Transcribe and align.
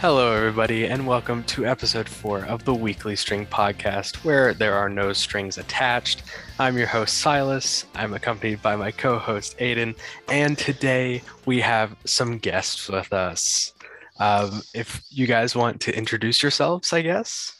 Hello, 0.00 0.32
everybody, 0.32 0.86
and 0.86 1.04
welcome 1.08 1.42
to 1.42 1.66
episode 1.66 2.08
four 2.08 2.44
of 2.44 2.64
the 2.64 2.72
Weekly 2.72 3.16
String 3.16 3.44
Podcast, 3.44 4.24
where 4.24 4.54
there 4.54 4.74
are 4.74 4.88
no 4.88 5.12
strings 5.12 5.58
attached. 5.58 6.22
I'm 6.60 6.78
your 6.78 6.86
host, 6.86 7.16
Silas. 7.16 7.84
I'm 7.96 8.14
accompanied 8.14 8.62
by 8.62 8.76
my 8.76 8.92
co 8.92 9.18
host, 9.18 9.56
Aden, 9.58 9.96
and 10.28 10.56
today 10.56 11.20
we 11.46 11.60
have 11.62 11.96
some 12.04 12.38
guests 12.38 12.88
with 12.88 13.12
us. 13.12 13.74
Um, 14.20 14.62
if 14.72 15.02
you 15.10 15.26
guys 15.26 15.56
want 15.56 15.80
to 15.80 15.98
introduce 15.98 16.44
yourselves, 16.44 16.92
I 16.92 17.02
guess. 17.02 17.52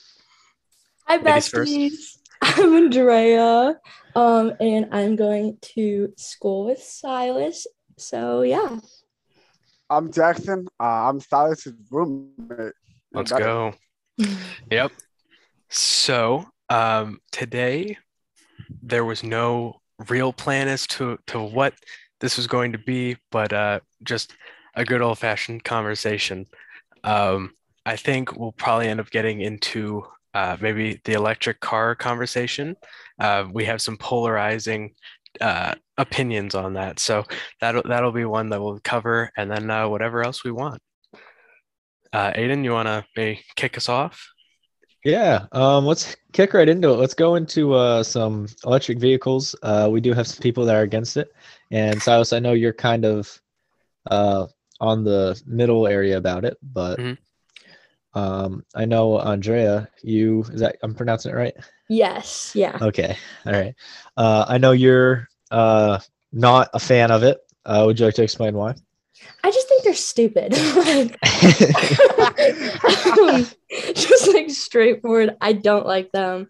Hi, 1.06 1.18
besties. 1.18 2.18
I'm 2.40 2.72
Andrea, 2.72 3.80
um, 4.14 4.52
and 4.60 4.86
I'm 4.92 5.16
going 5.16 5.58
to 5.74 6.12
school 6.16 6.66
with 6.66 6.78
Silas. 6.78 7.66
So, 7.96 8.42
yeah. 8.42 8.78
I'm 9.90 10.12
Jackson. 10.12 10.68
Uh, 10.78 11.08
I'm 11.08 11.18
Silas's 11.18 11.74
roommate. 11.90 12.74
Let's 13.12 13.32
go. 13.32 13.72
yep. 14.70 14.92
So 15.70 16.44
um, 16.68 17.20
today 17.32 17.96
there 18.82 19.04
was 19.04 19.22
no 19.22 19.80
real 20.10 20.32
plan 20.32 20.68
as 20.68 20.86
to 20.88 21.18
to 21.28 21.40
what 21.40 21.74
this 22.20 22.36
was 22.36 22.46
going 22.46 22.72
to 22.72 22.78
be, 22.78 23.16
but 23.30 23.52
uh, 23.52 23.80
just 24.02 24.34
a 24.74 24.84
good 24.84 25.00
old 25.00 25.18
fashioned 25.18 25.64
conversation. 25.64 26.46
Um, 27.02 27.54
I 27.86 27.96
think 27.96 28.36
we'll 28.36 28.52
probably 28.52 28.88
end 28.88 29.00
up 29.00 29.10
getting 29.10 29.40
into 29.40 30.04
uh, 30.34 30.58
maybe 30.60 31.00
the 31.04 31.14
electric 31.14 31.60
car 31.60 31.94
conversation. 31.94 32.76
Uh, 33.18 33.46
we 33.50 33.64
have 33.64 33.80
some 33.80 33.96
polarizing 33.96 34.94
uh, 35.40 35.74
opinions 35.96 36.54
on 36.54 36.74
that. 36.74 36.98
So 36.98 37.24
that'll 37.60 37.82
that'll 37.82 38.12
be 38.12 38.24
one 38.24 38.50
that 38.50 38.62
we'll 38.62 38.80
cover, 38.80 39.30
and 39.36 39.50
then 39.50 39.70
uh, 39.70 39.88
whatever 39.88 40.22
else 40.22 40.44
we 40.44 40.52
want. 40.52 40.80
Uh, 42.12 42.32
Aden, 42.34 42.64
you 42.64 42.72
want 42.72 42.88
to 42.88 43.36
kick 43.56 43.76
us 43.76 43.88
off? 43.88 44.26
Yeah, 45.04 45.46
um, 45.52 45.86
let's 45.86 46.16
kick 46.32 46.54
right 46.54 46.68
into 46.68 46.90
it. 46.90 46.96
Let's 46.96 47.14
go 47.14 47.36
into 47.36 47.74
uh, 47.74 48.02
some 48.02 48.46
electric 48.64 48.98
vehicles. 48.98 49.54
Uh, 49.62 49.88
we 49.90 50.00
do 50.00 50.12
have 50.12 50.26
some 50.26 50.42
people 50.42 50.64
that 50.64 50.74
are 50.74 50.82
against 50.82 51.16
it, 51.16 51.32
and 51.70 52.02
Silas, 52.02 52.32
I 52.32 52.40
know 52.40 52.52
you're 52.52 52.72
kind 52.72 53.04
of 53.04 53.40
uh, 54.10 54.46
on 54.80 55.04
the 55.04 55.40
middle 55.46 55.86
area 55.86 56.16
about 56.16 56.44
it, 56.44 56.56
but 56.62 56.98
mm-hmm. 56.98 57.14
Um, 58.18 58.64
I 58.74 58.84
know 58.84 59.20
Andrea, 59.20 59.88
you 60.02 60.42
is 60.52 60.60
that 60.60 60.76
I'm 60.82 60.94
pronouncing 60.94 61.30
it 61.32 61.36
right? 61.36 61.54
Yes. 61.88 62.50
Yeah. 62.54 62.76
Okay. 62.82 63.16
All 63.46 63.52
right. 63.52 63.74
Uh, 64.16 64.44
I 64.48 64.58
know 64.58 64.72
you're 64.72 65.28
uh, 65.52 66.00
not 66.32 66.68
a 66.74 66.80
fan 66.80 67.12
of 67.12 67.22
it. 67.22 67.38
Uh, 67.64 67.84
would 67.86 68.00
you 68.00 68.06
like 68.06 68.16
to 68.16 68.24
explain 68.24 68.54
why? 68.54 68.74
I 69.44 69.50
just 69.50 69.68
think 69.68 69.84
they're 69.84 69.94
stupid. 69.94 70.54
um, 73.18 73.46
just 73.94 74.34
like 74.34 74.50
straightforward. 74.50 75.36
I 75.40 75.52
don't 75.52 75.86
like 75.86 76.10
them. 76.10 76.48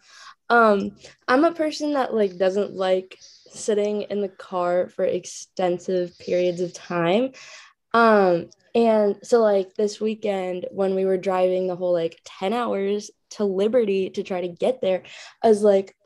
Um, 0.48 0.92
I'm 1.26 1.44
a 1.44 1.52
person 1.52 1.92
that 1.94 2.14
like 2.14 2.38
doesn't 2.38 2.72
like 2.72 3.18
sitting 3.50 4.02
in 4.02 4.22
the 4.22 4.28
car 4.28 4.88
for 4.88 5.04
extensive 5.04 6.18
periods 6.18 6.62
of 6.62 6.72
time. 6.72 7.32
Um, 7.92 8.48
and 8.78 9.16
so 9.24 9.40
like 9.40 9.74
this 9.74 10.00
weekend 10.00 10.66
when 10.70 10.94
we 10.94 11.04
were 11.04 11.18
driving 11.18 11.66
the 11.66 11.74
whole 11.74 11.92
like 11.92 12.20
10 12.24 12.52
hours 12.52 13.10
to 13.30 13.42
Liberty 13.42 14.08
to 14.10 14.22
try 14.22 14.40
to 14.40 14.46
get 14.46 14.80
there, 14.80 15.02
I 15.42 15.48
was 15.48 15.62
like, 15.62 15.96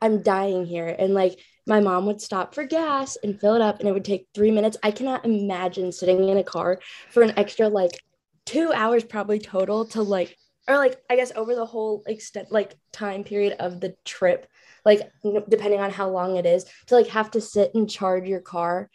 I'm 0.00 0.22
dying 0.22 0.64
here. 0.64 0.94
And 0.96 1.12
like 1.12 1.40
my 1.66 1.80
mom 1.80 2.06
would 2.06 2.20
stop 2.20 2.54
for 2.54 2.62
gas 2.62 3.18
and 3.24 3.38
fill 3.40 3.56
it 3.56 3.60
up, 3.60 3.80
and 3.80 3.88
it 3.88 3.92
would 3.92 4.04
take 4.04 4.28
three 4.32 4.52
minutes. 4.52 4.76
I 4.80 4.92
cannot 4.92 5.24
imagine 5.24 5.90
sitting 5.90 6.28
in 6.28 6.36
a 6.36 6.44
car 6.44 6.78
for 7.10 7.24
an 7.24 7.36
extra 7.36 7.68
like 7.68 8.00
two 8.46 8.72
hours, 8.72 9.02
probably 9.02 9.40
total, 9.40 9.86
to 9.86 10.02
like, 10.02 10.36
or 10.68 10.76
like, 10.76 11.02
I 11.10 11.16
guess 11.16 11.32
over 11.34 11.56
the 11.56 11.66
whole 11.66 12.04
extent, 12.06 12.52
like 12.52 12.76
time 12.92 13.24
period 13.24 13.56
of 13.58 13.80
the 13.80 13.96
trip, 14.04 14.46
like, 14.84 15.10
depending 15.48 15.80
on 15.80 15.90
how 15.90 16.08
long 16.10 16.36
it 16.36 16.46
is, 16.46 16.64
to 16.86 16.94
like 16.94 17.08
have 17.08 17.32
to 17.32 17.40
sit 17.40 17.72
and 17.74 17.90
charge 17.90 18.28
your 18.28 18.40
car 18.40 18.88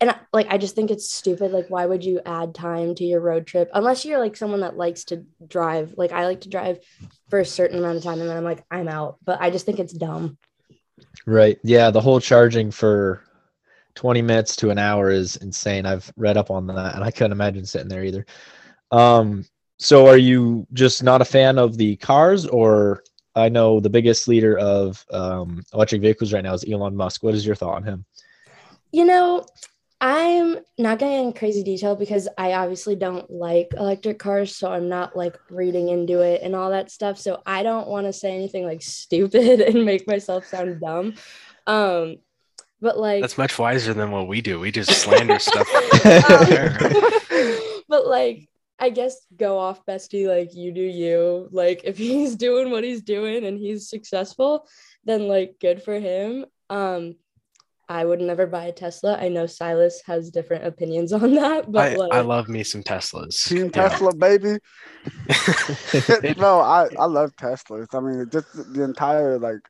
and 0.00 0.14
like 0.32 0.46
i 0.50 0.58
just 0.58 0.74
think 0.74 0.90
it's 0.90 1.10
stupid 1.10 1.52
like 1.52 1.66
why 1.68 1.86
would 1.86 2.04
you 2.04 2.20
add 2.26 2.54
time 2.54 2.94
to 2.94 3.04
your 3.04 3.20
road 3.20 3.46
trip 3.46 3.70
unless 3.72 4.04
you're 4.04 4.18
like 4.18 4.36
someone 4.36 4.60
that 4.60 4.76
likes 4.76 5.04
to 5.04 5.24
drive. 5.46 5.94
Like 5.96 6.12
i 6.12 6.26
like 6.26 6.42
to 6.42 6.48
drive 6.48 6.78
for 7.30 7.38
a 7.38 7.44
certain 7.44 7.78
amount 7.78 7.98
of 7.98 8.02
time 8.02 8.20
and 8.20 8.28
then 8.28 8.36
i'm 8.36 8.44
like 8.44 8.64
i'm 8.70 8.88
out. 8.88 9.16
But 9.24 9.40
i 9.40 9.50
just 9.50 9.66
think 9.66 9.78
it's 9.78 9.92
dumb. 9.92 10.38
Right. 11.26 11.58
Yeah 11.62 11.90
the 11.90 12.00
whole 12.00 12.20
charging 12.20 12.70
for 12.70 13.22
20 13.94 14.20
minutes 14.20 14.56
to 14.56 14.68
an 14.68 14.78
hour 14.78 15.10
is 15.10 15.36
insane. 15.36 15.86
I've 15.86 16.12
read 16.16 16.36
up 16.36 16.50
on 16.50 16.66
that 16.66 16.94
and 16.94 17.04
i 17.04 17.10
couldn't 17.10 17.32
imagine 17.32 17.64
sitting 17.64 17.88
there 17.88 18.04
either. 18.04 18.26
Um 18.90 19.44
so 19.78 20.06
are 20.06 20.18
you 20.18 20.66
just 20.72 21.02
not 21.02 21.20
a 21.20 21.24
fan 21.24 21.58
of 21.58 21.76
the 21.76 21.96
cars 21.96 22.46
or 22.46 23.02
i 23.34 23.46
know 23.46 23.78
the 23.78 23.90
biggest 23.90 24.26
leader 24.26 24.56
of 24.56 25.04
um, 25.12 25.62
electric 25.74 26.00
vehicles 26.00 26.32
right 26.32 26.42
now 26.42 26.54
is 26.54 26.64
elon 26.70 26.96
musk. 26.96 27.22
What 27.22 27.34
is 27.34 27.44
your 27.44 27.54
thought 27.54 27.74
on 27.74 27.82
him? 27.82 28.04
You 28.92 29.04
know 29.04 29.46
I'm 30.00 30.58
not 30.76 30.98
going 30.98 31.26
in 31.28 31.32
crazy 31.32 31.62
detail 31.62 31.96
because 31.96 32.28
I 32.36 32.52
obviously 32.52 32.96
don't 32.96 33.30
like 33.30 33.72
electric 33.74 34.18
cars, 34.18 34.54
so 34.54 34.70
I'm 34.70 34.90
not 34.90 35.16
like 35.16 35.38
reading 35.50 35.88
into 35.88 36.20
it 36.20 36.42
and 36.42 36.54
all 36.54 36.70
that 36.70 36.90
stuff. 36.90 37.18
So 37.18 37.40
I 37.46 37.62
don't 37.62 37.88
want 37.88 38.06
to 38.06 38.12
say 38.12 38.34
anything 38.34 38.64
like 38.64 38.82
stupid 38.82 39.60
and 39.60 39.84
make 39.86 40.06
myself 40.06 40.46
sound 40.46 40.80
dumb. 40.80 41.14
Um, 41.66 42.16
but 42.80 42.98
like 42.98 43.22
that's 43.22 43.38
much 43.38 43.58
wiser 43.58 43.94
than 43.94 44.10
what 44.10 44.28
we 44.28 44.42
do. 44.42 44.60
We 44.60 44.70
just 44.70 44.90
slander 44.90 45.38
stuff. 45.38 45.66
um, 46.04 47.82
but 47.88 48.06
like, 48.06 48.48
I 48.78 48.90
guess 48.90 49.16
go 49.34 49.58
off, 49.58 49.86
bestie. 49.86 50.28
Like 50.28 50.54
you 50.54 50.72
do 50.72 50.82
you. 50.82 51.48
Like 51.52 51.82
if 51.84 51.96
he's 51.96 52.36
doing 52.36 52.70
what 52.70 52.84
he's 52.84 53.00
doing 53.00 53.46
and 53.46 53.58
he's 53.58 53.88
successful, 53.88 54.68
then 55.04 55.26
like 55.26 55.56
good 55.58 55.82
for 55.82 55.98
him. 55.98 56.44
Um, 56.68 57.16
I 57.88 58.04
would 58.04 58.20
never 58.20 58.46
buy 58.46 58.64
a 58.64 58.72
Tesla. 58.72 59.16
I 59.16 59.28
know 59.28 59.46
Silas 59.46 60.02
has 60.06 60.30
different 60.30 60.66
opinions 60.66 61.12
on 61.12 61.34
that, 61.34 61.70
but 61.70 61.92
I, 61.92 61.94
like, 61.94 62.12
I 62.12 62.20
love 62.20 62.48
me 62.48 62.64
some 62.64 62.82
Teslas. 62.82 63.46
Team 63.46 63.66
yeah. 63.66 63.88
Tesla, 63.88 64.14
baby. 64.14 64.58
no, 66.38 66.60
I, 66.60 66.88
I 66.98 67.06
love 67.06 67.34
Teslas. 67.36 67.94
I 67.94 68.00
mean, 68.00 68.28
just 68.30 68.74
the 68.74 68.82
entire 68.82 69.38
like 69.38 69.60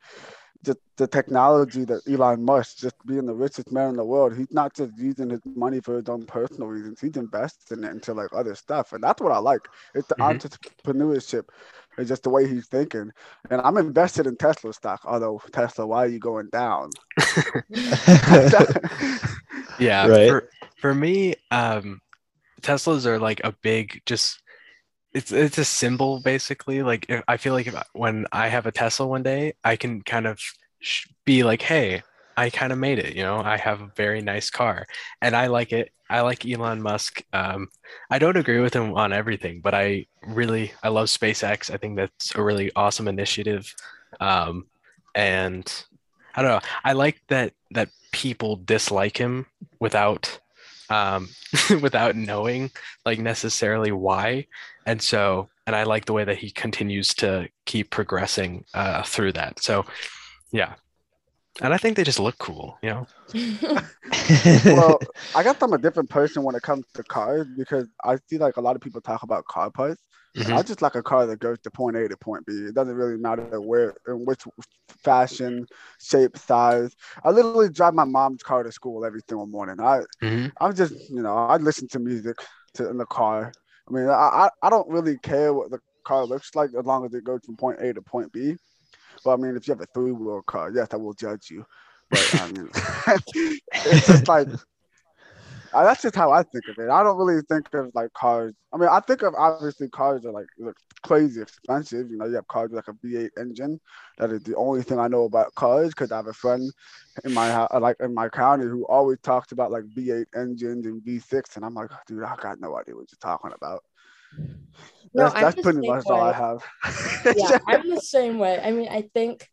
just 0.66 0.78
the 0.96 1.06
technology 1.06 1.84
that 1.84 2.02
Elon 2.08 2.44
Musk, 2.44 2.78
just 2.78 2.94
being 3.06 3.26
the 3.26 3.34
richest 3.34 3.70
man 3.70 3.90
in 3.90 3.96
the 3.96 4.04
world, 4.04 4.36
he's 4.36 4.50
not 4.50 4.74
just 4.74 4.92
using 4.98 5.30
his 5.30 5.40
money 5.54 5.80
for 5.80 5.96
his 5.96 6.08
own 6.08 6.26
personal 6.26 6.68
reasons. 6.68 7.00
He's 7.00 7.16
investing 7.16 7.84
it 7.84 7.90
into 7.90 8.12
like 8.14 8.30
other 8.34 8.54
stuff, 8.54 8.92
and 8.92 9.02
that's 9.02 9.22
what 9.22 9.32
I 9.32 9.38
like. 9.38 9.68
It's 9.94 10.08
the 10.08 10.16
mm-hmm. 10.16 10.90
entrepreneurship 10.90 11.44
it's 11.98 12.08
just 12.08 12.22
the 12.22 12.30
way 12.30 12.48
he's 12.48 12.66
thinking. 12.66 13.10
And 13.50 13.60
I'm 13.60 13.76
invested 13.76 14.26
in 14.26 14.36
Tesla 14.36 14.72
stock, 14.72 15.00
although 15.04 15.40
Tesla, 15.52 15.86
why 15.86 16.04
are 16.04 16.08
you 16.08 16.18
going 16.18 16.48
down? 16.50 16.90
yeah. 19.78 20.06
Right. 20.06 20.28
For, 20.28 20.50
for 20.80 20.94
me, 20.94 21.34
um, 21.50 22.00
Teslas 22.60 23.06
are 23.06 23.18
like 23.18 23.40
a 23.44 23.52
big 23.62 24.02
just 24.06 24.42
it's 25.12 25.32
it's 25.32 25.58
a 25.58 25.64
symbol 25.64 26.20
basically. 26.20 26.82
Like 26.82 27.10
I 27.26 27.36
feel 27.38 27.54
like 27.54 27.66
if, 27.66 27.74
when 27.94 28.26
I 28.32 28.48
have 28.48 28.66
a 28.66 28.72
Tesla 28.72 29.06
one 29.06 29.22
day, 29.22 29.54
I 29.64 29.76
can 29.76 30.02
kind 30.02 30.26
of 30.26 30.38
be 31.24 31.42
like, 31.42 31.62
hey, 31.62 32.02
I 32.36 32.50
kind 32.50 32.72
of 32.72 32.78
made 32.78 32.98
it. 32.98 33.14
You 33.14 33.22
know, 33.22 33.40
I 33.40 33.56
have 33.56 33.80
a 33.80 33.90
very 33.96 34.20
nice 34.20 34.50
car, 34.50 34.86
and 35.20 35.34
I 35.34 35.46
like 35.46 35.72
it. 35.72 35.90
I 36.08 36.20
like 36.20 36.46
Elon 36.46 36.82
Musk. 36.82 37.22
Um, 37.32 37.68
I 38.10 38.18
don't 38.18 38.36
agree 38.36 38.60
with 38.60 38.74
him 38.74 38.94
on 38.94 39.12
everything, 39.12 39.60
but 39.60 39.74
I 39.74 40.06
really 40.26 40.72
I 40.82 40.88
love 40.88 41.06
SpaceX. 41.06 41.72
I 41.72 41.76
think 41.76 41.96
that's 41.96 42.34
a 42.34 42.42
really 42.42 42.70
awesome 42.76 43.08
initiative, 43.08 43.74
um, 44.20 44.66
and 45.14 45.84
I 46.34 46.42
don't 46.42 46.50
know. 46.50 46.68
I 46.84 46.92
like 46.92 47.22
that 47.28 47.52
that 47.72 47.88
people 48.12 48.56
dislike 48.56 49.16
him 49.16 49.46
without 49.80 50.38
um, 50.90 51.28
without 51.80 52.16
knowing 52.16 52.70
like 53.04 53.18
necessarily 53.18 53.92
why, 53.92 54.46
and 54.86 55.00
so 55.00 55.48
and 55.66 55.74
I 55.74 55.82
like 55.82 56.04
the 56.04 56.12
way 56.12 56.24
that 56.24 56.38
he 56.38 56.50
continues 56.50 57.08
to 57.14 57.48
keep 57.64 57.90
progressing 57.90 58.64
uh, 58.72 59.02
through 59.02 59.32
that. 59.32 59.60
So, 59.60 59.84
yeah, 60.52 60.74
and 61.62 61.72
I 61.72 61.78
think 61.78 61.96
they 61.96 62.04
just 62.04 62.20
look 62.20 62.36
cool, 62.38 62.78
you 62.82 62.90
know. 62.90 63.06
well, 64.64 64.98
I 65.34 65.42
guess 65.42 65.56
I'm 65.60 65.72
a 65.72 65.78
different 65.78 66.10
person 66.10 66.42
when 66.42 66.54
it 66.54 66.62
comes 66.62 66.84
to 66.94 67.02
cars 67.02 67.46
because 67.56 67.86
I 68.04 68.18
see 68.28 68.38
like 68.38 68.56
a 68.56 68.60
lot 68.60 68.76
of 68.76 68.82
people 68.82 69.00
talk 69.00 69.22
about 69.22 69.44
car 69.46 69.70
parts. 69.70 70.02
Mm-hmm. 70.36 70.52
I 70.52 70.62
just 70.62 70.82
like 70.82 70.96
a 70.96 71.02
car 71.02 71.26
that 71.26 71.38
goes 71.38 71.58
to 71.60 71.70
point 71.70 71.96
A 71.96 72.08
to 72.08 72.16
point 72.18 72.44
B. 72.44 72.52
It 72.52 72.74
doesn't 72.74 72.94
really 72.94 73.16
matter 73.16 73.58
where, 73.58 73.94
in 74.06 74.26
which 74.26 74.42
fashion, 75.02 75.66
shape, 75.98 76.36
size. 76.36 76.94
I 77.24 77.30
literally 77.30 77.70
drive 77.70 77.94
my 77.94 78.04
mom's 78.04 78.42
car 78.42 78.62
to 78.62 78.70
school 78.70 79.06
every 79.06 79.20
single 79.26 79.46
morning. 79.46 79.80
I, 79.80 80.00
mm-hmm. 80.22 80.48
I'm 80.60 80.74
just, 80.74 80.92
you 81.08 81.22
know, 81.22 81.34
I 81.34 81.56
listen 81.56 81.88
to 81.88 81.98
music 81.98 82.36
to, 82.74 82.90
in 82.90 82.98
the 82.98 83.06
car. 83.06 83.50
I 83.88 83.92
mean, 83.92 84.08
I, 84.08 84.50
I 84.62 84.68
don't 84.68 84.88
really 84.90 85.16
care 85.18 85.54
what 85.54 85.70
the 85.70 85.78
car 86.04 86.26
looks 86.26 86.54
like 86.54 86.70
as 86.78 86.84
long 86.84 87.06
as 87.06 87.14
it 87.14 87.24
goes 87.24 87.40
from 87.46 87.56
point 87.56 87.80
A 87.80 87.94
to 87.94 88.02
point 88.02 88.30
B. 88.30 88.56
But 89.24 89.34
I 89.34 89.36
mean, 89.36 89.56
if 89.56 89.66
you 89.66 89.72
have 89.72 89.80
a 89.80 89.86
three 89.86 90.12
wheel 90.12 90.42
car, 90.42 90.70
yes, 90.74 90.88
I 90.92 90.96
will 90.96 91.14
judge 91.14 91.50
you. 91.50 91.64
But 92.10 92.40
I 92.40 92.52
mean, 92.52 92.68
it's 93.74 94.06
just 94.06 94.28
like 94.28 94.48
uh, 95.76 95.84
that's 95.84 96.00
just 96.00 96.14
how 96.14 96.32
I 96.32 96.42
think 96.42 96.64
of 96.68 96.78
it. 96.78 96.90
I 96.90 97.02
don't 97.02 97.18
really 97.18 97.42
think 97.50 97.72
of 97.74 97.90
like 97.94 98.10
cars. 98.14 98.54
I 98.72 98.78
mean, 98.78 98.88
I 98.88 99.00
think 99.00 99.22
of 99.22 99.34
obviously 99.36 99.88
cars 99.90 100.24
are 100.24 100.32
like 100.32 100.46
crazy 101.02 101.42
expensive. 101.42 102.10
You 102.10 102.16
know, 102.16 102.26
you 102.26 102.34
have 102.36 102.48
cars 102.48 102.70
with 102.70 102.86
like 102.86 102.96
a 102.96 103.06
V8 103.06 103.30
engine. 103.38 103.78
That 104.18 104.30
is 104.30 104.42
the 104.42 104.56
only 104.56 104.82
thing 104.82 104.98
I 104.98 105.08
know 105.08 105.24
about 105.24 105.54
cars 105.54 105.88
because 105.88 106.12
I 106.12 106.16
have 106.16 106.28
a 106.28 106.32
friend 106.32 106.72
in 107.24 107.34
my 107.34 107.50
uh, 107.50 107.78
like 107.78 107.96
in 108.00 108.14
my 108.14 108.30
county 108.30 108.64
who 108.64 108.86
always 108.86 109.18
talks 109.22 109.52
about 109.52 109.70
like 109.70 109.84
V8 109.84 110.24
engines 110.34 110.86
and 110.86 111.02
V6, 111.02 111.56
and 111.56 111.64
I'm 111.64 111.74
like, 111.74 111.90
dude, 112.06 112.24
I 112.24 112.36
got 112.36 112.58
no 112.58 112.78
idea 112.78 112.94
what 112.94 113.10
you're 113.10 113.18
talking 113.20 113.52
about. 113.54 113.82
No, 115.14 115.30
that's, 115.30 115.34
that's 115.34 115.62
pretty 115.62 115.86
much 115.86 116.04
way. 116.04 116.14
all 116.14 116.20
I 116.20 116.32
have. 116.32 116.64
yeah, 117.36 117.58
I'm 117.66 117.88
the 117.88 118.00
same 118.00 118.38
way. 118.38 118.60
I 118.62 118.70
mean, 118.70 118.88
I 118.88 119.02
think 119.14 119.48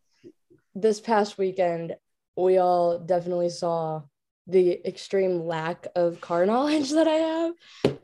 this 0.74 1.00
past 1.00 1.38
weekend 1.38 1.96
we 2.36 2.58
all 2.58 2.98
definitely 2.98 3.48
saw 3.48 4.02
the 4.46 4.86
extreme 4.86 5.46
lack 5.46 5.86
of 5.94 6.20
car 6.20 6.46
knowledge 6.50 6.90
that 6.90 7.08
I 7.08 7.12
have. 7.12 7.52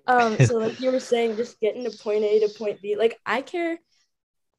Um, 0.07 0.39
so 0.47 0.59
like 0.59 0.81
you 0.81 0.91
were 0.91 1.01
saying, 1.01 1.37
just 1.37 1.61
getting 1.61 1.85
to 1.85 1.97
point 1.99 2.25
A 2.25 2.41
to 2.41 2.49
point 2.57 2.81
B. 2.81 2.97
Like 2.97 3.19
I 3.27 3.43
care 3.43 3.79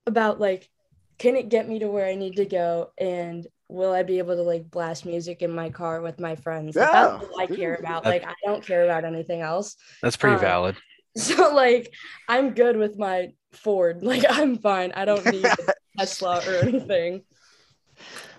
about 0.06 0.40
like, 0.40 0.70
can 1.18 1.36
it 1.36 1.50
get 1.50 1.68
me 1.68 1.80
to 1.80 1.88
where 1.88 2.08
I 2.08 2.16
need 2.16 2.38
to 2.38 2.46
go, 2.46 2.92
and 2.98 3.46
will 3.68 3.94
I 3.94 4.04
be 4.04 4.18
able 4.18 4.36
to 4.36 4.42
like 4.42 4.70
blast 4.70 5.06
music 5.06 5.42
in 5.42 5.52
my 5.52 5.70
car 5.70 6.02
with 6.02 6.20
my 6.20 6.36
friends? 6.36 6.76
Like. 6.76 6.92
That's 6.92 7.24
what 7.24 7.52
I 7.52 7.56
care 7.56 7.76
about. 7.76 8.06
Like 8.06 8.26
I 8.26 8.34
don't 8.46 8.66
care 8.66 8.84
about 8.84 9.06
anything 9.06 9.42
else. 9.42 9.76
That's 10.02 10.18
pretty 10.18 10.36
um, 10.36 10.42
valid. 10.42 10.78
So 11.18 11.54
like 11.54 11.94
I'm 12.30 12.54
good 12.54 12.78
with 12.78 12.98
my 12.98 13.34
Ford. 13.52 14.00
Like 14.04 14.24
I'm 14.30 14.58
fine. 14.58 14.94
I 14.94 15.06
don't 15.06 15.26
need 15.26 15.46
Tesla 15.98 16.42
or 16.48 16.56
anything. 16.56 17.24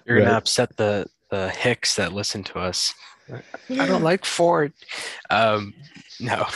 You're 0.07 0.19
gonna 0.19 0.37
upset 0.37 0.77
the 0.77 1.07
the 1.31 1.51
hicks 1.51 1.97
that 1.97 2.13
listen 2.13 2.45
to 2.45 2.59
us. 2.59 2.95
I 3.71 3.87
don't 3.87 4.03
like 4.03 4.25
Ford. 4.25 4.73
Um, 5.31 5.75
no, 6.21 6.47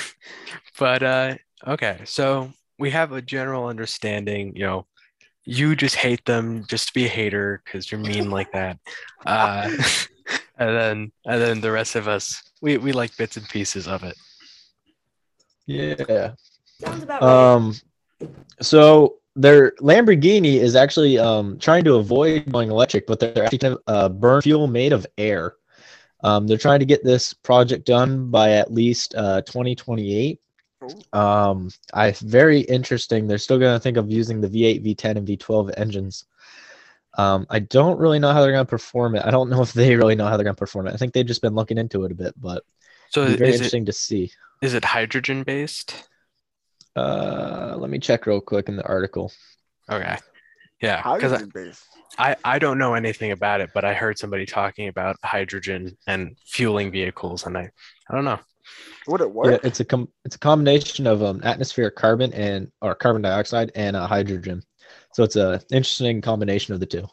but 0.79 1.03
uh, 1.03 1.35
okay. 1.67 2.01
So 2.05 2.53
we 2.79 2.91
have 2.91 3.13
a 3.13 3.23
general 3.23 3.67
understanding. 3.67 4.55
You 4.57 4.65
know, 4.65 4.87
you 5.45 5.77
just 5.77 5.97
hate 5.97 6.25
them 6.25 6.65
just 6.67 6.89
to 6.89 6.95
be 6.95 7.07
a 7.07 7.09
hater 7.09 7.63
because 7.65 7.91
you're 7.91 8.01
mean 8.01 8.31
like 8.31 8.53
that. 8.53 8.79
Uh, 9.25 9.71
and 10.59 10.77
then 10.77 11.13
and 11.25 11.41
then 11.41 11.61
the 11.61 11.73
rest 11.73 11.95
of 11.95 12.09
us, 12.09 12.43
we 12.61 12.79
we 12.79 12.93
like 12.93 13.17
bits 13.17 13.37
and 13.37 13.49
pieces 13.49 13.87
of 13.87 14.03
it. 14.03 14.17
Yeah. 15.67 16.33
Sounds 16.81 17.03
about 17.03 17.23
right. 17.23 17.55
Um, 17.55 17.75
so 18.61 19.17
their 19.35 19.73
Lamborghini 19.81 20.57
is 20.57 20.75
actually 20.75 21.19
um 21.19 21.59
trying 21.59 21.85
to 21.85 21.95
avoid 21.95 22.51
going 22.51 22.71
electric, 22.71 23.07
but 23.07 23.21
they're 23.21 23.45
actually 23.45 23.59
to 23.59 23.81
uh, 23.87 24.09
burn 24.09 24.43
fuel 24.43 24.67
made 24.67 24.93
of 24.93 25.07
air. 25.19 25.55
Um, 26.25 26.47
they're 26.47 26.57
trying 26.59 26.81
to 26.81 26.87
get 26.87 27.05
this 27.05 27.35
project 27.35 27.87
done 27.87 28.31
by 28.31 28.53
at 28.53 28.73
least 28.73 29.15
uh, 29.15 29.43
2028. 29.43 30.41
Um, 31.13 31.71
I 31.93 32.13
very 32.13 32.61
interesting. 32.61 33.27
They're 33.27 33.39
still 33.39 33.59
going 33.59 33.75
to 33.75 33.81
think 33.81 33.97
of 33.97 34.11
using 34.11 34.41
the 34.41 34.49
V8, 34.49 34.85
V10, 34.85 35.17
and 35.17 35.29
V12 35.29 35.75
engines. 35.77 36.25
Um, 37.19 37.47
I 37.49 37.61
don't 37.61 37.99
really 37.99 38.19
know 38.19 38.33
how 38.33 38.43
they're 38.43 38.53
going 38.53 38.67
to 38.67 38.71
perform 38.71 39.15
it. 39.17 39.25
I 39.25 39.31
don't 39.31 39.51
know 39.51 39.63
if 39.63 39.73
they 39.73 39.97
really 39.97 40.15
know 40.15 40.27
how 40.27 40.37
they're 40.37 40.45
going 40.45 40.57
to 40.57 40.59
perform 40.59 40.87
it. 40.87 40.95
I 40.95 40.97
think 40.97 41.13
they've 41.13 41.27
just 41.27 41.43
been 41.43 41.55
looking 41.55 41.79
into 41.79 42.05
it 42.05 42.13
a 42.13 42.15
bit, 42.15 42.35
but 42.41 42.65
so 43.11 43.23
it's 43.23 43.37
very 43.37 43.53
interesting 43.53 43.83
it, 43.83 43.87
to 43.87 43.93
see. 43.93 44.33
Is 44.63 44.75
it 44.75 44.85
hydrogen 44.85 45.43
based? 45.43 46.09
Uh, 46.95 47.75
let 47.79 47.91
me 47.91 47.99
check 47.99 48.27
real 48.27 48.41
quick 48.41 48.69
in 48.69 48.77
the 48.77 48.87
article. 48.87 49.31
Okay. 49.91 50.17
Yeah, 50.81 51.15
because 51.15 51.33
I, 52.19 52.33
I, 52.33 52.37
I 52.45 52.59
don't 52.59 52.77
know 52.79 52.95
anything 52.95 53.33
about 53.33 53.63
it, 53.63 53.71
but 53.73 53.85
I 53.85 53.95
heard 53.95 54.19
somebody 54.19 54.45
talking 54.45 54.89
about 54.89 55.17
hydrogen 55.25 55.97
and 56.07 56.37
fueling 56.47 56.91
vehicles, 56.91 57.47
and 57.47 57.57
I 57.57 57.71
I 58.11 58.15
don't 58.15 58.25
know. 58.25 58.39
Would 59.07 59.23
it 59.23 59.31
work? 59.31 59.53
Yeah, 59.53 59.59
it's 59.69 59.81
a 59.81 59.87
com- 59.87 60.11
it's 60.27 60.37
a 60.37 60.39
combination 60.39 61.07
of 61.07 61.23
um 61.23 61.41
atmospheric 61.45 61.97
carbon 61.97 62.33
and 62.35 62.71
or 62.83 62.95
carbon 62.95 63.23
dioxide 63.23 63.73
and 63.75 63.97
uh, 63.97 64.07
hydrogen, 64.07 64.63
so 65.15 65.25
it's 65.25 65.37
a 65.37 65.63
interesting 65.71 66.21
combination 66.21 66.75
of 66.75 66.81
the 66.81 66.87
two. 66.87 67.07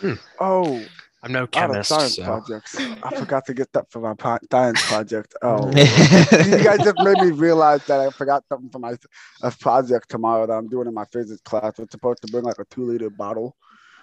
Hmm. 0.00 0.14
Oh, 0.38 0.84
I'm 1.22 1.30
no 1.30 1.46
chemist. 1.46 1.88
science 1.88 2.16
so. 2.16 2.24
projects. 2.24 2.76
I 2.78 3.10
forgot 3.16 3.46
to 3.46 3.54
get 3.54 3.72
that 3.74 3.90
for 3.90 4.00
my 4.00 4.14
science 4.50 4.82
project. 4.86 5.34
Oh, 5.42 5.68
you 5.76 6.64
guys 6.64 6.78
just 6.78 6.98
made 6.98 7.18
me 7.18 7.30
realize 7.30 7.84
that 7.86 8.00
I 8.00 8.10
forgot 8.10 8.44
something 8.48 8.70
for 8.70 8.78
my 8.78 8.96
a 9.42 9.50
project 9.50 10.08
tomorrow 10.08 10.46
that 10.46 10.52
I'm 10.52 10.68
doing 10.68 10.86
in 10.86 10.94
my 10.94 11.04
physics 11.06 11.40
class. 11.42 11.74
We're 11.78 11.86
supposed 11.90 12.22
to 12.22 12.28
bring 12.30 12.44
like 12.44 12.58
a 12.58 12.64
two 12.66 12.84
liter 12.84 13.10
bottle. 13.10 13.56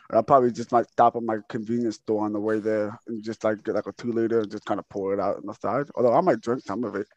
And 0.10 0.18
I'll 0.18 0.24
probably 0.24 0.52
just 0.52 0.72
might 0.72 0.90
stop 0.90 1.16
at 1.16 1.24
my 1.24 1.38
convenience 1.50 1.96
store 1.96 2.26
on 2.26 2.34
the 2.34 2.40
way 2.40 2.60
there 2.60 2.98
and 3.08 3.24
just 3.24 3.44
like 3.44 3.64
get 3.64 3.76
like 3.76 3.88
a 3.88 3.94
two 3.94 4.12
liter 4.12 4.40
and 4.42 4.52
just 4.52 4.66
kind 4.66 4.80
of 4.80 4.90
pour 4.90 5.14
it 5.14 5.20
out 5.20 5.38
on 5.38 5.46
the 5.46 5.54
side. 5.54 5.88
Although 5.96 6.14
I 6.14 6.22
might 6.22 6.42
drink 6.42 6.64
some 6.66 6.84
of 6.84 6.96
it. 6.96 7.08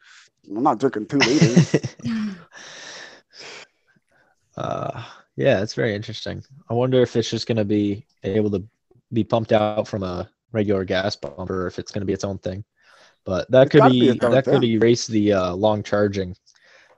I'm 0.47 0.63
not 0.63 0.79
drinking 0.79 1.07
two 1.07 1.17
liters. 1.17 1.75
uh, 4.57 5.03
yeah, 5.35 5.61
it's 5.61 5.73
very 5.73 5.95
interesting. 5.95 6.43
I 6.69 6.73
wonder 6.73 7.01
if 7.01 7.15
it's 7.15 7.29
just 7.29 7.47
going 7.47 7.57
to 7.57 7.65
be 7.65 8.05
able 8.23 8.51
to 8.51 8.63
be 9.13 9.23
pumped 9.23 9.51
out 9.51 9.87
from 9.87 10.03
a 10.03 10.29
regular 10.51 10.85
gas 10.85 11.15
pump 11.15 11.49
or 11.49 11.67
if 11.67 11.79
it's 11.79 11.91
going 11.91 12.01
to 12.01 12.05
be 12.05 12.13
its 12.13 12.23
own 12.23 12.37
thing. 12.37 12.63
But 13.25 13.49
that 13.51 13.69
could 13.69 13.83
be, 13.91 14.11
be 14.11 14.19
that 14.19 14.45
could 14.45 14.63
erase 14.63 15.07
the 15.07 15.33
uh, 15.33 15.53
long 15.53 15.81
charging 15.81 16.35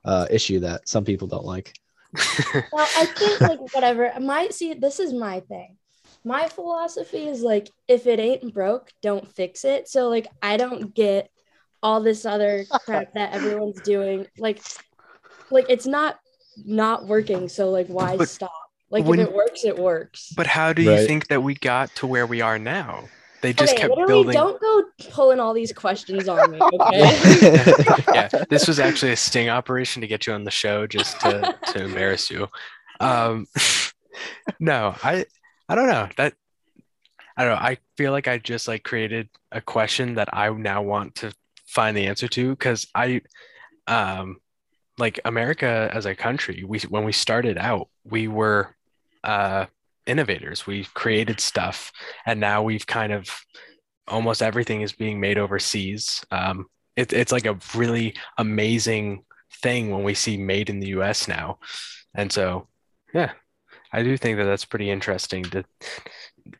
uh, 0.04 0.28
issue 0.30 0.60
that 0.62 0.88
some 0.88 1.06
people 1.06 1.28
don't 1.28 1.46
like. 1.46 1.74
well, 2.72 2.88
I 2.98 3.06
think 3.06 3.42
like 3.42 3.74
whatever. 3.74 4.12
My 4.20 4.48
see, 4.50 4.74
this 4.74 5.00
is 5.00 5.14
my 5.14 5.42
thing. 5.42 5.78
My 6.24 6.48
philosophy 6.48 7.28
is 7.28 7.42
like 7.42 7.70
if 7.88 8.08
it 8.08 8.20
ain't 8.20 8.54
broke, 8.54 8.92
don't 9.02 9.28
fix 9.28 9.66
it. 9.66 9.88
So 9.88 10.10
like 10.10 10.28
I 10.42 10.58
don't 10.58 10.96
get 10.96 11.30
all 11.84 12.02
this 12.02 12.26
other 12.26 12.66
crap 12.86 13.14
that 13.14 13.34
everyone's 13.34 13.82
doing. 13.82 14.26
Like 14.40 14.62
like 15.52 15.66
it's 15.70 15.86
not 15.86 16.18
not 16.66 17.06
working. 17.06 17.50
So 17.50 17.70
like 17.70 17.88
why 17.88 18.18
but, 18.18 18.30
stop? 18.30 18.52
Like 18.96 19.04
when, 19.04 19.20
if 19.20 19.28
it 19.28 19.34
works, 19.34 19.66
it 19.66 19.78
works. 19.78 20.32
But 20.38 20.48
how 20.48 20.72
do 20.72 20.82
you 20.82 20.92
right. 20.92 21.06
think 21.06 21.28
that 21.28 21.44
we 21.44 21.56
got 21.56 21.94
to 21.96 22.08
where 22.08 22.26
we 22.26 22.40
are 22.40 22.58
now? 22.58 23.10
They 23.42 23.52
just 23.52 23.74
okay, 23.74 23.90
kept 23.90 24.08
building. 24.08 24.32
Don't 24.32 24.60
go 24.62 24.84
pulling 25.10 25.42
all 25.42 25.54
these 25.54 25.74
questions 25.74 26.30
on 26.30 26.52
me, 26.52 26.60
okay? 26.62 28.00
yeah, 28.14 28.30
this 28.50 28.70
was 28.70 28.80
actually 28.80 29.12
a 29.12 29.18
sting 29.18 29.50
operation 29.50 30.00
to 30.00 30.08
get 30.08 30.26
you 30.26 30.32
on 30.32 30.46
the 30.46 30.52
show, 30.52 30.88
just 30.88 31.20
to 31.20 31.54
to 31.74 31.84
embarrass 31.84 32.32
you. 32.32 32.48
Um, 33.02 33.48
no, 34.62 34.96
I 35.04 35.26
I 35.68 35.76
don't 35.76 35.88
know 35.88 36.08
that. 36.16 36.34
I 37.36 37.44
don't 37.44 37.54
know. 37.54 37.62
I 37.62 37.80
feel 37.98 38.14
like 38.14 38.30
I 38.30 38.38
just 38.38 38.66
like 38.66 38.84
created 38.84 39.28
a 39.52 39.60
question 39.60 40.16
that 40.16 40.30
I 40.32 40.50
now 40.52 40.82
want 40.84 41.16
to 41.16 41.34
find 41.68 41.98
the 41.98 42.08
answer 42.08 42.30
to 42.30 42.50
because 42.52 42.88
I, 42.96 43.24
um, 43.88 44.38
like 44.98 45.20
America 45.26 45.92
as 45.94 46.06
a 46.06 46.16
country, 46.16 46.64
we 46.66 46.80
when 46.88 47.04
we 47.04 47.12
started 47.12 47.58
out, 47.58 47.90
we 48.06 48.30
were 48.30 48.75
uh, 49.26 49.66
innovators. 50.06 50.68
We've 50.68 50.94
created 50.94 51.40
stuff, 51.40 51.92
and 52.26 52.40
now 52.40 52.64
we've 52.64 52.86
kind 52.86 53.14
of 53.14 53.30
almost 54.08 54.42
everything 54.42 54.82
is 54.82 54.94
being 54.94 55.20
made 55.20 55.38
overseas. 55.38 56.24
Um, 56.32 56.68
it, 56.96 57.12
it's 57.12 57.32
like 57.32 57.46
a 57.46 57.60
really 57.76 58.16
amazing 58.38 59.24
thing 59.62 59.92
when 59.92 60.04
we 60.04 60.14
see 60.14 60.38
made 60.38 60.70
in 60.70 60.80
the 60.80 60.90
U.S. 60.90 61.28
now, 61.28 61.60
and 62.14 62.32
so 62.32 62.68
yeah, 63.14 63.32
I 63.92 64.04
do 64.04 64.16
think 64.18 64.38
that 64.38 64.46
that's 64.46 64.66
pretty 64.66 64.90
interesting. 64.90 65.44
To 65.46 65.64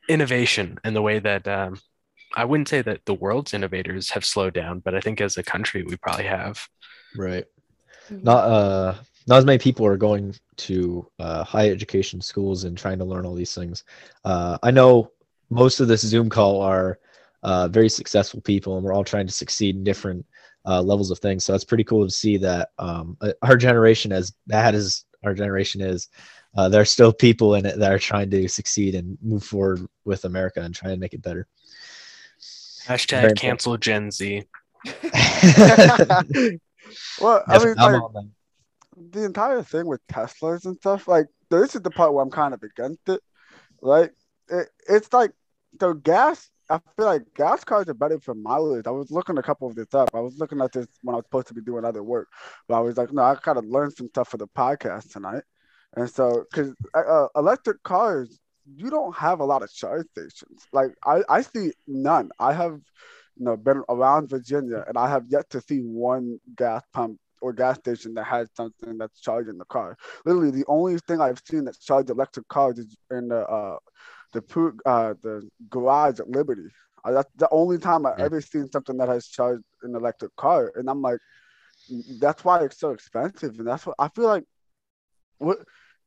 innovation 0.08 0.78
and 0.82 0.96
the 0.96 1.02
way 1.02 1.20
that 1.20 1.46
um, 1.46 1.78
I 2.34 2.44
wouldn't 2.44 2.68
say 2.68 2.82
that 2.82 3.04
the 3.06 3.14
world's 3.14 3.54
innovators 3.54 4.10
have 4.10 4.24
slowed 4.24 4.54
down, 4.54 4.80
but 4.80 4.94
I 4.94 5.00
think 5.00 5.20
as 5.20 5.36
a 5.36 5.42
country 5.42 5.82
we 5.84 5.96
probably 5.96 6.26
have. 6.26 6.66
Right. 7.16 7.44
Not 8.10 8.44
uh 8.44 8.94
not 9.26 9.38
as 9.38 9.44
many 9.44 9.58
people 9.58 9.84
are 9.86 9.96
going 9.96 10.34
to 10.56 11.10
uh, 11.18 11.42
high 11.42 11.68
education 11.68 12.20
schools 12.20 12.64
and 12.64 12.78
trying 12.78 12.98
to 12.98 13.04
learn 13.04 13.26
all 13.26 13.34
these 13.34 13.54
things. 13.54 13.84
Uh, 14.24 14.58
I 14.62 14.70
know 14.70 15.10
most 15.50 15.80
of 15.80 15.88
this 15.88 16.02
Zoom 16.02 16.28
call 16.28 16.60
are 16.60 16.98
uh, 17.42 17.68
very 17.68 17.88
successful 17.88 18.40
people, 18.40 18.76
and 18.76 18.84
we're 18.84 18.92
all 18.92 19.04
trying 19.04 19.26
to 19.26 19.32
succeed 19.32 19.76
in 19.76 19.84
different 19.84 20.24
uh, 20.64 20.80
levels 20.80 21.10
of 21.10 21.18
things. 21.18 21.44
So 21.44 21.54
it's 21.54 21.64
pretty 21.64 21.84
cool 21.84 22.04
to 22.04 22.10
see 22.10 22.36
that 22.38 22.70
um, 22.78 23.16
uh, 23.20 23.32
our 23.42 23.56
generation, 23.56 24.12
as 24.12 24.32
bad 24.46 24.74
as 24.74 25.04
our 25.24 25.34
generation 25.34 25.80
is, 25.80 26.08
uh, 26.56 26.68
there 26.68 26.80
are 26.80 26.86
still 26.86 27.12
people 27.12 27.54
in 27.54 27.66
it 27.66 27.78
that 27.78 27.92
are 27.92 27.98
trying 27.98 28.30
to 28.30 28.48
succeed 28.48 28.94
and 28.94 29.18
move 29.22 29.44
forward 29.44 29.86
with 30.04 30.24
America 30.24 30.60
and 30.60 30.74
try 30.74 30.90
and 30.90 31.00
make 31.00 31.14
it 31.14 31.22
better. 31.22 31.46
Hashtag 32.86 33.36
cancel 33.36 33.76
Gen 33.76 34.10
Z. 34.10 34.44
well, 37.20 37.42
I 37.48 37.58
mean, 37.58 37.74
like, 37.74 38.26
the 38.96 39.24
entire 39.24 39.62
thing 39.62 39.86
with 39.86 40.06
Teslas 40.08 40.64
and 40.64 40.76
stuff, 40.76 41.08
like 41.08 41.26
this 41.50 41.74
is 41.74 41.82
the 41.82 41.90
part 41.90 42.12
where 42.12 42.22
I'm 42.22 42.30
kind 42.30 42.54
of 42.54 42.62
against 42.62 43.08
it. 43.08 43.20
Right? 43.82 44.10
It, 44.48 44.68
it's 44.88 45.12
like 45.12 45.32
the 45.78 45.94
gas. 45.94 46.50
I 46.68 46.80
feel 46.96 47.06
like 47.06 47.22
gas 47.36 47.62
cars 47.62 47.88
are 47.88 47.94
better 47.94 48.18
for 48.18 48.34
mileage. 48.34 48.88
I 48.88 48.90
was 48.90 49.12
looking 49.12 49.38
a 49.38 49.42
couple 49.42 49.68
of 49.68 49.76
this 49.76 49.94
up. 49.94 50.10
I 50.14 50.20
was 50.20 50.38
looking 50.38 50.60
at 50.60 50.72
this 50.72 50.88
when 51.02 51.14
I 51.14 51.18
was 51.18 51.24
supposed 51.26 51.46
to 51.48 51.54
be 51.54 51.60
doing 51.60 51.84
other 51.84 52.02
work, 52.02 52.26
but 52.66 52.76
I 52.76 52.80
was 52.80 52.96
like, 52.96 53.12
no, 53.12 53.22
I 53.22 53.36
gotta 53.40 53.60
learn 53.60 53.92
some 53.92 54.08
stuff 54.08 54.30
for 54.30 54.36
the 54.36 54.48
podcast 54.48 55.12
tonight. 55.12 55.44
And 55.94 56.10
so, 56.10 56.44
because 56.50 56.74
uh, 56.94 56.98
uh, 56.98 57.28
electric 57.36 57.82
cars, 57.84 58.40
you 58.74 58.90
don't 58.90 59.14
have 59.14 59.38
a 59.38 59.44
lot 59.44 59.62
of 59.62 59.72
charge 59.72 60.06
stations. 60.10 60.66
Like 60.72 60.90
I, 61.04 61.22
I 61.28 61.42
see 61.42 61.72
none. 61.86 62.30
I 62.40 62.52
have 62.52 62.80
you 63.36 63.44
know, 63.44 63.56
been 63.56 63.82
around 63.88 64.30
Virginia, 64.30 64.84
and 64.88 64.98
I 64.98 65.08
have 65.08 65.24
yet 65.28 65.48
to 65.50 65.60
see 65.60 65.80
one 65.80 66.40
gas 66.56 66.82
pump 66.92 67.20
or 67.40 67.52
gas 67.52 67.78
station 67.78 68.14
that 68.14 68.24
has 68.24 68.48
something 68.54 68.98
that's 68.98 69.20
charging 69.20 69.58
the 69.58 69.64
car. 69.66 69.96
Literally, 70.24 70.50
the 70.50 70.64
only 70.68 70.98
thing 70.98 71.20
I've 71.20 71.40
seen 71.44 71.64
that's 71.64 71.84
charged 71.84 72.10
electric 72.10 72.48
cars 72.48 72.78
is 72.78 72.96
in 73.10 73.28
the 73.28 73.40
uh, 73.46 73.76
the 74.32 74.72
uh, 74.86 75.14
the 75.22 75.48
garage 75.68 76.20
at 76.20 76.28
Liberty. 76.28 76.68
Uh, 77.04 77.12
that's 77.12 77.30
the 77.36 77.48
only 77.50 77.78
time 77.78 78.06
I've 78.06 78.18
ever 78.18 78.40
seen 78.40 78.70
something 78.70 78.96
that 78.96 79.08
has 79.08 79.28
charged 79.28 79.62
an 79.82 79.94
electric 79.94 80.34
car, 80.36 80.72
and 80.74 80.88
I'm 80.90 81.02
like, 81.02 81.18
that's 82.20 82.44
why 82.44 82.64
it's 82.64 82.80
so 82.80 82.90
expensive, 82.90 83.58
and 83.58 83.66
that's 83.66 83.86
what 83.86 83.96
I 83.98 84.08
feel 84.08 84.26
like. 84.26 84.44
What 85.38 85.58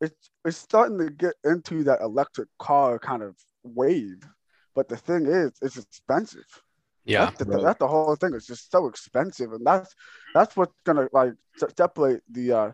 it's 0.02 0.30
it's 0.46 0.58
starting 0.58 0.98
to 1.00 1.10
get 1.10 1.36
into 1.44 1.84
that 1.84 2.02
electric 2.02 2.50
car 2.58 3.00
kind 3.00 3.22
of 3.22 3.36
wave, 3.64 4.24
but 4.76 4.90
the 4.90 4.98
thing 4.98 5.26
is, 5.26 5.52
it's 5.62 5.78
expensive. 5.78 6.46
Yeah, 7.10 7.26
that's 7.26 7.38
the, 7.38 7.46
right. 7.46 7.64
that's 7.64 7.80
the 7.80 7.88
whole 7.88 8.16
thing. 8.16 8.34
It's 8.36 8.46
just 8.46 8.72
so 8.72 8.88
expensive, 8.88 9.52
and 9.54 9.66
that's 9.66 9.94
that's 10.34 10.56
what's 10.56 10.74
gonna 10.86 11.08
like 11.12 11.34
separate 11.76 12.22
the 12.30 12.52
uh 12.52 12.72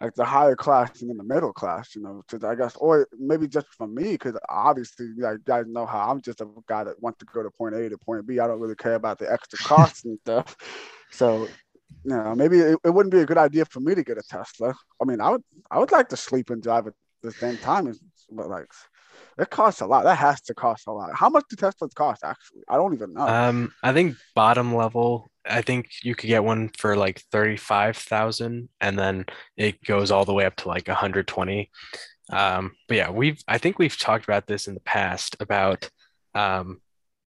like 0.00 0.14
the 0.14 0.24
higher 0.24 0.56
class 0.56 1.02
and 1.02 1.10
then 1.10 1.18
the 1.18 1.24
middle 1.24 1.52
class, 1.52 1.94
you 1.94 2.02
know, 2.02 2.22
because 2.26 2.42
I 2.42 2.54
guess, 2.54 2.74
or 2.76 3.06
maybe 3.18 3.46
just 3.46 3.66
for 3.68 3.86
me, 3.86 4.12
because 4.12 4.34
obviously, 4.48 5.08
like, 5.18 5.44
guys 5.44 5.66
know 5.68 5.84
how 5.84 6.10
I'm 6.10 6.22
just 6.22 6.40
a 6.40 6.48
guy 6.66 6.84
that 6.84 7.00
wants 7.02 7.18
to 7.18 7.26
go 7.26 7.42
to 7.42 7.50
point 7.50 7.74
A 7.74 7.88
to 7.90 7.98
point 7.98 8.26
B. 8.26 8.40
I 8.40 8.46
don't 8.46 8.60
really 8.60 8.74
care 8.74 8.94
about 8.94 9.18
the 9.18 9.30
extra 9.30 9.58
costs 9.62 10.04
and 10.06 10.18
stuff. 10.20 10.56
So, 11.10 11.46
you 12.04 12.16
know, 12.16 12.34
maybe 12.34 12.60
it, 12.60 12.78
it, 12.82 12.90
wouldn't 12.90 13.12
be 13.12 13.20
a 13.20 13.26
good 13.26 13.36
idea 13.36 13.66
for 13.66 13.80
me 13.80 13.94
to 13.94 14.02
get 14.02 14.16
a 14.16 14.22
Tesla. 14.22 14.74
I 15.00 15.04
mean, 15.04 15.20
I 15.20 15.30
would, 15.30 15.42
I 15.70 15.78
would 15.78 15.92
like 15.92 16.08
to 16.08 16.16
sleep 16.16 16.48
and 16.48 16.62
drive 16.62 16.86
at 16.86 16.94
the 17.22 17.32
same 17.32 17.58
time, 17.58 17.92
but 18.32 18.48
like, 18.48 18.68
it 19.38 19.50
costs 19.50 19.80
a 19.80 19.86
lot. 19.86 20.04
That 20.04 20.16
has 20.18 20.40
to 20.42 20.54
cost 20.54 20.86
a 20.86 20.92
lot. 20.92 21.14
How 21.14 21.28
much 21.28 21.44
do 21.48 21.56
Teslas 21.56 21.94
cost? 21.94 22.24
Actually, 22.24 22.62
I 22.68 22.76
don't 22.76 22.94
even 22.94 23.14
know. 23.14 23.26
Um, 23.26 23.72
I 23.82 23.92
think 23.92 24.16
bottom 24.34 24.74
level. 24.74 25.30
I 25.44 25.62
think 25.62 25.88
you 26.02 26.14
could 26.14 26.28
get 26.28 26.44
one 26.44 26.70
for 26.76 26.96
like 26.96 27.22
thirty-five 27.32 27.96
thousand, 27.96 28.68
and 28.80 28.98
then 28.98 29.24
it 29.56 29.82
goes 29.84 30.10
all 30.10 30.24
the 30.24 30.34
way 30.34 30.44
up 30.44 30.56
to 30.56 30.68
like 30.68 30.88
one 30.88 30.96
hundred 30.96 31.26
twenty. 31.26 31.70
Um, 32.30 32.72
but 32.86 32.96
yeah, 32.96 33.10
we've 33.10 33.42
I 33.48 33.58
think 33.58 33.78
we've 33.78 33.98
talked 33.98 34.24
about 34.24 34.46
this 34.46 34.68
in 34.68 34.74
the 34.74 34.80
past 34.80 35.36
about 35.40 35.88
um, 36.34 36.80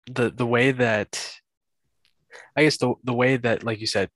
the 0.08 0.30
the 0.30 0.46
way 0.46 0.72
that 0.72 1.34
I 2.56 2.64
guess 2.64 2.78
the 2.78 2.94
the 3.04 3.14
way 3.14 3.38
that 3.38 3.64
like 3.64 3.80
you 3.80 3.88
said, 3.88 4.10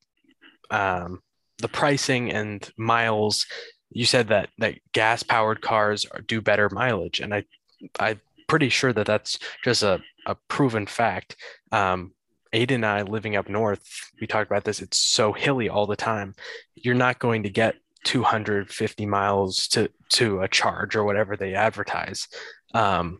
um, 0.69 1.21
the 1.59 1.69
pricing 1.69 2.31
and 2.31 2.69
miles. 2.77 3.45
You 3.91 4.05
said 4.05 4.27
that 4.27 4.49
that 4.57 4.75
gas 4.91 5.23
powered 5.23 5.61
cars 5.61 6.05
do 6.27 6.41
better 6.41 6.69
mileage, 6.69 7.21
and 7.21 7.33
I 7.33 7.45
I'm 7.99 8.21
pretty 8.47 8.69
sure 8.69 8.93
that 8.93 9.07
that's 9.07 9.39
just 9.63 9.83
a, 9.83 10.01
a 10.25 10.35
proven 10.47 10.85
fact. 10.85 11.35
Um, 11.71 12.13
Aden 12.53 12.75
and 12.75 12.85
I 12.85 13.01
living 13.01 13.35
up 13.35 13.49
north, 13.49 13.83
we 14.21 14.27
talked 14.27 14.49
about 14.49 14.63
this. 14.63 14.81
It's 14.81 14.97
so 14.97 15.33
hilly 15.33 15.67
all 15.67 15.85
the 15.85 15.95
time. 15.95 16.35
You're 16.75 16.95
not 16.95 17.19
going 17.19 17.43
to 17.43 17.49
get 17.49 17.75
250 18.05 19.05
miles 19.05 19.67
to 19.69 19.89
to 20.09 20.41
a 20.41 20.47
charge 20.47 20.95
or 20.95 21.03
whatever 21.03 21.35
they 21.35 21.55
advertise. 21.55 22.27
Um, 22.73 23.19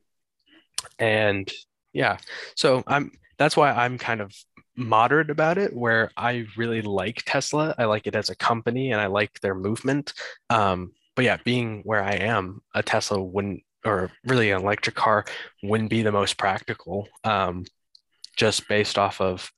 and 0.99 1.51
yeah, 1.91 2.17
so 2.55 2.83
I'm 2.87 3.11
that's 3.37 3.57
why 3.57 3.71
I'm 3.71 3.97
kind 3.97 4.21
of 4.21 4.33
moderate 4.77 5.29
about 5.29 5.57
it. 5.57 5.75
Where 5.75 6.11
I 6.15 6.45
really 6.55 6.81
like 6.81 7.23
Tesla. 7.25 7.75
I 7.77 7.85
like 7.85 8.07
it 8.07 8.15
as 8.15 8.29
a 8.29 8.35
company, 8.35 8.91
and 8.91 9.01
I 9.01 9.07
like 9.07 9.39
their 9.41 9.55
movement. 9.55 10.13
Um, 10.49 10.93
but 11.15 11.25
yeah, 11.25 11.37
being 11.43 11.81
where 11.83 12.03
I 12.03 12.13
am, 12.13 12.61
a 12.73 12.83
Tesla 12.83 13.21
wouldn't 13.21 13.63
or 13.85 14.09
really 14.25 14.51
an 14.51 14.61
electric 14.61 14.95
car 14.95 15.25
wouldn't 15.63 15.89
be 15.89 16.01
the 16.01 16.11
most 16.11 16.37
practical 16.37 17.07
um, 17.23 17.65
just 18.35 18.67
based 18.67 18.97
off 18.97 19.21
of 19.21 19.51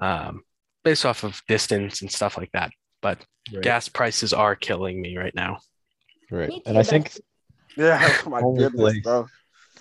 um, 0.00 0.42
based 0.84 1.04
off 1.04 1.24
of 1.24 1.42
distance 1.48 2.02
and 2.02 2.10
stuff 2.10 2.36
like 2.36 2.52
that 2.52 2.70
but 3.00 3.18
right. 3.52 3.62
gas 3.62 3.88
prices 3.88 4.32
are 4.32 4.54
killing 4.54 5.00
me 5.00 5.16
right 5.16 5.34
now 5.34 5.58
right 6.30 6.52
and 6.66 6.78
i 6.78 6.82
think 6.82 7.18
yeah 7.76 8.16
my 8.26 8.40
goodness 8.56 8.98
bro 9.00 9.26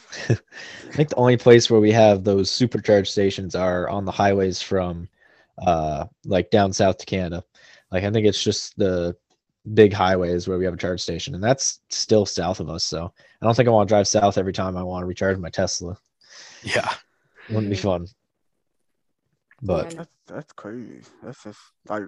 I 0.30 0.94
think 0.94 1.10
the 1.10 1.16
only 1.18 1.36
place 1.36 1.70
where 1.70 1.82
we 1.82 1.92
have 1.92 2.24
those 2.24 2.50
supercharged 2.50 3.12
stations 3.12 3.56
are 3.56 3.90
on 3.90 4.06
the 4.06 4.12
highways 4.12 4.62
from 4.62 5.10
uh 5.66 6.06
like 6.24 6.50
down 6.50 6.72
south 6.72 7.00
to 7.00 7.06
Canada. 7.06 7.44
Like 7.92 8.04
I 8.04 8.12
think 8.12 8.26
it's 8.26 8.42
just 8.42 8.78
the 8.78 9.16
big 9.74 9.94
highways 9.94 10.48
where 10.48 10.58
we 10.58 10.66
have 10.66 10.74
a 10.74 10.78
charge 10.78 11.02
station, 11.02 11.36
and 11.36 11.44
that's 11.44 11.82
still 11.90 12.26
south 12.26 12.60
of 12.60 12.70
us. 12.70 12.84
So 12.84 13.12
I 13.42 13.46
don't 13.46 13.56
think 13.56 13.68
I 13.68 13.72
want 13.72 13.88
to 13.90 13.94
drive 13.94 14.08
south 14.08 14.38
every 14.38 14.54
time 14.54 14.78
I 14.78 14.84
want 14.84 15.04
to 15.04 15.08
recharge 15.08 15.38
my 15.38 15.50
Tesla. 15.50 15.98
Yeah, 16.64 16.92
wouldn't 17.50 17.70
be 17.70 17.76
fun. 17.76 18.08
But 19.62 19.96
that's, 19.96 20.10
that's 20.28 20.54
crazy. 20.54 21.02
That's 21.24 21.44
just 21.44 21.60
like, 21.90 22.04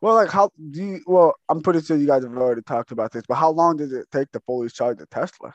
well, 0.00 0.14
like 0.14 0.30
how 0.30 0.50
do 0.70 0.82
you? 0.82 1.00
Well, 1.06 1.34
I'm 1.48 1.60
pretty 1.62 1.82
sure 1.82 1.96
you 1.96 2.06
guys 2.06 2.24
have 2.24 2.36
already 2.36 2.62
talked 2.62 2.92
about 2.92 3.12
this, 3.12 3.24
but 3.28 3.36
how 3.36 3.50
long 3.50 3.76
does 3.76 3.92
it 3.92 4.06
take 4.10 4.30
to 4.32 4.40
fully 4.40 4.68
charge 4.68 5.00
a 5.00 5.06
Tesla? 5.06 5.54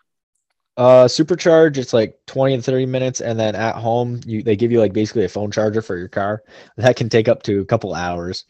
Uh, 0.75 1.05
supercharge, 1.05 1.77
it's 1.77 1.93
like 1.93 2.17
20 2.25 2.57
to 2.57 2.63
30 2.63 2.87
minutes, 2.87 3.21
and 3.21 3.39
then 3.39 3.55
at 3.55 3.75
home, 3.75 4.19
you 4.25 4.41
they 4.41 4.55
give 4.55 4.71
you 4.71 4.79
like 4.79 4.93
basically 4.93 5.23
a 5.23 5.29
phone 5.29 5.51
charger 5.51 5.81
for 5.81 5.97
your 5.97 6.07
car. 6.07 6.43
That 6.77 6.95
can 6.95 7.09
take 7.09 7.27
up 7.27 7.43
to 7.43 7.61
a 7.61 7.65
couple 7.65 7.93
hours. 7.93 8.45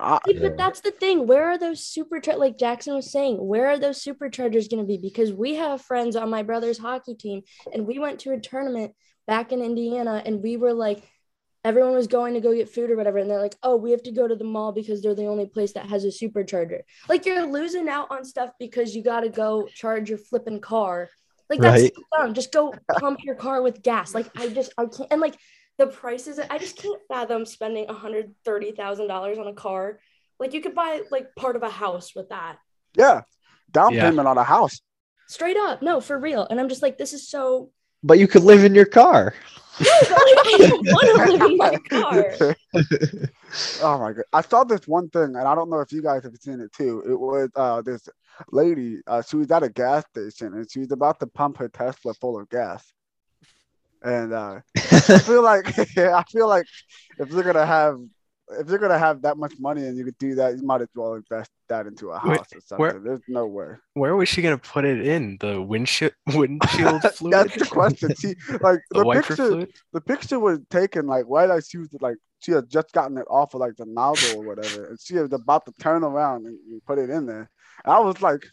That's 0.00 0.26
See, 0.26 0.38
but 0.38 0.56
that's 0.56 0.80
the 0.80 0.90
thing. 0.90 1.26
Where 1.26 1.50
are 1.50 1.58
those 1.58 1.80
superchargers? 1.80 2.38
Like 2.38 2.58
Jackson 2.58 2.94
was 2.94 3.10
saying, 3.10 3.36
where 3.36 3.68
are 3.68 3.78
those 3.78 4.02
superchargers 4.02 4.70
going 4.70 4.82
to 4.82 4.86
be? 4.86 4.98
Because 4.98 5.32
we 5.32 5.56
have 5.56 5.82
friends 5.82 6.16
on 6.16 6.30
my 6.30 6.42
brother's 6.42 6.78
hockey 6.78 7.14
team, 7.14 7.42
and 7.72 7.86
we 7.86 7.98
went 7.98 8.20
to 8.20 8.32
a 8.32 8.40
tournament 8.40 8.94
back 9.26 9.52
in 9.52 9.62
Indiana, 9.62 10.22
and 10.24 10.42
we 10.42 10.56
were 10.56 10.72
like, 10.72 11.02
everyone 11.64 11.94
was 11.94 12.06
going 12.06 12.34
to 12.34 12.40
go 12.40 12.54
get 12.54 12.70
food 12.70 12.90
or 12.90 12.96
whatever, 12.96 13.18
and 13.18 13.30
they're 13.30 13.40
like, 13.40 13.56
oh, 13.62 13.76
we 13.76 13.90
have 13.90 14.02
to 14.04 14.12
go 14.12 14.26
to 14.26 14.34
the 14.34 14.44
mall 14.44 14.72
because 14.72 15.02
they're 15.02 15.14
the 15.14 15.26
only 15.26 15.46
place 15.46 15.72
that 15.74 15.86
has 15.86 16.04
a 16.04 16.08
supercharger. 16.08 16.80
Like 17.08 17.26
you're 17.26 17.46
losing 17.46 17.88
out 17.88 18.08
on 18.10 18.24
stuff 18.24 18.50
because 18.58 18.94
you 18.94 19.02
got 19.02 19.20
to 19.20 19.28
go 19.28 19.68
charge 19.74 20.08
your 20.08 20.18
flipping 20.18 20.60
car. 20.60 21.10
Like 21.50 21.60
that's 21.60 21.82
right. 21.82 21.92
dumb. 22.16 22.32
Just 22.32 22.52
go 22.52 22.72
pump 23.00 23.24
your 23.24 23.34
car 23.34 23.60
with 23.60 23.82
gas. 23.82 24.14
Like 24.14 24.28
I 24.36 24.48
just 24.48 24.72
I 24.78 24.86
can't 24.86 25.08
and 25.10 25.20
like 25.20 25.34
the 25.80 25.86
prices 25.86 26.38
i 26.50 26.58
just 26.58 26.76
can't 26.76 27.00
fathom 27.08 27.46
spending 27.46 27.86
$130000 27.86 29.38
on 29.38 29.46
a 29.46 29.54
car 29.54 29.98
like 30.38 30.52
you 30.52 30.60
could 30.60 30.74
buy 30.74 31.00
like 31.10 31.34
part 31.36 31.56
of 31.56 31.62
a 31.62 31.70
house 31.70 32.14
with 32.14 32.28
that 32.28 32.58
yeah 32.94 33.22
down 33.70 33.94
yeah. 33.94 34.10
payment 34.10 34.28
on 34.28 34.36
a 34.36 34.44
house 34.44 34.82
straight 35.26 35.56
up 35.56 35.80
no 35.80 35.98
for 35.98 36.18
real 36.18 36.46
and 36.50 36.60
i'm 36.60 36.68
just 36.68 36.82
like 36.82 36.98
this 36.98 37.14
is 37.14 37.26
so 37.28 37.70
but 38.02 38.18
you 38.18 38.28
could 38.28 38.42
live 38.42 38.62
in 38.62 38.74
your 38.74 38.84
car 38.84 39.34
I 39.82 40.56
don't 40.58 40.80
want 40.84 41.16
to 41.16 41.32
live 41.32 41.50
in 41.50 41.56
my 41.56 41.76
car. 41.88 42.54
oh 43.82 43.98
my 43.98 44.12
god! 44.12 44.24
I 44.32 44.42
saw 44.42 44.64
this 44.64 44.86
one 44.86 45.08
thing, 45.08 45.36
and 45.36 45.48
I 45.48 45.54
don't 45.54 45.70
know 45.70 45.80
if 45.80 45.90
you 45.90 46.02
guys 46.02 46.22
have 46.24 46.36
seen 46.36 46.60
it 46.60 46.70
too. 46.72 47.02
It 47.08 47.18
was 47.18 47.48
uh, 47.56 47.80
this 47.80 48.06
lady. 48.52 48.98
Uh, 49.06 49.22
she 49.22 49.36
was 49.36 49.50
at 49.50 49.62
a 49.62 49.70
gas 49.70 50.04
station, 50.10 50.52
and 50.54 50.70
she 50.70 50.80
was 50.80 50.92
about 50.92 51.18
to 51.20 51.26
pump 51.26 51.56
her 51.58 51.70
Tesla 51.70 52.12
full 52.12 52.38
of 52.38 52.50
gas, 52.50 52.92
and 54.02 54.32
uh, 54.32 54.60
I 54.76 55.18
feel 55.18 55.42
like 55.42 55.78
I 55.98 56.22
feel 56.24 56.48
like 56.48 56.66
if 57.18 57.30
you're 57.30 57.42
gonna 57.42 57.66
have 57.66 57.98
if 58.58 58.68
you're 58.68 58.78
gonna 58.78 58.98
have 58.98 59.22
that 59.22 59.36
much 59.36 59.54
money 59.58 59.86
and 59.86 59.96
you 59.96 60.04
could 60.04 60.18
do 60.18 60.34
that, 60.36 60.56
you 60.56 60.62
might 60.62 60.80
as 60.80 60.88
well 60.94 61.14
invest 61.14 61.50
that 61.68 61.86
into 61.86 62.10
a 62.10 62.18
house 62.18 62.28
Wait, 62.28 62.40
or 62.40 62.60
something. 62.60 62.78
Where, 62.78 62.98
There's 62.98 63.20
no 63.28 63.46
way. 63.46 63.74
Where 63.94 64.16
was 64.16 64.28
she 64.28 64.42
gonna 64.42 64.58
put 64.58 64.84
it 64.84 65.06
in? 65.06 65.36
The 65.40 65.60
windshield 65.60 66.12
windshield 66.34 67.02
fluid? 67.02 67.32
That's 67.32 67.56
the 67.56 67.66
question. 67.66 68.14
See, 68.16 68.34
like 68.60 68.80
the, 68.90 69.04
the 69.04 69.10
picture, 69.10 69.36
fluid? 69.36 69.72
the 69.92 70.00
picture 70.00 70.38
was 70.38 70.58
taken 70.70 71.06
like 71.06 71.24
right 71.28 71.50
as 71.50 71.68
she 71.68 71.78
was 71.78 71.88
like 72.00 72.16
she 72.40 72.52
had 72.52 72.68
just 72.70 72.92
gotten 72.92 73.18
it 73.18 73.26
off 73.28 73.54
of 73.54 73.60
like 73.60 73.76
the 73.76 73.86
nozzle 73.86 74.40
or 74.40 74.44
whatever, 74.44 74.86
and 74.86 75.00
she 75.00 75.14
was 75.14 75.32
about 75.32 75.66
to 75.66 75.72
turn 75.80 76.02
around 76.02 76.46
and, 76.46 76.58
and 76.70 76.84
put 76.84 76.98
it 76.98 77.10
in 77.10 77.26
there. 77.26 77.50
And 77.84 77.94
I 77.94 78.00
was 78.00 78.20
like, 78.20 78.44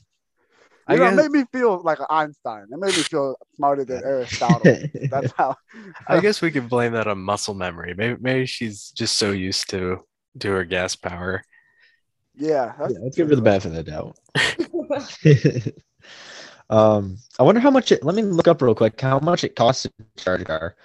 you 0.89 0.96
I 0.96 0.98
know, 0.98 1.03
guess, 1.03 1.25
it 1.25 1.32
made 1.32 1.39
me 1.39 1.46
feel 1.51 1.82
like 1.84 2.00
an 2.00 2.06
Einstein. 2.10 2.67
It 2.72 2.79
made 2.79 2.96
me 2.96 3.03
feel 3.03 3.36
smarter 3.56 3.84
than 3.84 4.03
Aristotle. 4.06 4.77
That's 5.10 5.34
how. 5.34 5.56
I 6.08 6.20
guess 6.20 6.41
we 6.41 6.51
could 6.51 6.70
blame 6.70 6.94
that 6.94 7.08
on 7.08 7.20
muscle 7.20 7.53
memory. 7.53 7.94
Maybe 7.94 8.17
maybe 8.22 8.46
she's 8.46 8.91
just 8.91 9.17
so 9.17 9.32
used 9.32 9.70
to 9.72 10.06
to 10.39 10.50
her 10.51 10.63
gas 10.63 10.96
power. 10.96 11.44
Yeah, 12.36 12.74
yeah 12.79 12.98
let's 13.01 13.17
give 13.17 13.29
her 13.29 13.36
the 13.36 13.41
benefit 13.41 13.74
of 13.75 13.86
the 13.86 13.91
doubt. 13.91 15.74
um, 16.70 17.17
I 17.39 17.44
wonder 17.44 17.60
how 17.60 17.72
much 17.72 17.91
it. 17.91 18.03
Let 18.03 18.15
me 18.15 18.22
look 18.22 18.48
up 18.48 18.62
real 18.62 18.75
quick 18.75 19.00
how 19.01 19.20
much 19.20 19.44
it 19.44 19.56
costs 19.56 19.84
to 19.84 19.91
charge 20.24 20.41
a 20.41 20.46
car, 20.46 20.75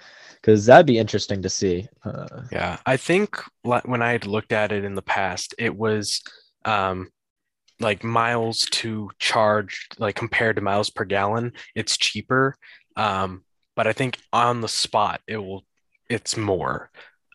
because 0.41 0.65
that'd 0.65 0.85
be 0.85 0.97
interesting 0.97 1.41
to 1.43 1.49
see. 1.49 1.87
Uh, 2.03 2.41
yeah, 2.51 2.77
I 2.85 2.97
think 2.97 3.37
when 3.63 4.01
I 4.01 4.11
had 4.11 4.25
looked 4.25 4.51
at 4.51 4.71
it 4.71 4.83
in 4.83 4.95
the 4.95 5.01
past, 5.01 5.53
it 5.57 5.75
was 5.75 6.21
um 6.65 7.09
like 7.83 8.03
miles 8.03 8.65
to 8.71 9.11
charge 9.19 9.87
like 9.99 10.15
compared 10.15 10.55
to 10.55 10.61
miles 10.61 10.89
per 10.89 11.05
gallon 11.05 11.53
it's 11.75 11.97
cheaper. 11.97 12.55
Um, 12.95 13.43
but 13.75 13.87
i 13.87 13.93
think 13.93 14.19
on 14.31 14.61
the 14.61 14.67
spot 14.67 15.21
it 15.27 15.37
will 15.37 15.63
it's 16.09 16.37
more. 16.37 16.91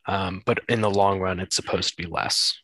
Um, 0.06 0.42
but 0.46 0.60
in 0.68 0.80
the 0.80 0.90
long 0.90 1.20
run 1.20 1.40
it's 1.40 1.56
supposed 1.56 1.90
to 1.90 2.02
be 2.02 2.08
less 2.08 2.58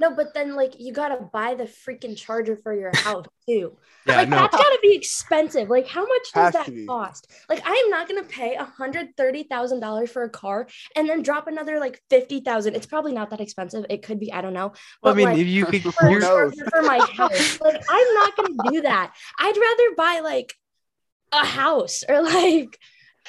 No, 0.00 0.10
but 0.10 0.32
then 0.32 0.56
like 0.56 0.80
you 0.80 0.94
gotta 0.94 1.16
buy 1.16 1.54
the 1.54 1.64
freaking 1.64 2.16
charger 2.16 2.56
for 2.56 2.72
your 2.74 2.90
house 2.94 3.26
too. 3.46 3.76
yeah, 4.06 4.16
like 4.16 4.30
no. 4.30 4.38
that's 4.38 4.56
gotta 4.56 4.78
be 4.80 4.94
expensive. 4.94 5.68
Like 5.68 5.86
how 5.86 6.06
much 6.06 6.32
does 6.32 6.54
Has 6.54 6.66
that 6.66 6.86
cost? 6.86 7.30
Like 7.50 7.62
I 7.66 7.74
am 7.84 7.90
not 7.90 8.08
gonna 8.08 8.24
pay 8.24 8.54
a 8.54 8.64
hundred 8.64 9.14
thirty 9.18 9.42
thousand 9.42 9.80
dollars 9.80 10.10
for 10.10 10.22
a 10.22 10.30
car 10.30 10.66
and 10.96 11.06
then 11.06 11.22
drop 11.22 11.48
another 11.48 11.78
like 11.78 12.00
fifty 12.08 12.40
thousand. 12.40 12.76
It's 12.76 12.86
probably 12.86 13.12
not 13.12 13.28
that 13.30 13.42
expensive. 13.42 13.84
It 13.90 14.02
could 14.02 14.18
be. 14.18 14.32
I 14.32 14.40
don't 14.40 14.54
know. 14.54 14.72
But 15.02 15.10
I 15.10 15.14
mean, 15.14 15.26
like, 15.26 15.36
you 15.36 15.66
could 15.66 15.82
for, 15.82 15.92
for 15.92 16.82
my 16.82 17.06
house, 17.12 17.60
like 17.60 17.82
I'm 17.90 18.14
not 18.14 18.36
gonna 18.36 18.70
do 18.70 18.80
that. 18.82 19.14
I'd 19.38 19.56
rather 19.56 19.94
buy 19.96 20.20
like 20.24 20.54
a 21.32 21.44
house 21.44 22.02
or 22.08 22.22
like 22.22 22.78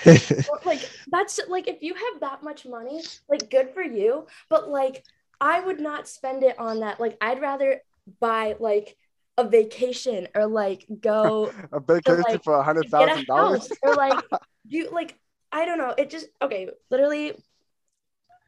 like 0.65 0.89
that's 1.11 1.39
like 1.49 1.67
if 1.67 1.81
you 1.81 1.93
have 1.93 2.21
that 2.21 2.43
much 2.43 2.65
money, 2.65 3.03
like 3.29 3.49
good 3.49 3.71
for 3.73 3.83
you. 3.83 4.25
But 4.49 4.69
like 4.69 5.03
I 5.41 5.59
would 5.59 5.79
not 5.79 6.07
spend 6.07 6.43
it 6.43 6.57
on 6.59 6.81
that. 6.81 6.99
Like 6.99 7.17
I'd 7.19 7.41
rather 7.41 7.81
buy 8.19 8.55
like 8.59 8.95
a 9.37 9.43
vacation 9.43 10.27
or 10.35 10.45
like 10.45 10.85
go 11.01 11.51
a 11.71 11.79
vacation 11.79 12.23
to, 12.23 12.31
like, 12.31 12.43
for 12.43 12.53
a 12.53 12.63
hundred 12.63 12.89
thousand 12.89 13.25
dollars 13.25 13.67
or 13.81 13.95
like 13.95 14.23
you 14.67 14.91
like 14.91 15.17
I 15.51 15.65
don't 15.65 15.79
know. 15.79 15.95
It 15.97 16.11
just 16.11 16.27
okay. 16.41 16.69
Literally 16.91 17.33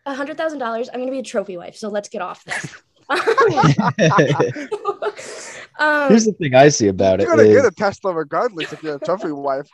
a 0.06 0.14
hundred 0.14 0.38
thousand 0.38 0.60
dollars. 0.60 0.90
I'm 0.94 1.00
gonna 1.00 1.12
be 1.12 1.20
a 1.20 1.24
trophy 1.24 1.58
wife. 1.58 1.76
So 1.76 1.90
let's 1.90 2.10
get 2.10 2.22
off 2.22 2.44
this. 2.44 2.76
um, 3.10 3.18
Here's 6.08 6.26
the 6.26 6.36
thing 6.40 6.56
I 6.56 6.70
see 6.70 6.88
about 6.88 7.20
you're 7.20 7.34
it. 7.34 7.36
You're 7.36 7.46
gonna 7.46 7.50
is, 7.50 7.62
get 7.64 7.66
a 7.66 7.76
Tesla 7.76 8.14
regardless 8.14 8.72
if 8.72 8.84
you're 8.84 8.96
a 8.96 9.00
trophy 9.00 9.32
wife. 9.32 9.68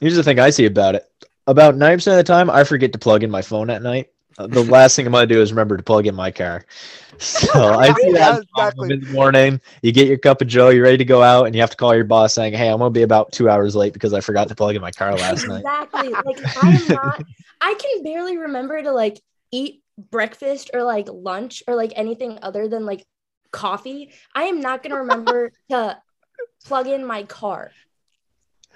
Here's 0.00 0.16
the 0.16 0.22
thing 0.22 0.40
I 0.40 0.50
see 0.50 0.66
about 0.66 0.94
it. 0.94 1.04
About 1.46 1.76
90% 1.76 2.08
of 2.08 2.16
the 2.16 2.24
time, 2.24 2.50
I 2.50 2.64
forget 2.64 2.92
to 2.92 2.98
plug 2.98 3.22
in 3.22 3.30
my 3.30 3.40
phone 3.40 3.70
at 3.70 3.80
night. 3.80 4.08
The 4.38 4.64
last 4.64 4.96
thing 4.96 5.06
I'm 5.06 5.12
gonna 5.12 5.26
do 5.26 5.40
is 5.40 5.52
remember 5.52 5.76
to 5.76 5.82
plug 5.82 6.06
in 6.06 6.14
my 6.14 6.30
car. 6.30 6.64
So 7.18 7.48
I 7.78 7.94
see 7.94 8.12
that 8.12 8.42
exactly. 8.42 8.92
in 8.92 9.00
the 9.00 9.10
morning. 9.10 9.58
You 9.80 9.90
get 9.90 10.06
your 10.06 10.18
cup 10.18 10.42
of 10.42 10.48
Joe, 10.48 10.68
you're 10.68 10.84
ready 10.84 10.98
to 10.98 11.04
go 11.06 11.22
out, 11.22 11.46
and 11.46 11.54
you 11.54 11.62
have 11.62 11.70
to 11.70 11.76
call 11.76 11.94
your 11.94 12.04
boss 12.04 12.34
saying, 12.34 12.52
"Hey, 12.52 12.68
I'm 12.68 12.78
gonna 12.78 12.90
be 12.90 13.00
about 13.00 13.32
two 13.32 13.48
hours 13.48 13.74
late 13.74 13.94
because 13.94 14.12
I 14.12 14.20
forgot 14.20 14.48
to 14.48 14.54
plug 14.54 14.76
in 14.76 14.82
my 14.82 14.90
car 14.90 15.14
last 15.16 15.48
night." 15.48 15.60
Exactly. 15.60 16.10
Like 16.10 16.36
I 16.62 16.72
am 16.72 16.88
not. 16.88 17.22
I 17.62 17.72
can 17.72 18.02
barely 18.02 18.36
remember 18.36 18.82
to 18.82 18.92
like 18.92 19.18
eat 19.50 19.82
breakfast 20.10 20.72
or 20.74 20.82
like 20.82 21.08
lunch 21.10 21.62
or 21.66 21.74
like 21.74 21.94
anything 21.96 22.38
other 22.42 22.68
than 22.68 22.84
like 22.84 23.02
coffee. 23.50 24.12
I 24.34 24.42
am 24.44 24.60
not 24.60 24.82
gonna 24.82 24.98
remember 24.98 25.52
to 25.70 25.98
plug 26.66 26.86
in 26.86 27.06
my 27.06 27.22
car. 27.22 27.70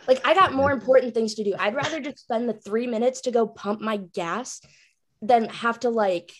Like 0.09 0.27
I 0.27 0.33
got 0.33 0.55
more 0.55 0.73
important 0.73 1.13
things 1.13 1.35
to 1.35 1.45
do. 1.45 1.55
I'd 1.59 1.75
rather 1.75 2.01
just 2.01 2.21
spend 2.21 2.49
the 2.49 2.55
three 2.55 2.87
minutes 2.87 3.21
to 3.23 3.31
go 3.31 3.47
pump 3.47 3.83
my 3.83 3.99
gas 3.99 4.63
than 5.23 5.49
have 5.49 5.81
to 5.81 5.91
like 5.91 6.33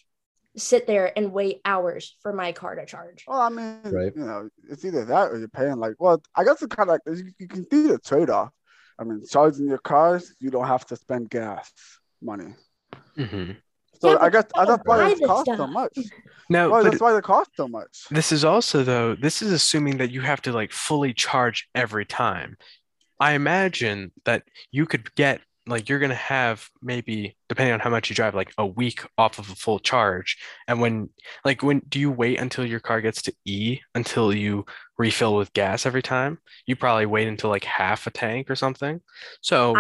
sit 0.57 0.87
there 0.87 1.17
and 1.17 1.33
wait 1.33 1.61
hours 1.65 2.17
for 2.23 2.33
my 2.33 2.53
car 2.53 2.75
to 2.75 2.87
charge. 2.87 3.25
Well, 3.27 3.41
I 3.41 3.49
mean, 3.49 3.81
right. 3.85 4.13
you 4.15 4.25
know, 4.25 4.49
it's 4.69 4.85
either 4.85 5.05
that 5.05 5.31
or 5.31 5.39
you're 5.39 5.49
paying 5.49 5.77
like, 5.77 5.95
well, 5.99 6.23
I 6.35 6.45
guess 6.45 6.63
it's 6.63 6.75
kind 6.75 6.91
of 6.91 6.99
like 7.07 7.19
you, 7.19 7.33
you 7.39 7.49
can 7.49 7.65
do 7.71 7.89
the 7.89 7.99
trade 7.99 8.31
off. 8.31 8.51
I 8.99 9.05
mean, 9.05 9.23
charging 9.29 9.69
your 9.69 9.79
cars, 9.79 10.35
you 10.41 10.51
don't 10.51 10.67
have 10.67 10.85
to 10.87 10.97
spend 10.97 11.31
gas 11.31 11.73
money. 12.21 12.55
Mm-hmm. 13.17 13.53
So 14.01 14.13
yeah, 14.13 14.19
I 14.21 14.31
guess 14.31 14.47
that's 14.55 14.83
why 14.85 15.11
it 15.11 15.23
costs 15.25 15.57
so 15.57 15.67
much. 15.67 15.99
No, 16.49 16.71
well, 16.71 16.85
that's 16.85 17.01
why 17.01 17.17
it 17.17 17.23
costs 17.23 17.57
so 17.57 17.69
much. 17.69 18.07
This 18.11 18.33
is 18.33 18.45
also 18.45 18.83
though. 18.83 19.15
This 19.15 19.43
is 19.43 19.53
assuming 19.53 19.99
that 19.99 20.11
you 20.11 20.23
have 20.23 20.43
to 20.43 20.53
like 20.53 20.73
fully 20.73 21.13
charge 21.13 21.69
every 21.75 22.07
time. 22.07 22.57
I 23.19 23.33
imagine 23.33 24.13
that 24.25 24.45
you 24.71 24.87
could 24.87 25.15
get 25.15 25.43
like 25.67 25.89
you're 25.89 25.99
gonna 25.99 26.15
have 26.15 26.69
maybe 26.83 27.37
depending 27.49 27.73
on 27.73 27.81
how 27.81 27.91
much 27.91 28.11
you 28.11 28.17
drive 28.17 28.35
like 28.35 28.53
a 28.59 28.67
week 28.67 29.03
off 29.19 29.39
of 29.39 29.51
a 29.51 29.55
full 29.55 29.79
charge. 29.79 30.39
And 30.67 30.81
when 30.81 31.11
like 31.45 31.63
when 31.63 31.81
do 31.89 32.01
you 32.01 32.11
wait 32.11 32.41
until 32.41 32.65
your 32.65 32.81
car 32.81 33.01
gets 33.01 33.23
to 33.23 33.33
e 33.45 33.81
until 33.95 34.35
you 34.35 34.65
refill 34.99 35.37
with 35.37 35.53
gas 35.53 35.87
every 35.87 36.03
time? 36.03 36.39
You 36.67 36.77
probably 36.77 37.07
wait 37.07 37.29
until 37.29 37.51
like 37.51 37.65
half 37.65 38.07
a 38.07 38.11
tank 38.11 38.51
or 38.51 38.57
something. 38.57 39.01
So 39.41 39.75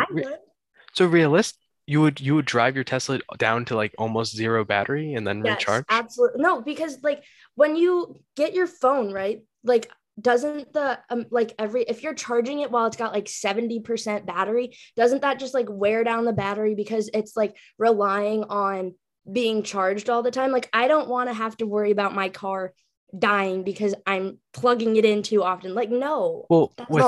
so 0.94 1.06
realist 1.06 1.56
you 1.87 2.00
would 2.00 2.21
you 2.21 2.36
would 2.36 2.45
drive 2.45 2.76
your 2.76 2.84
tesla 2.84 3.19
down 3.36 3.64
to 3.64 3.75
like 3.75 3.93
almost 3.99 4.36
zero 4.36 4.64
battery 4.64 5.14
and 5.14 5.26
then 5.26 5.45
yes, 5.45 5.58
recharge? 5.58 5.84
absolutely 5.88 6.40
no 6.40 6.60
because 6.60 6.99
like 7.02 7.25
when 7.56 7.75
you 7.75 8.14
get 8.36 8.54
your 8.54 8.69
phone 8.69 9.12
right 9.12 9.43
like 9.64 9.90
doesn't 10.21 10.73
the 10.73 10.99
um, 11.09 11.26
like 11.30 11.54
every 11.59 11.83
if 11.83 12.02
you're 12.02 12.15
charging 12.15 12.61
it 12.61 12.71
while 12.71 12.87
it's 12.87 12.97
got 12.97 13.13
like 13.13 13.26
70% 13.26 14.26
battery 14.26 14.76
doesn't 14.97 15.23
that 15.23 15.39
just 15.39 15.54
like 15.54 15.67
wear 15.69 16.04
down 16.04 16.25
the 16.25 16.33
battery 16.33 16.75
because 16.75 17.11
it's 17.15 17.37
like 17.37 17.56
relying 17.78 18.45
on 18.45 18.95
being 19.30 19.63
charged 19.63 20.11
all 20.11 20.23
the 20.23 20.30
time? 20.30 20.50
Like 20.50 20.69
i 20.73 20.89
don't 20.89 21.09
want 21.09 21.28
to 21.28 21.35
have 21.35 21.56
to 21.59 21.67
worry 21.67 21.91
about 21.91 22.15
my 22.15 22.28
car 22.28 22.73
dying 23.18 23.62
because 23.62 23.94
i'm 24.06 24.38
plugging 24.52 24.96
it 24.96 25.04
in 25.04 25.23
too 25.23 25.42
often 25.42 25.75
like 25.75 25.90
no 25.90 26.46
well 26.49 26.73
with, 26.88 27.02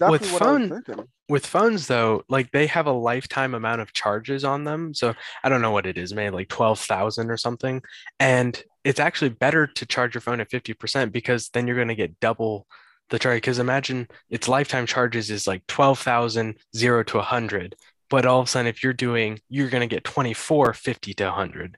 no, 0.00 0.10
with 0.10 0.24
phone 0.26 0.82
with 1.28 1.46
phones 1.46 1.86
though 1.86 2.22
like 2.28 2.50
they 2.50 2.66
have 2.66 2.86
a 2.86 2.92
lifetime 2.92 3.54
amount 3.54 3.80
of 3.80 3.92
charges 3.92 4.44
on 4.44 4.64
them 4.64 4.94
so 4.94 5.14
i 5.44 5.48
don't 5.48 5.62
know 5.62 5.70
what 5.70 5.86
it 5.86 5.98
is 5.98 6.14
maybe 6.14 6.34
like 6.34 6.48
12000 6.48 7.30
or 7.30 7.36
something 7.36 7.82
and 8.18 8.64
it's 8.84 9.00
actually 9.00 9.30
better 9.30 9.66
to 9.66 9.86
charge 9.86 10.14
your 10.14 10.20
phone 10.20 10.40
at 10.40 10.50
50% 10.50 11.12
because 11.12 11.48
then 11.50 11.66
you're 11.66 11.76
going 11.76 11.88
to 11.88 11.94
get 11.94 12.18
double 12.20 12.66
the 13.10 13.18
charge. 13.18 13.36
Because 13.36 13.58
imagine 13.58 14.08
its 14.30 14.48
lifetime 14.48 14.86
charges 14.86 15.30
is 15.30 15.46
like 15.46 15.66
12,000, 15.68 16.56
zero 16.74 17.02
to 17.04 17.16
100. 17.18 17.76
But 18.10 18.26
all 18.26 18.40
of 18.40 18.46
a 18.46 18.50
sudden, 18.50 18.66
if 18.66 18.82
you're 18.82 18.92
doing, 18.92 19.40
you're 19.48 19.70
going 19.70 19.88
to 19.88 19.94
get 19.94 20.04
24, 20.04 20.74
50 20.74 21.14
to 21.14 21.24
100. 21.24 21.76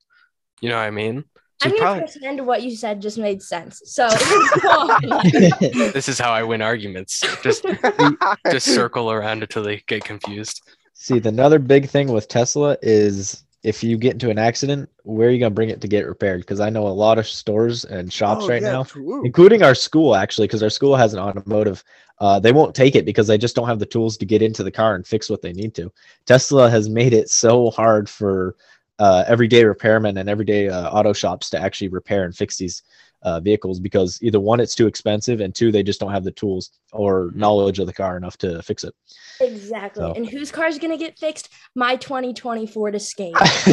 You 0.61 0.69
know 0.71 0.77
what 0.77 0.83
I 0.83 0.91
mean? 0.91 1.25
So 1.65 1.71
I'm 1.71 1.77
going 1.77 1.83
probably... 1.83 2.13
pretend 2.13 2.47
what 2.47 2.63
you 2.63 2.77
said 2.77 3.01
just 3.01 3.19
made 3.19 3.43
sense. 3.43 3.81
So 3.87 4.09
this 5.93 6.09
is 6.09 6.19
how 6.19 6.31
I 6.31 6.43
win 6.43 6.61
arguments. 6.61 7.23
Just 7.43 7.65
just 8.51 8.67
circle 8.67 9.11
around 9.11 9.43
until 9.43 9.63
they 9.63 9.83
get 9.87 10.05
confused. 10.05 10.63
See, 10.93 11.19
the 11.19 11.31
another 11.31 11.59
big 11.59 11.89
thing 11.89 12.13
with 12.13 12.29
Tesla 12.29 12.77
is 12.83 13.45
if 13.63 13.83
you 13.83 13.97
get 13.97 14.13
into 14.13 14.29
an 14.29 14.39
accident, 14.39 14.91
where 15.05 15.29
are 15.29 15.31
you 15.31 15.39
gonna 15.39 15.51
bring 15.51 15.71
it 15.71 15.81
to 15.81 15.89
get 15.89 16.07
repaired? 16.07 16.43
Because 16.43 16.61
I 16.61 16.69
know 16.69 16.87
a 16.87 16.89
lot 16.89 17.19
of 17.19 17.27
stores 17.27 17.85
and 17.87 18.13
shops 18.13 18.45
oh, 18.45 18.49
right 18.49 18.63
yeah, 18.63 18.73
now, 18.73 18.83
true. 18.85 19.25
including 19.25 19.63
our 19.63 19.75
school 19.75 20.15
actually, 20.15 20.47
because 20.47 20.63
our 20.63 20.71
school 20.71 20.97
has 20.97 21.15
an 21.15 21.21
automotive. 21.21 21.83
Uh, 22.21 22.39
they 22.39 22.53
won't 22.53 22.77
take 22.77 22.95
it 22.95 23.05
because 23.05 23.27
they 23.27 23.39
just 23.39 23.57
don't 23.57 23.67
have 23.67 23.81
the 23.81 23.87
tools 23.87 24.17
to 24.17 24.25
get 24.25 24.41
into 24.41 24.63
the 24.63 24.71
car 24.71 24.95
and 24.95 25.07
fix 25.07 25.29
what 25.29 25.43
they 25.43 25.53
need 25.53 25.75
to. 25.75 25.91
Tesla 26.27 26.71
has 26.71 26.89
made 26.89 27.13
it 27.13 27.29
so 27.29 27.71
hard 27.71 28.09
for 28.09 28.55
uh, 28.99 29.25
everyday 29.27 29.63
repairmen 29.65 30.19
and 30.19 30.29
everyday 30.29 30.69
uh, 30.69 30.91
auto 30.91 31.13
shops 31.13 31.51
to 31.51 31.59
actually 31.59 31.89
repair 31.89 32.25
and 32.25 32.37
fix 32.37 32.57
these 32.57 32.83
uh, 33.25 33.41
vehicles 33.41 33.81
because 33.81 34.19
either 34.23 34.39
one, 34.39 34.61
it's 34.61 34.75
too 34.75 34.87
expensive, 34.87 35.41
and 35.41 35.55
two, 35.55 35.73
they 35.73 35.83
just 35.83 35.99
don't 35.99 36.13
have 36.13 36.25
the 36.25 36.31
tools 36.31 36.71
or 36.93 37.25
mm-hmm. 37.25 37.39
knowledge 37.39 37.79
of 37.79 37.87
the 37.87 37.93
car 37.93 38.17
enough 38.17 38.37
to 38.39 38.63
fix 38.63 38.85
it. 38.85 38.95
Exactly. 39.41 40.03
So. 40.03 40.13
And 40.13 40.29
whose 40.29 40.53
car 40.53 40.67
is 40.67 40.79
going 40.79 40.93
to 40.93 41.03
get 41.03 41.19
fixed? 41.19 41.49
My 41.75 41.97
2020 41.97 42.67
Ford 42.67 42.95
Escape. 42.95 43.35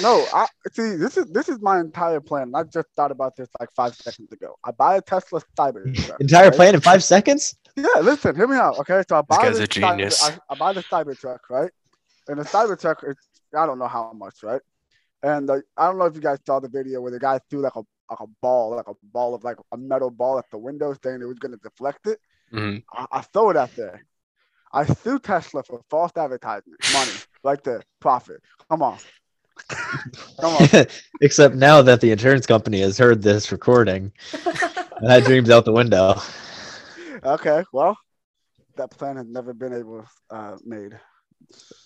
no, 0.00 0.24
I 0.32 0.46
see. 0.72 0.96
This 0.96 1.16
is 1.16 1.26
this 1.32 1.48
is 1.48 1.60
my 1.60 1.80
entire 1.80 2.20
plan. 2.20 2.52
I 2.54 2.62
just 2.64 2.88
thought 2.94 3.10
about 3.10 3.36
this 3.36 3.48
like 3.58 3.70
five 3.74 3.94
seconds 3.94 4.30
ago. 4.32 4.56
I 4.62 4.70
buy 4.70 4.96
a 4.96 5.00
Tesla 5.00 5.40
Cybertruck. 5.58 6.16
entire 6.20 6.48
right? 6.48 6.54
plan 6.54 6.74
in 6.74 6.80
five 6.80 7.02
seconds? 7.02 7.56
Yeah, 7.74 7.86
listen, 8.02 8.36
hear 8.36 8.46
me 8.46 8.56
out. 8.56 8.78
Okay, 8.80 9.02
so 9.08 9.16
I 9.16 9.22
buy 9.22 9.48
this, 9.48 9.58
this 9.58 9.64
a 9.64 9.68
genius. 9.68 10.22
I, 10.22 10.38
I, 10.50 10.54
buy 10.56 10.74
the 10.74 10.82
Cybertruck, 10.82 11.38
right? 11.48 11.70
And 12.28 12.38
the 12.38 12.44
Cybertruck, 12.44 13.02
it's 13.08 13.26
I 13.56 13.66
don't 13.66 13.78
know 13.78 13.88
how 13.88 14.12
much, 14.12 14.42
right? 14.42 14.60
And 15.22 15.48
uh, 15.48 15.58
I 15.76 15.86
don't 15.86 15.98
know 15.98 16.06
if 16.06 16.14
you 16.14 16.20
guys 16.20 16.38
saw 16.46 16.60
the 16.60 16.68
video 16.68 17.00
where 17.00 17.12
the 17.12 17.20
guy 17.20 17.38
threw 17.48 17.60
like 17.60 17.76
a 17.76 17.82
like 18.10 18.20
a 18.20 18.26
ball, 18.42 18.76
like 18.76 18.88
a 18.88 18.94
ball 19.12 19.34
of 19.34 19.44
like 19.44 19.56
a 19.72 19.76
metal 19.76 20.10
ball 20.10 20.38
at 20.38 20.50
the 20.50 20.58
window, 20.58 20.94
saying 21.02 21.22
it 21.22 21.26
was 21.26 21.38
going 21.38 21.52
to 21.52 21.58
deflect 21.58 22.06
it. 22.06 22.18
Mm-hmm. 22.52 22.78
I, 22.92 23.18
I 23.18 23.20
throw 23.22 23.50
it 23.50 23.56
out 23.56 23.74
there. 23.76 24.04
I 24.72 24.84
sue 24.84 25.18
Tesla 25.18 25.62
for 25.62 25.80
false 25.90 26.12
advertisement, 26.16 26.78
money, 26.92 27.12
like 27.42 27.62
the 27.62 27.82
profit. 28.00 28.42
Come 28.70 28.82
on. 28.82 28.98
Come 30.40 30.56
on. 30.56 30.86
Except 31.20 31.54
now 31.54 31.82
that 31.82 32.00
the 32.00 32.10
insurance 32.10 32.46
company 32.46 32.80
has 32.80 32.98
heard 32.98 33.22
this 33.22 33.52
recording, 33.52 34.12
that 35.02 35.24
dream's 35.24 35.50
out 35.50 35.64
the 35.64 35.72
window. 35.72 36.14
Okay, 37.24 37.62
well, 37.72 37.96
that 38.74 38.90
plan 38.90 39.16
has 39.16 39.28
never 39.28 39.54
been 39.54 39.72
able 39.72 40.04
uh, 40.30 40.56
made. 40.64 40.98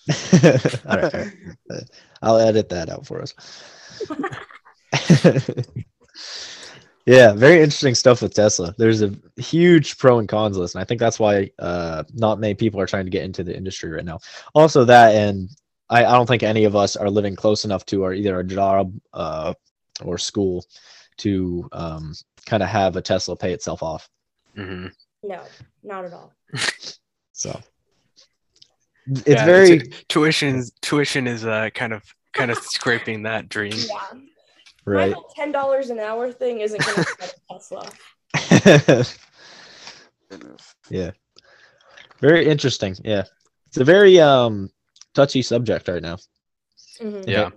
All 0.88 0.98
right. 0.98 1.32
I'll 2.22 2.38
edit 2.38 2.68
that 2.70 2.88
out 2.88 3.06
for 3.06 3.22
us. 3.22 3.34
yeah, 7.06 7.32
very 7.32 7.56
interesting 7.56 7.94
stuff 7.94 8.22
with 8.22 8.34
Tesla. 8.34 8.74
There's 8.78 9.02
a 9.02 9.14
huge 9.36 9.98
pro 9.98 10.18
and 10.18 10.28
cons 10.28 10.56
list, 10.56 10.74
and 10.74 10.82
I 10.82 10.84
think 10.84 11.00
that's 11.00 11.18
why 11.18 11.50
uh, 11.58 12.04
not 12.14 12.40
many 12.40 12.54
people 12.54 12.80
are 12.80 12.86
trying 12.86 13.04
to 13.04 13.10
get 13.10 13.24
into 13.24 13.44
the 13.44 13.56
industry 13.56 13.90
right 13.90 14.04
now. 14.04 14.18
Also, 14.54 14.84
that 14.84 15.14
and 15.14 15.50
I, 15.90 16.04
I 16.04 16.12
don't 16.12 16.26
think 16.26 16.42
any 16.42 16.64
of 16.64 16.76
us 16.76 16.96
are 16.96 17.10
living 17.10 17.36
close 17.36 17.64
enough 17.64 17.84
to 17.86 18.04
our 18.04 18.12
either 18.12 18.34
our 18.34 18.42
job 18.42 18.92
uh, 19.12 19.54
or 20.04 20.18
school 20.18 20.64
to 21.18 21.68
um, 21.72 22.14
kind 22.44 22.62
of 22.62 22.68
have 22.68 22.96
a 22.96 23.02
Tesla 23.02 23.36
pay 23.36 23.52
itself 23.52 23.82
off. 23.82 24.08
Mm-hmm. 24.56 24.88
No, 25.22 25.42
not 25.82 26.04
at 26.04 26.12
all. 26.12 26.32
so 27.32 27.58
it's 29.06 29.26
yeah, 29.26 29.44
very 29.44 29.70
it's 29.78 30.04
tuition. 30.08 30.62
Tuition 30.82 31.26
is 31.26 31.44
uh, 31.44 31.70
kind 31.74 31.92
of 31.92 32.02
kind 32.32 32.50
of 32.50 32.58
scraping 32.58 33.22
that 33.22 33.48
dream. 33.48 33.72
Yeah. 33.74 34.20
Right. 34.84 35.12
My 35.12 35.22
ten 35.34 35.52
dollars 35.52 35.90
an 35.90 35.98
hour 35.98 36.32
thing 36.32 36.60
isn't 36.60 36.82
going 36.84 37.04
to 37.04 37.16
get 37.18 37.34
Tesla. 37.50 39.04
yeah. 40.90 41.10
Very 42.20 42.46
interesting. 42.46 42.96
Yeah. 43.04 43.24
It's 43.66 43.78
a 43.78 43.84
very 43.84 44.20
um 44.20 44.70
touchy 45.14 45.42
subject 45.42 45.88
right 45.88 46.02
now. 46.02 46.18
Mhm. 47.00 47.24
Yeah. 47.26 47.50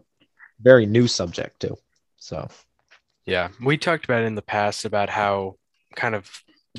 Very 0.61 0.85
new 0.85 1.07
subject 1.07 1.59
too. 1.61 1.77
So 2.17 2.47
Yeah, 3.25 3.49
we 3.63 3.77
talked 3.77 4.05
about 4.05 4.23
in 4.23 4.35
the 4.35 4.41
past 4.41 4.85
about 4.85 5.09
how 5.09 5.55
kind 5.95 6.15
of 6.15 6.29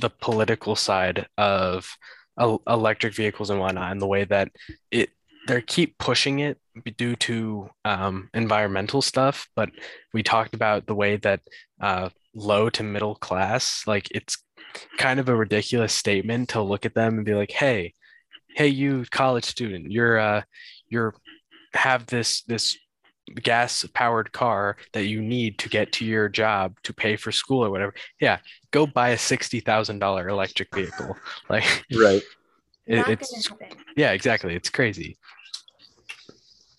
the 0.00 0.10
political 0.10 0.76
side 0.76 1.26
of 1.38 1.86
el- 1.86 2.19
electric 2.66 3.14
vehicles 3.14 3.50
and 3.50 3.60
whatnot, 3.60 3.92
and 3.92 4.00
the 4.00 4.06
way 4.06 4.24
that 4.24 4.50
it 4.90 5.10
they 5.46 5.62
keep 5.62 5.98
pushing 5.98 6.40
it 6.40 6.58
due 6.96 7.16
to 7.16 7.68
um, 7.84 8.28
environmental 8.34 9.02
stuff. 9.02 9.48
But 9.56 9.70
we 10.12 10.22
talked 10.22 10.54
about 10.54 10.86
the 10.86 10.94
way 10.94 11.16
that 11.16 11.40
uh, 11.80 12.10
low 12.34 12.70
to 12.70 12.82
middle 12.82 13.14
class, 13.14 13.82
like 13.86 14.08
it's 14.10 14.38
kind 14.98 15.18
of 15.18 15.28
a 15.28 15.36
ridiculous 15.36 15.92
statement 15.92 16.50
to 16.50 16.62
look 16.62 16.86
at 16.86 16.94
them 16.94 17.16
and 17.16 17.24
be 17.24 17.34
like, 17.34 17.50
"Hey, 17.50 17.94
hey, 18.54 18.68
you 18.68 19.04
college 19.10 19.44
student, 19.44 19.90
you're 19.90 20.18
uh, 20.18 20.42
you're 20.88 21.14
have 21.74 22.06
this 22.06 22.42
this 22.42 22.76
gas 23.42 23.84
powered 23.94 24.32
car 24.32 24.76
that 24.92 25.04
you 25.06 25.20
need 25.22 25.58
to 25.58 25.68
get 25.68 25.92
to 25.92 26.04
your 26.04 26.28
job 26.28 26.74
to 26.82 26.92
pay 26.92 27.16
for 27.16 27.30
school 27.32 27.64
or 27.64 27.70
whatever 27.70 27.94
yeah 28.20 28.38
go 28.72 28.86
buy 28.86 29.10
a 29.10 29.16
$60000 29.16 30.28
electric 30.30 30.74
vehicle 30.74 31.16
like 31.48 31.84
Right. 31.94 32.22
It- 32.86 33.08
it's- 33.08 33.46
happen. 33.48 33.68
yeah 33.96 34.12
exactly 34.12 34.54
it's 34.54 34.70
crazy 34.70 35.16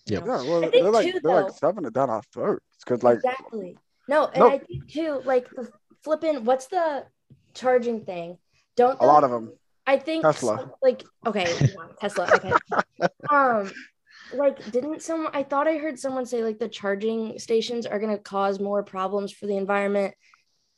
Yep. 0.08 0.24
Yeah, 0.26 0.42
well, 0.44 0.62
they're 0.72 0.92
like 0.92 1.12
too, 1.14 1.20
they're 1.24 1.34
like 1.42 1.48
though- 1.48 1.56
shoving 1.62 1.86
it 1.86 1.94
down 1.94 2.10
our 2.10 2.22
throats 2.34 2.66
because 2.84 3.04
like 3.04 3.18
exactly. 3.18 3.78
No, 4.10 4.26
and 4.28 4.40
No. 4.40 4.48
I 4.50 4.58
think 4.58 4.90
too, 4.92 5.22
like 5.24 5.48
the 5.52 5.70
flipping. 6.04 6.44
What's 6.44 6.66
the 6.68 7.06
charging 7.54 8.04
thing? 8.04 8.38
Don't 8.76 9.00
a 9.00 9.06
lot 9.06 9.24
of 9.24 9.30
them. 9.32 9.54
I 9.88 9.98
think 9.98 10.24
Tesla. 10.24 10.58
some- 10.58 10.72
like 10.82 11.04
okay, 11.28 11.46
Tesla. 12.02 12.28
Okay. 12.34 12.52
um, 13.30 13.72
like 14.34 14.72
didn't 14.72 15.02
someone? 15.02 15.32
I 15.34 15.44
thought 15.44 15.68
I 15.68 15.78
heard 15.78 16.00
someone 16.00 16.26
say 16.26 16.44
like 16.44 16.60
the 16.60 16.70
charging 16.70 17.38
stations 17.40 17.86
are 17.86 18.00
gonna 18.00 18.18
cause 18.18 18.60
more 18.60 18.84
problems 18.84 19.32
for 19.32 19.46
the 19.48 19.58
environment. 19.58 20.14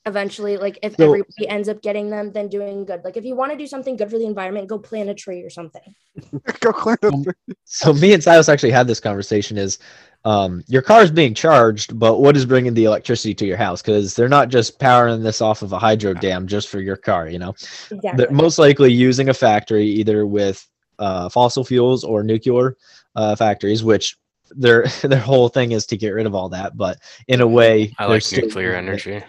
Eventually, 0.05 0.57
like 0.57 0.79
if 0.83 0.97
So- 0.97 1.05
everybody 1.05 1.47
ends 1.47 1.69
up 1.69 1.81
getting 1.81 2.09
them, 2.09 2.33
then 2.33 2.49
doing 2.49 2.83
good. 2.83 3.01
Like 3.05 3.15
if 3.15 3.23
you 3.23 3.35
want 3.35 3.51
to 3.53 3.57
do 3.57 3.65
something 3.65 3.95
good 3.95 4.11
for 4.11 4.17
the 4.17 4.25
environment, 4.25 4.67
go 4.67 4.77
plant 4.77 5.09
a 5.09 5.13
tree 5.13 5.41
or 5.43 5.49
something. 5.49 5.95
Go 6.59 6.71
clean 6.73 6.97
the 7.01 7.07
Um, 7.07 7.25
So 7.63 7.93
me 7.93 8.13
and 8.13 8.21
Silas 8.21 8.49
actually 8.49 8.71
had 8.71 8.85
this 8.85 8.99
conversation 8.99 9.57
is 9.57 9.79
um, 10.25 10.63
your 10.67 10.81
car 10.81 11.01
is 11.01 11.09
being 11.09 11.33
charged, 11.33 11.97
but 11.97 12.19
what 12.19 12.35
is 12.37 12.45
bringing 12.45 12.73
the 12.73 12.83
electricity 12.83 13.33
to 13.35 13.45
your 13.45 13.57
house? 13.57 13.81
Because 13.81 14.13
they're 14.13 14.29
not 14.29 14.49
just 14.49 14.77
powering 14.77 15.23
this 15.23 15.41
off 15.41 15.61
of 15.63 15.71
a 15.73 15.79
hydro 15.79 16.13
dam 16.13 16.47
just 16.47 16.67
for 16.69 16.79
your 16.81 16.95
car, 16.97 17.27
you 17.29 17.39
know. 17.39 17.49
Exactly. 17.89 18.11
They're 18.15 18.31
most 18.31 18.59
likely 18.59 18.91
using 18.91 19.29
a 19.29 19.33
factory 19.33 19.85
either 19.85 20.27
with 20.27 20.65
uh, 20.99 21.29
fossil 21.29 21.63
fuels 21.65 22.03
or 22.03 22.23
nuclear 22.23 22.77
uh, 23.15 23.35
factories, 23.35 23.83
which 23.83 24.17
their 24.51 24.85
their 25.03 25.19
whole 25.19 25.49
thing 25.49 25.71
is 25.71 25.85
to 25.87 25.97
get 25.97 26.09
rid 26.09 26.25
of 26.25 26.35
all 26.35 26.49
that. 26.49 26.77
But 26.77 26.99
in 27.27 27.41
a 27.41 27.47
way, 27.47 27.93
i 27.97 28.05
they're 28.05 28.15
like 28.15 28.31
nuclear 28.31 28.71
using 28.71 28.85
it. 28.85 28.87
energy 28.87 29.25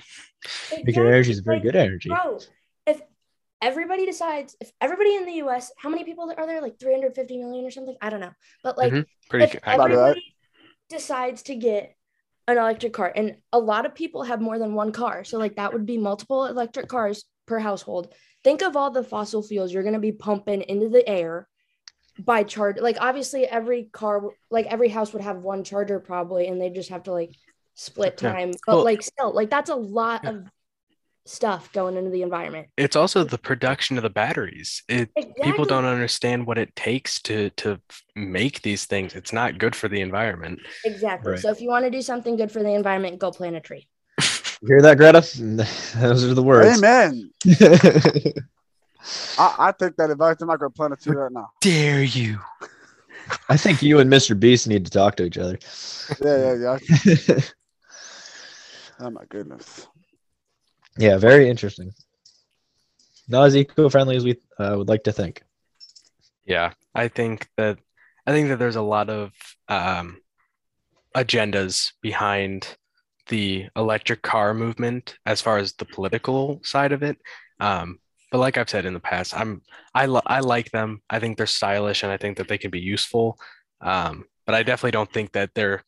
Nuclear 0.84 1.06
energy 1.06 1.30
is 1.30 1.40
very 1.40 1.56
Like, 1.56 1.62
good 1.64 1.76
energy. 1.76 2.08
Bro, 2.08 2.40
if 2.86 3.00
everybody 3.62 4.06
decides, 4.06 4.56
if 4.60 4.72
everybody 4.80 5.16
in 5.16 5.24
the 5.24 5.32
US, 5.44 5.70
how 5.78 5.88
many 5.88 6.04
people 6.04 6.32
are 6.36 6.46
there? 6.46 6.60
Like 6.60 6.78
350 6.78 7.38
million 7.38 7.64
or 7.64 7.70
something? 7.70 7.96
I 8.00 8.10
don't 8.10 8.20
know. 8.20 8.32
But 8.62 8.78
like, 8.78 8.92
Mhm. 8.92 9.06
pretty 9.28 9.44
if 9.44 9.52
good 9.52 9.60
everybody 9.64 10.34
decides 10.88 11.42
to 11.44 11.54
get 11.54 11.96
an 12.46 12.58
electric 12.58 12.92
car, 12.92 13.12
and 13.14 13.36
a 13.52 13.58
lot 13.58 13.86
of 13.86 13.94
people 13.94 14.22
have 14.24 14.40
more 14.40 14.58
than 14.58 14.74
one 14.74 14.92
car. 14.92 15.24
So, 15.24 15.38
like, 15.38 15.56
that 15.56 15.72
would 15.72 15.86
be 15.86 15.96
multiple 15.96 16.44
electric 16.44 16.88
cars 16.88 17.24
per 17.46 17.58
household. 17.58 18.12
Think 18.42 18.62
of 18.62 18.76
all 18.76 18.90
the 18.90 19.02
fossil 19.02 19.42
fuels 19.42 19.72
you're 19.72 19.82
going 19.82 19.94
to 19.94 20.00
be 20.00 20.12
pumping 20.12 20.60
into 20.62 20.90
the 20.90 21.08
air 21.08 21.48
by 22.18 22.42
charge. 22.44 22.78
Like, 22.78 22.96
obviously, 23.00 23.44
every 23.46 23.84
car, 23.92 24.22
like, 24.50 24.66
every 24.66 24.88
house 24.88 25.12
would 25.12 25.22
have 25.22 25.38
one 25.38 25.64
charger 25.64 25.98
probably, 26.00 26.46
and 26.48 26.60
they 26.60 26.70
just 26.70 26.90
have 26.90 27.04
to 27.04 27.12
like 27.12 27.34
split 27.74 28.20
Yeah. 28.22 28.32
time. 28.32 28.50
But, 28.66 28.76
Well- 28.76 28.84
like, 28.84 29.02
still, 29.02 29.32
like, 29.34 29.50
that's 29.50 29.70
a 29.70 29.74
lot 29.74 30.20
Yeah. 30.24 30.30
of 30.30 30.44
stuff 31.26 31.72
going 31.72 31.96
into 31.96 32.10
the 32.10 32.20
environment. 32.20 32.68
it's 32.76 32.96
also 32.96 33.24
the 33.24 33.38
production 33.38 33.96
of 33.96 34.02
the 34.02 34.10
batteries 34.10 34.82
it 34.88 35.08
people 35.42 35.64
don't 35.64 35.86
understand 35.86 36.46
what 36.46 36.58
it 36.58 36.76
takes 36.76 37.18
to 37.22 37.48
to 37.56 37.80
make 38.14 38.60
these 38.60 38.84
things 38.84 39.14
it's 39.14 39.32
not 39.32 39.56
good 39.56 39.74
for 39.74 39.88
the 39.88 40.02
environment 40.02 40.58
Exactly. 40.84 41.32
Right. 41.32 41.40
So 41.40 41.50
if 41.50 41.62
you 41.62 41.68
want 41.70 41.86
to 41.86 41.90
do 41.90 42.02
something 42.02 42.36
good 42.36 42.52
for 42.52 42.62
the 42.62 42.74
environment, 42.74 43.18
go 43.18 43.30
plant 43.30 43.56
a 43.56 43.60
tree. 43.60 43.88
You 44.60 44.68
hear 44.68 44.82
that, 44.82 44.98
Greta? 44.98 45.20
Those 45.98 46.24
are 46.24 46.34
the 46.34 46.42
words. 46.42 46.76
Amen. 46.78 47.30
I, 49.38 49.54
I 49.58 49.72
take 49.72 49.96
that 49.96 50.10
advice. 50.10 50.36
I'm 50.40 50.48
not 50.48 50.58
gonna 50.58 50.70
plant 50.70 50.94
a 50.94 50.96
tree 50.96 51.16
right 51.16 51.32
now. 51.32 51.50
dare 51.60 52.02
you 52.02 52.38
I 53.48 53.56
think 53.56 53.82
you 53.82 53.98
and 53.98 54.10
Mr. 54.10 54.38
Beast 54.38 54.68
need 54.68 54.84
to 54.84 54.90
talk 54.90 55.16
to 55.16 55.24
each 55.24 55.38
other. 55.38 55.58
Yeah, 56.22 56.54
yeah, 56.54 56.78
yeah. 57.04 57.40
Oh 59.00 59.10
my 59.10 59.24
goodness. 59.28 59.88
yeah, 60.98 61.18
very 61.18 61.50
interesting. 61.50 61.92
Not 63.26 63.46
as 63.46 63.56
eco-friendly 63.56 64.14
as 64.14 64.24
we 64.24 64.36
uh, 64.58 64.76
would 64.78 64.88
like 64.88 65.02
to 65.04 65.12
think. 65.12 65.42
Yeah, 66.46 66.74
I 66.94 67.08
think 67.08 67.48
that 67.56 67.78
I 68.24 68.30
think 68.30 68.48
that 68.48 68.60
there's 68.60 68.76
a 68.76 68.82
lot 68.82 69.10
of 69.10 69.32
um, 69.68 70.20
agendas 71.16 71.92
behind 72.02 72.76
the 73.28 73.66
electric 73.74 74.22
car 74.22 74.54
movement 74.54 75.16
as 75.26 75.40
far 75.40 75.58
as 75.58 75.72
the 75.72 75.86
political 75.86 76.60
side 76.62 76.92
of 76.92 77.02
it. 77.02 77.18
Um, 77.58 77.98
but 78.34 78.40
like 78.40 78.58
I've 78.58 78.68
said 78.68 78.84
in 78.84 78.94
the 78.94 78.98
past, 79.00 79.32
I'm 79.32 79.62
I 79.94 80.06
li- 80.06 80.20
I 80.26 80.40
like 80.40 80.72
them. 80.72 81.02
I 81.08 81.20
think 81.20 81.36
they're 81.36 81.46
stylish 81.46 82.02
and 82.02 82.10
I 82.10 82.16
think 82.16 82.36
that 82.38 82.48
they 82.48 82.58
can 82.58 82.72
be 82.72 82.80
useful. 82.80 83.38
Um, 83.80 84.24
but 84.44 84.56
I 84.56 84.64
definitely 84.64 84.90
don't 84.90 85.12
think 85.12 85.30
that 85.34 85.50
they're. 85.54 85.84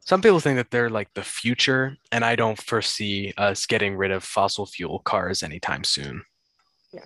Some 0.00 0.20
people 0.20 0.40
think 0.40 0.56
that 0.56 0.72
they're 0.72 0.90
like 0.90 1.14
the 1.14 1.22
future, 1.22 1.96
and 2.10 2.24
I 2.24 2.34
don't 2.34 2.60
foresee 2.60 3.34
us 3.38 3.66
getting 3.66 3.94
rid 3.94 4.10
of 4.10 4.24
fossil 4.24 4.66
fuel 4.66 4.98
cars 4.98 5.44
anytime 5.44 5.84
soon. 5.84 6.24
No. 6.92 7.02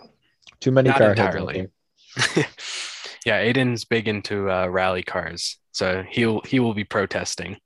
Too 0.60 0.70
many 0.70 0.88
Not 0.88 0.96
car 0.96 1.08
heads 1.08 1.20
out 1.20 1.26
entirely. 1.26 1.68
yeah, 3.26 3.36
Aden's 3.36 3.84
big 3.84 4.08
into 4.08 4.50
uh, 4.50 4.66
rally 4.66 5.02
cars, 5.02 5.58
so 5.72 6.04
he'll 6.08 6.40
he 6.46 6.58
will 6.58 6.72
be 6.72 6.84
protesting. 6.84 7.58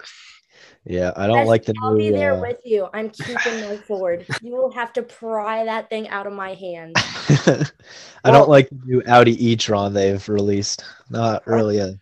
Yeah, 0.87 1.13
I 1.17 1.27
don't 1.27 1.45
Yes, 1.45 1.49
like 1.49 1.65
the 1.65 1.75
I'll 1.83 1.95
new. 1.95 1.99
be 1.99 2.11
there 2.11 2.35
uh, 2.35 2.41
with 2.41 2.59
you. 2.65 2.89
I'm 2.95 3.11
keeping 3.11 3.61
my 3.61 3.77
Ford. 3.89 4.27
You 4.41 4.53
will 4.55 4.73
have 4.73 4.93
to 4.95 5.03
pry 5.03 5.65
that 5.65 5.91
thing 5.91 6.09
out 6.09 6.27
of 6.27 6.33
my 6.33 6.55
hands. 6.55 6.95
I 8.25 8.31
Well- 8.31 8.33
don't 8.33 8.49
like 8.49 8.69
the 8.71 8.79
new 8.85 9.03
Audi 9.07 9.49
e-tron 9.51 9.93
they've 9.93 10.27
released. 10.29 10.85
Not 11.11 11.47
really 11.47 11.79
a. 11.79 11.99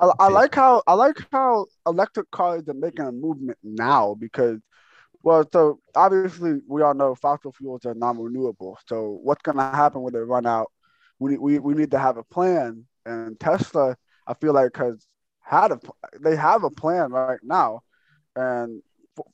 I, 0.00 0.10
I 0.18 0.28
Yeah. 0.28 0.34
like 0.34 0.54
how 0.54 0.82
I 0.86 0.94
like 0.94 1.16
how 1.32 1.66
electric 1.86 2.30
cars 2.30 2.68
are 2.68 2.74
making 2.74 3.06
a 3.06 3.12
movement 3.12 3.58
now 3.62 4.14
because, 4.14 4.58
well, 5.22 5.48
so 5.52 5.80
obviously 5.94 6.60
we 6.68 6.82
all 6.82 6.94
know 6.94 7.14
fossil 7.14 7.52
fuels 7.52 7.84
are 7.86 7.94
non-renewable. 7.94 8.78
So 8.88 9.20
what's 9.22 9.42
gonna 9.42 9.62
happen 9.74 10.02
when 10.02 10.12
they 10.12 10.20
run 10.20 10.46
out? 10.46 10.70
We 11.18 11.38
we, 11.38 11.58
we 11.58 11.74
need 11.74 11.90
to 11.92 11.98
have 11.98 12.16
a 12.16 12.24
plan. 12.24 12.84
And 13.06 13.38
Tesla, 13.38 13.96
I 14.26 14.34
feel 14.34 14.52
like 14.54 14.76
has 14.76 15.06
had 15.40 15.72
a 15.72 15.80
they 16.20 16.36
have 16.36 16.64
a 16.64 16.70
plan 16.70 17.10
right 17.12 17.40
now, 17.42 17.82
and 18.36 18.82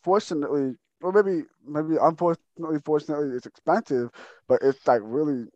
fortunately, 0.02 0.74
or 1.00 1.12
maybe 1.12 1.44
maybe 1.66 1.96
unfortunately, 2.00 2.78
fortunately, 2.84 3.36
it's 3.36 3.46
expensive, 3.46 4.10
but 4.48 4.60
it's 4.62 4.86
like 4.86 5.00
really 5.04 5.46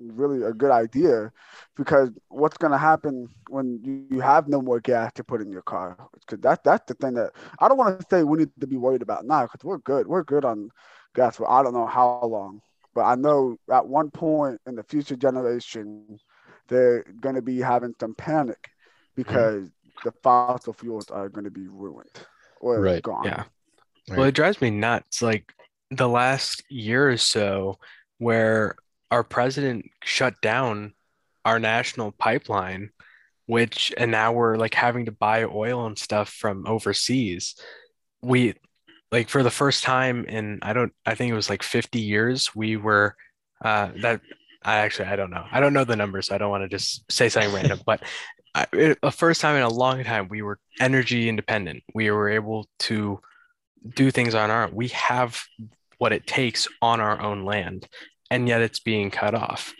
really 0.00 0.44
a 0.44 0.52
good 0.52 0.70
idea 0.70 1.32
because 1.76 2.10
what's 2.28 2.56
going 2.56 2.72
to 2.72 2.78
happen 2.78 3.28
when 3.48 3.80
you, 3.82 4.06
you 4.10 4.20
have 4.20 4.48
no 4.48 4.62
more 4.62 4.80
gas 4.80 5.12
to 5.14 5.24
put 5.24 5.40
in 5.40 5.50
your 5.50 5.62
car? 5.62 5.96
Because 6.20 6.40
that, 6.42 6.62
that's 6.62 6.86
the 6.86 6.94
thing 6.94 7.14
that 7.14 7.32
i 7.58 7.68
don't 7.68 7.78
want 7.78 7.98
to 7.98 8.06
say 8.10 8.22
we 8.22 8.38
need 8.38 8.50
to 8.60 8.66
be 8.66 8.76
worried 8.76 9.02
about 9.02 9.24
now 9.24 9.42
because 9.42 9.64
we're 9.64 9.78
good 9.78 10.06
we're 10.06 10.22
good 10.22 10.44
on 10.44 10.70
gas 11.14 11.36
for 11.36 11.50
i 11.50 11.62
don't 11.62 11.74
know 11.74 11.86
how 11.86 12.20
long 12.24 12.60
but 12.94 13.02
i 13.02 13.14
know 13.14 13.56
at 13.72 13.86
one 13.86 14.10
point 14.10 14.60
in 14.66 14.74
the 14.74 14.82
future 14.84 15.16
generation 15.16 16.18
they're 16.68 17.04
going 17.20 17.34
to 17.34 17.42
be 17.42 17.58
having 17.58 17.94
some 17.98 18.14
panic 18.14 18.68
mm-hmm. 18.68 19.22
because 19.22 19.70
the 20.04 20.12
fossil 20.22 20.72
fuels 20.72 21.10
are 21.10 21.28
going 21.28 21.44
to 21.44 21.50
be 21.50 21.66
ruined 21.66 22.26
or 22.60 22.80
Right, 22.80 23.02
gone 23.02 23.24
Yeah. 23.24 23.44
Right. 24.08 24.18
Well, 24.18 24.28
it 24.28 24.34
drives 24.34 24.60
me 24.60 24.70
nuts. 24.70 25.22
Like 25.22 25.52
the 25.90 26.08
last 26.08 26.62
year 26.70 27.10
or 27.10 27.16
so, 27.16 27.78
where 28.18 28.76
our 29.10 29.24
president 29.24 29.86
shut 30.02 30.40
down 30.40 30.94
our 31.44 31.58
national 31.58 32.12
pipeline, 32.12 32.90
which 33.46 33.92
and 33.96 34.10
now 34.10 34.32
we're 34.32 34.56
like 34.56 34.74
having 34.74 35.06
to 35.06 35.12
buy 35.12 35.44
oil 35.44 35.86
and 35.86 35.98
stuff 35.98 36.30
from 36.30 36.66
overseas. 36.66 37.54
We 38.22 38.54
like 39.12 39.28
for 39.28 39.42
the 39.42 39.50
first 39.50 39.82
time 39.84 40.24
in 40.26 40.58
I 40.62 40.72
don't 40.72 40.92
I 41.06 41.14
think 41.14 41.30
it 41.30 41.36
was 41.36 41.50
like 41.50 41.62
50 41.62 42.00
years, 42.00 42.54
we 42.54 42.76
were 42.76 43.16
uh 43.64 43.90
that 44.02 44.20
I 44.62 44.78
actually 44.78 45.08
I 45.08 45.16
don't 45.16 45.30
know. 45.30 45.44
I 45.50 45.60
don't 45.60 45.72
know 45.72 45.84
the 45.84 45.96
numbers, 45.96 46.28
so 46.28 46.34
I 46.34 46.38
don't 46.38 46.50
want 46.50 46.64
to 46.64 46.68
just 46.68 47.10
say 47.10 47.28
something 47.28 47.52
random, 47.54 47.80
but 47.86 48.02
It, 48.72 48.98
the 49.02 49.10
first 49.10 49.40
time 49.40 49.56
in 49.56 49.62
a 49.62 49.68
long 49.68 50.02
time 50.04 50.28
we 50.28 50.42
were 50.42 50.58
energy 50.80 51.28
independent. 51.28 51.82
We 51.94 52.10
were 52.10 52.28
able 52.28 52.66
to 52.80 53.20
do 53.94 54.10
things 54.10 54.34
on 54.34 54.50
our 54.50 54.68
we 54.72 54.88
have 54.88 55.40
what 55.98 56.12
it 56.12 56.26
takes 56.26 56.68
on 56.82 57.00
our 57.00 57.20
own 57.20 57.44
land 57.44 57.88
and 58.30 58.48
yet 58.48 58.60
it's 58.60 58.80
being 58.80 59.10
cut 59.10 59.34
off. 59.34 59.72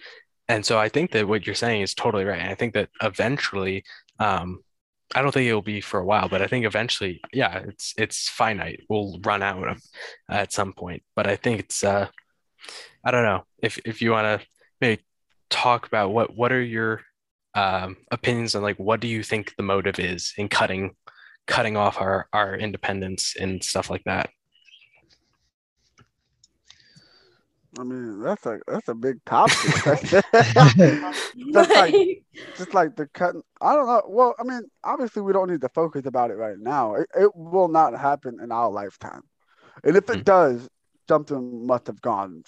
And 0.49 0.64
so 0.64 0.79
i 0.79 0.88
think 0.88 1.12
that 1.12 1.29
what 1.29 1.47
you're 1.47 1.55
saying 1.55 1.83
is 1.83 1.95
totally 1.95 2.25
right. 2.25 2.41
And 2.41 2.51
i 2.51 2.55
think 2.55 2.75
that 2.75 2.88
eventually 3.03 3.85
um, 4.19 4.61
i 5.14 5.23
don't 5.23 5.33
think 5.33 5.49
it'll 5.49 5.62
be 5.62 5.81
for 5.81 6.01
a 6.01 6.05
while 6.05 6.29
but 6.29 6.43
i 6.43 6.47
think 6.47 6.67
eventually 6.67 7.21
yeah 7.33 7.59
it's 7.59 7.95
it's 7.97 8.29
finite. 8.29 8.81
We'll 8.88 9.19
run 9.25 9.43
out 9.43 9.69
of, 9.69 9.83
at 10.29 10.53
some 10.53 10.73
point. 10.73 11.03
But 11.17 11.27
i 11.27 11.37
think 11.37 11.61
it's 11.61 11.83
uh 11.85 12.09
i 13.05 13.11
don't 13.11 13.25
know. 13.25 13.45
If 13.62 13.79
if 13.85 14.03
you 14.03 14.11
want 14.12 14.41
to 14.41 14.47
maybe 14.81 15.03
talk 15.51 15.87
about 15.87 16.12
what 16.12 16.37
what 16.37 16.53
are 16.53 16.62
your 16.62 17.03
um, 17.59 17.97
opinions 18.12 18.55
on 18.55 18.62
like 18.62 18.79
what 18.79 19.01
do 19.01 19.09
you 19.09 19.23
think 19.23 19.55
the 19.57 19.62
motive 19.62 19.99
is 19.99 20.33
in 20.37 20.49
cutting 20.49 20.94
cutting 21.47 21.77
off 21.77 22.01
our 22.01 22.29
our 22.33 22.55
independence 22.57 23.35
and 23.40 23.64
stuff 23.64 23.90
like 23.90 24.05
that 24.05 24.31
I 27.79 27.85
mean, 27.85 28.23
that's 28.23 28.44
a 28.44 28.59
that's 28.66 28.88
a 28.88 28.94
big 28.94 29.25
topic. 29.25 29.55
just 31.53 31.71
like 31.71 31.94
just 32.57 32.75
like 32.75 32.97
the 32.97 33.07
cutting. 33.12 33.42
I 33.61 33.75
don't 33.75 33.87
know. 33.87 34.03
Well, 34.09 34.35
I 34.40 34.42
mean, 34.42 34.62
obviously 34.83 35.23
we 35.23 35.33
don't 35.33 35.49
need 35.49 35.61
to 35.61 35.68
focus 35.68 36.05
about 36.07 36.33
it 36.33 36.37
right 36.37 36.59
now. 36.59 36.94
It, 36.94 37.09
it 37.14 37.37
will 37.37 37.68
not 37.68 37.97
happen 37.97 38.38
in 38.42 38.51
our 38.51 38.68
lifetime, 38.68 39.23
and 39.85 39.97
if 39.97 40.09
it 40.11 40.12
mm-hmm. 40.12 40.23
does, 40.23 40.68
something 41.07 41.66
must 41.66 41.87
have 41.87 42.01
gone 42.01 42.42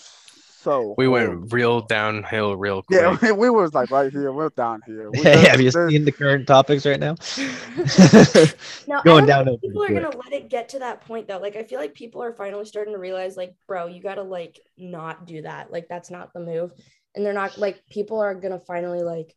so 0.63 0.95
we 0.99 1.09
went 1.09 1.55
real 1.55 1.81
downhill 1.81 2.55
real 2.55 2.83
quick. 2.83 3.01
Yeah, 3.01 3.17
we, 3.23 3.33
we 3.33 3.51
was 3.51 3.73
like 3.73 3.91
right 3.91 4.13
here. 4.13 4.31
We're 4.31 4.51
down 4.51 4.83
here. 4.85 5.11
We, 5.11 5.19
hey, 5.23 5.49
have 5.49 5.59
you 5.59 5.71
seen 5.71 6.05
the 6.05 6.13
current 6.13 6.47
topics 6.47 6.85
right 6.85 7.01
now? 7.01 7.17
no, 8.87 9.01
going 9.03 9.25
down. 9.25 9.47
People 9.57 9.83
are 9.83 9.89
gonna 9.89 10.15
let 10.15 10.35
it 10.35 10.51
get 10.51 10.69
to 10.71 10.81
that 10.81 11.01
point 11.01 11.29
though. 11.29 11.39
Like 11.39 11.57
I 11.57 11.63
feel 11.63 11.81
like 11.81 11.95
people 11.95 12.23
are 12.23 12.35
finally 12.35 12.67
starting 12.67 12.93
to 12.93 13.01
realize, 13.01 13.39
like, 13.39 13.55
bro, 13.67 13.87
you 13.87 14.03
gotta 14.03 14.23
like 14.23 14.61
not 14.77 15.27
do 15.27 15.41
that. 15.43 15.73
Like 15.73 15.89
that's 15.89 16.11
not 16.11 16.35
the 16.35 16.41
move. 16.41 16.73
And 17.15 17.25
they're 17.25 17.33
not 17.33 17.57
like 17.57 17.83
people 17.89 18.21
are 18.21 18.35
gonna 18.35 18.61
finally 18.61 19.03
like 19.03 19.35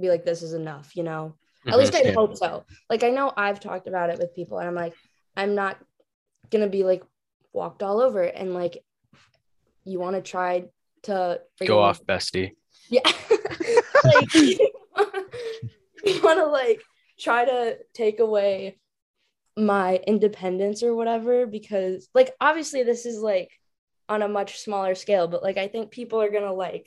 be 0.00 0.08
like, 0.08 0.24
this 0.24 0.42
is 0.42 0.54
enough, 0.54 0.96
you 0.96 1.04
know. 1.04 1.36
Mm-hmm. 1.60 1.70
At 1.70 1.78
least 1.78 1.94
I 1.94 2.02
yeah. 2.02 2.14
hope 2.14 2.36
so. 2.36 2.64
Like 2.90 3.04
I 3.04 3.10
know 3.10 3.32
I've 3.36 3.60
talked 3.60 3.86
about 3.86 4.10
it 4.10 4.18
with 4.18 4.34
people, 4.34 4.58
and 4.58 4.66
I'm 4.66 4.74
like, 4.74 4.94
I'm 5.36 5.54
not 5.54 5.78
gonna 6.50 6.68
be 6.68 6.82
like 6.82 7.04
walked 7.52 7.84
all 7.84 8.00
over 8.00 8.22
and 8.22 8.52
like 8.52 8.84
you 9.86 9.98
want 10.00 10.16
to 10.16 10.22
try 10.22 10.64
to 11.04 11.40
go 11.64 11.80
off 11.80 12.04
bestie. 12.04 12.52
Yeah. 12.88 13.00
Like 14.04 14.32
you 14.34 16.22
want 16.22 16.38
to 16.38 16.46
like 16.46 16.80
try 17.18 17.44
to 17.44 17.78
take 17.94 18.20
away 18.20 18.78
my 19.56 19.96
independence 20.06 20.84
or 20.84 20.94
whatever 20.94 21.46
because 21.46 22.08
like 22.14 22.36
obviously 22.40 22.84
this 22.84 23.04
is 23.04 23.18
like 23.18 23.50
on 24.08 24.22
a 24.22 24.28
much 24.28 24.60
smaller 24.60 24.94
scale 24.94 25.26
but 25.26 25.42
like 25.42 25.56
i 25.56 25.66
think 25.66 25.90
people 25.90 26.20
are 26.20 26.30
gonna 26.30 26.52
like 26.52 26.86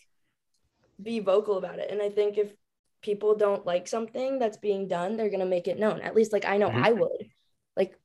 be 1.04 1.20
vocal 1.20 1.58
about 1.58 1.80
it. 1.80 1.92
And 1.92 2.02
i 2.02 2.10
think 2.10 2.38
if 2.38 2.54
people 3.02 3.36
don't 3.36 3.66
like 3.66 3.86
something 3.86 4.40
that's 4.40 4.56
being 4.56 4.88
done 4.88 5.18
they're 5.18 5.30
gonna 5.30 5.46
make 5.46 5.68
it 5.68 5.80
known. 5.80 6.00
At 6.00 6.16
least 6.16 6.32
like 6.32 6.46
i 6.46 6.56
know 6.56 6.70
mm-hmm. 6.70 6.86
i 6.86 6.92
would. 6.94 7.30
Like 7.76 8.00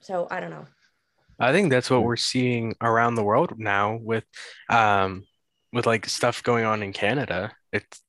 so 0.00 0.26
i 0.28 0.40
don't 0.40 0.50
know 0.50 0.66
I 1.40 1.52
think 1.52 1.70
that's 1.70 1.90
what 1.90 2.02
we're 2.02 2.16
seeing 2.16 2.74
around 2.80 3.14
the 3.14 3.24
world 3.24 3.54
now 3.58 3.96
with 3.96 4.24
um 4.68 5.24
with 5.72 5.86
like 5.86 6.06
stuff 6.06 6.42
going 6.42 6.64
on 6.64 6.82
in 6.82 6.92
Canada. 6.92 7.52
It's 7.72 8.02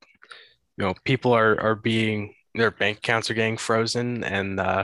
you 0.78 0.86
know, 0.86 0.94
people 1.06 1.34
are 1.34 1.60
are 1.60 1.76
being 1.76 2.34
their 2.56 2.72
bank 2.72 2.98
accounts 3.00 3.32
are 3.32 3.36
getting 3.36 3.58
frozen 3.58 4.24
and 4.24 4.60
uh 4.60 4.84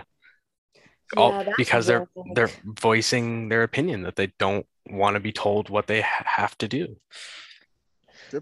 all 1.16 1.34
because 1.58 1.88
they're 1.88 2.08
they're 2.34 2.50
voicing 2.80 3.50
their 3.50 3.64
opinion 3.64 4.04
that 4.04 4.16
they 4.16 4.32
don't 4.40 4.66
want 4.90 5.16
to 5.16 5.20
be 5.20 5.32
told 5.32 5.70
what 5.70 5.88
they 5.88 6.02
ha- 6.02 6.24
have 6.26 6.58
to 6.60 6.68
do. 6.68 6.96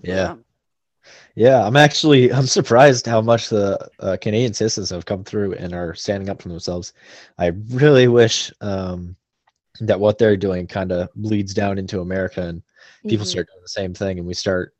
Yeah. 0.03 0.35
Yeah, 1.35 1.65
I'm 1.65 1.75
actually 1.75 2.31
I'm 2.31 2.47
surprised 2.47 3.05
how 3.05 3.21
much 3.21 3.49
the 3.49 3.89
uh, 3.99 4.17
Canadian 4.21 4.53
citizens 4.53 4.89
have 4.89 5.05
come 5.05 5.23
through 5.23 5.53
and 5.53 5.73
are 5.73 5.93
standing 5.93 6.29
up 6.29 6.41
for 6.41 6.49
themselves. 6.49 6.93
I 7.37 7.51
really 7.69 8.07
wish 8.07 8.51
um, 8.61 9.15
that 9.81 9.99
what 9.99 10.17
they're 10.17 10.37
doing 10.37 10.67
kind 10.67 10.91
of 10.91 11.09
bleeds 11.15 11.53
down 11.53 11.77
into 11.77 12.01
America 12.01 12.41
and 12.41 12.61
people 13.03 13.25
mm-hmm. 13.25 13.31
start 13.31 13.47
doing 13.47 13.61
the 13.61 13.69
same 13.69 13.93
thing 13.93 14.17
and 14.17 14.27
we 14.27 14.33
start 14.33 14.73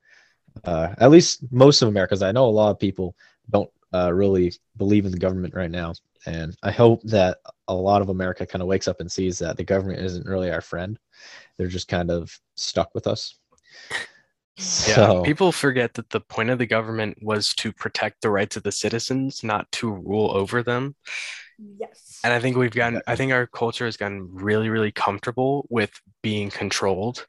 uh, 0.64 0.96
at 1.00 1.12
least 1.12 1.44
most 1.52 1.82
of 1.82 1.90
America, 1.90 2.14
because 2.14 2.24
I 2.24 2.32
know 2.32 2.46
a 2.46 2.48
lot 2.48 2.72
of 2.72 2.80
people 2.80 3.16
don't 3.50 3.70
uh, 3.94 4.14
really 4.14 4.54
believe 4.78 5.06
in 5.06 5.12
the 5.12 5.18
government 5.18 5.54
right 5.54 5.72
now. 5.72 5.94
And 6.26 6.56
I 6.64 6.72
hope 6.72 7.04
that 7.04 7.38
a 7.68 7.74
lot 7.74 8.02
of 8.02 8.10
America 8.10 8.46
kind 8.46 8.62
of 8.62 8.68
wakes 8.68 8.88
up 8.88 9.00
and 9.00 9.12
sees 9.12 9.38
that 9.40 9.58
the 9.58 9.64
government 9.64 10.00
isn't 10.00 10.26
really 10.26 10.52
our 10.52 10.62
friend. 10.62 10.98
They're 11.58 11.68
just 11.68 11.88
kind 11.88 12.10
of 12.10 12.38
stuck 12.56 12.96
with 12.96 13.06
us. 13.06 13.36
Yeah, 14.88 15.22
people 15.24 15.52
forget 15.52 15.94
that 15.96 16.10
the 16.10 16.22
point 16.22 16.50
of 16.50 16.58
the 16.58 16.66
government 16.66 17.18
was 17.22 17.54
to 17.56 17.74
protect 17.74 18.22
the 18.22 18.30
rights 18.30 18.56
of 18.56 18.64
the 18.64 18.72
citizens, 18.72 19.44
not 19.44 19.70
to 19.74 19.92
rule 19.92 20.32
over 20.32 20.64
them. 20.64 20.96
Yes. 21.58 22.20
And 22.24 22.34
I 22.34 22.40
think 22.40 22.58
we've 22.58 22.72
gotten, 22.72 23.02
I 23.08 23.16
think 23.16 23.32
our 23.32 23.48
culture 23.48 23.86
has 23.86 23.98
gotten 23.98 24.28
really, 24.34 24.70
really 24.70 24.92
comfortable 24.92 25.66
with 25.70 25.92
being 26.22 26.50
controlled. 26.50 27.26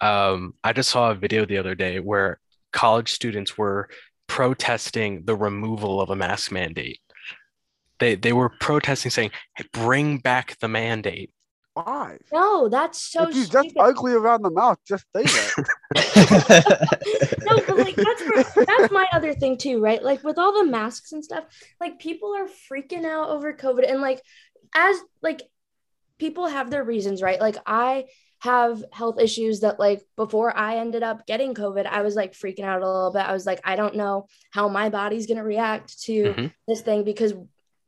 Um, 0.00 0.54
I 0.64 0.72
just 0.72 0.90
saw 0.90 1.10
a 1.10 1.14
video 1.14 1.44
the 1.44 1.58
other 1.58 1.74
day 1.74 2.00
where 2.00 2.40
college 2.72 3.12
students 3.12 3.58
were 3.58 3.88
protesting 4.26 5.24
the 5.24 5.36
removal 5.36 6.00
of 6.00 6.10
a 6.10 6.16
mask 6.16 6.52
mandate. 6.52 7.00
They, 7.98 8.14
they 8.14 8.32
were 8.32 8.48
protesting 8.48 9.10
saying, 9.10 9.32
hey, 9.56 9.64
bring 9.72 10.18
back 10.18 10.56
the 10.60 10.68
mandate. 10.68 11.30
Why? 11.74 12.18
No, 12.32 12.68
that's 12.68 13.00
so. 13.00 13.28
If 13.28 13.36
you 13.36 13.46
just 13.46 13.74
ugly 13.78 14.12
around 14.12 14.42
the 14.42 14.50
mouth, 14.50 14.78
just 14.86 15.04
say 15.14 15.22
that. 15.22 15.68
no, 17.46 17.56
but 17.56 17.59
like 17.80 17.96
that's 17.96 18.22
where, 18.22 18.64
that's 18.66 18.92
my 18.92 19.06
other 19.12 19.34
thing 19.34 19.56
too, 19.56 19.80
right? 19.80 20.02
Like 20.02 20.22
with 20.22 20.38
all 20.38 20.52
the 20.52 20.70
masks 20.70 21.12
and 21.12 21.24
stuff, 21.24 21.44
like 21.80 21.98
people 21.98 22.34
are 22.34 22.46
freaking 22.46 23.04
out 23.04 23.30
over 23.30 23.52
COVID, 23.52 23.90
and 23.90 24.00
like 24.00 24.22
as 24.74 24.96
like 25.22 25.42
people 26.18 26.46
have 26.46 26.70
their 26.70 26.84
reasons, 26.84 27.22
right? 27.22 27.40
Like 27.40 27.56
I 27.66 28.06
have 28.40 28.82
health 28.92 29.20
issues 29.20 29.60
that 29.60 29.78
like 29.78 30.02
before 30.16 30.56
I 30.56 30.78
ended 30.78 31.02
up 31.02 31.26
getting 31.26 31.54
COVID, 31.54 31.86
I 31.86 32.02
was 32.02 32.14
like 32.14 32.32
freaking 32.32 32.64
out 32.64 32.82
a 32.82 32.86
little 32.86 33.12
bit. 33.12 33.22
I 33.22 33.32
was 33.32 33.46
like, 33.46 33.60
I 33.64 33.76
don't 33.76 33.96
know 33.96 34.26
how 34.50 34.68
my 34.68 34.88
body's 34.88 35.26
gonna 35.26 35.44
react 35.44 36.00
to 36.02 36.22
mm-hmm. 36.22 36.46
this 36.66 36.80
thing 36.80 37.04
because 37.04 37.34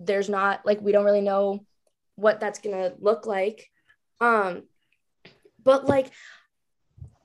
there's 0.01 0.29
not 0.29 0.67
like 0.67 0.81
we 0.81 0.93
don't 0.93 1.05
really 1.05 1.21
know 1.21 1.65
what 2.17 2.41
that's 2.41 2.59
gonna 2.59 2.93
look 2.99 3.27
like 3.27 3.69
um, 4.23 4.63
but 5.65 5.87
like, 5.87 6.11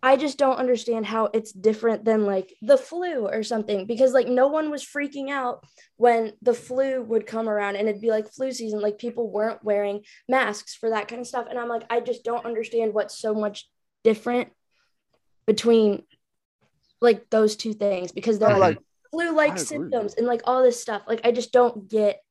I 0.04 0.16
just 0.16 0.38
don't 0.38 0.58
understand 0.58 1.06
how 1.06 1.30
it's 1.34 1.52
different 1.52 2.06
than 2.06 2.26
like 2.26 2.54
the 2.62 2.78
flu 2.78 3.28
or 3.28 3.44
something 3.44 3.86
because 3.88 4.14
like 4.14 4.28
no 4.28 4.48
one 4.48 4.70
was 4.70 4.86
freaking 4.86 5.30
out 5.30 5.64
when 5.96 6.34
the 6.42 6.54
flu 6.54 7.02
would 7.02 7.26
come 7.26 7.50
around 7.50 7.76
and 7.76 7.90
it'd 7.90 8.02
be 8.02 8.12
like 8.12 8.32
flu 8.32 8.52
season. 8.52 8.80
Like 8.80 9.00
people 9.00 9.32
weren't 9.32 9.64
wearing 9.64 10.04
masks 10.30 10.76
for 10.76 10.92
that 10.92 11.08
kind 11.08 11.22
of 11.22 11.28
stuff. 11.28 11.48
And 11.50 11.58
I'm 11.58 11.70
like, 11.70 11.84
I 11.90 12.00
just 12.00 12.24
don't 12.24 12.46
understand 12.46 12.94
what's 12.94 13.18
so 13.18 13.34
much 13.34 13.68
different 14.04 14.50
between 15.48 16.04
like 17.02 17.30
those 17.30 17.56
two 17.56 17.74
things 17.74 18.12
because 18.12 18.40
they're 18.40 18.58
like 18.58 18.80
flu 19.12 19.36
like 19.36 19.58
symptoms 19.58 20.14
and 20.16 20.28
like 20.28 20.42
all 20.46 20.64
this 20.64 20.82
stuff. 20.82 21.04
Like 21.08 21.22
I 21.24 21.32
just 21.32 21.52
don't 21.52 21.90
get 21.90 22.22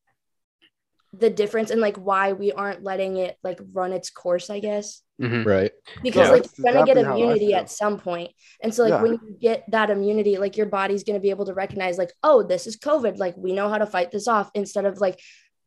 the 1.18 1.30
difference 1.30 1.70
and 1.70 1.80
like 1.80 1.96
why 1.96 2.32
we 2.32 2.52
aren't 2.52 2.82
letting 2.82 3.16
it 3.16 3.36
like 3.42 3.60
run 3.72 3.92
its 3.92 4.10
course, 4.10 4.50
I 4.50 4.60
guess. 4.60 5.02
Mm-hmm. 5.20 5.48
Right. 5.48 5.72
Because 6.02 6.28
yeah, 6.28 6.32
like 6.32 6.44
you're 6.56 6.72
gonna 6.72 6.86
get 6.86 6.98
immunity 6.98 7.54
at 7.54 7.70
some 7.70 7.98
point. 7.98 8.32
And 8.62 8.74
so 8.74 8.82
like 8.82 8.90
yeah. 8.90 9.02
when 9.02 9.12
you 9.12 9.36
get 9.40 9.64
that 9.70 9.90
immunity, 9.90 10.36
like 10.36 10.56
your 10.56 10.66
body's 10.66 11.04
gonna 11.04 11.20
be 11.20 11.30
able 11.30 11.46
to 11.46 11.54
recognize 11.54 11.96
like, 11.98 12.12
oh, 12.22 12.42
this 12.42 12.66
is 12.66 12.76
COVID. 12.76 13.18
Like 13.18 13.36
we 13.36 13.52
know 13.52 13.68
how 13.68 13.78
to 13.78 13.86
fight 13.86 14.10
this 14.10 14.28
off 14.28 14.50
instead 14.54 14.84
of 14.84 15.00
like 15.00 15.18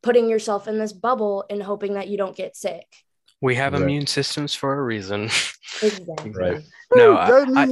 putting 0.02 0.28
yourself 0.28 0.68
in 0.68 0.78
this 0.78 0.92
bubble 0.92 1.44
and 1.50 1.62
hoping 1.62 1.94
that 1.94 2.08
you 2.08 2.16
don't 2.16 2.36
get 2.36 2.56
sick. 2.56 2.86
We 3.42 3.54
have 3.56 3.72
right. 3.72 3.82
immune 3.82 4.06
systems 4.06 4.54
for 4.54 4.78
a 4.78 4.82
reason. 4.82 5.30
Exactly. 5.82 6.30
right. 6.32 6.62
No, 6.94 7.14
I, 7.14 7.44
I, 7.54 7.66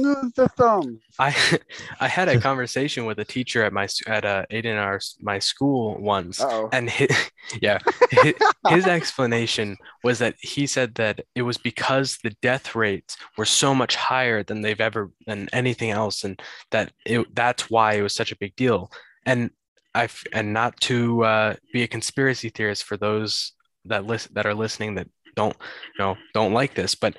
I, 1.19 1.59
I 1.99 2.07
had 2.07 2.29
a 2.29 2.39
conversation 2.39 3.05
with 3.05 3.19
a 3.19 3.25
teacher 3.25 3.63
at 3.63 3.73
my 3.73 3.87
at 4.07 4.23
uh, 4.23 4.45
Aden 4.49 4.77
our 4.77 5.01
my 5.19 5.39
school 5.39 5.97
once, 5.99 6.39
Uh-oh. 6.39 6.69
and 6.71 6.89
his, 6.89 7.09
yeah, 7.61 7.79
his, 8.11 8.33
his 8.69 8.87
explanation 8.87 9.75
was 10.03 10.19
that 10.19 10.35
he 10.39 10.65
said 10.65 10.95
that 10.95 11.19
it 11.35 11.41
was 11.41 11.57
because 11.57 12.17
the 12.23 12.33
death 12.41 12.75
rates 12.75 13.17
were 13.37 13.45
so 13.45 13.75
much 13.75 13.95
higher 13.95 14.41
than 14.41 14.61
they've 14.61 14.79
ever 14.79 15.11
than 15.27 15.49
anything 15.51 15.91
else, 15.91 16.23
and 16.23 16.41
that 16.71 16.93
it 17.05 17.35
that's 17.35 17.69
why 17.69 17.95
it 17.95 18.01
was 18.01 18.15
such 18.15 18.31
a 18.31 18.37
big 18.37 18.55
deal. 18.55 18.89
And 19.25 19.51
I 19.93 20.07
and 20.31 20.53
not 20.53 20.79
to 20.81 21.23
uh, 21.25 21.55
be 21.73 21.83
a 21.83 21.87
conspiracy 21.87 22.49
theorist 22.49 22.85
for 22.85 22.95
those 22.95 23.51
that 23.85 24.05
list 24.05 24.33
that 24.33 24.45
are 24.45 24.53
listening 24.53 24.95
that 24.95 25.07
don't 25.35 25.55
you 25.97 26.03
know 26.03 26.17
don't 26.33 26.53
like 26.53 26.73
this 26.73 26.95
but 26.95 27.15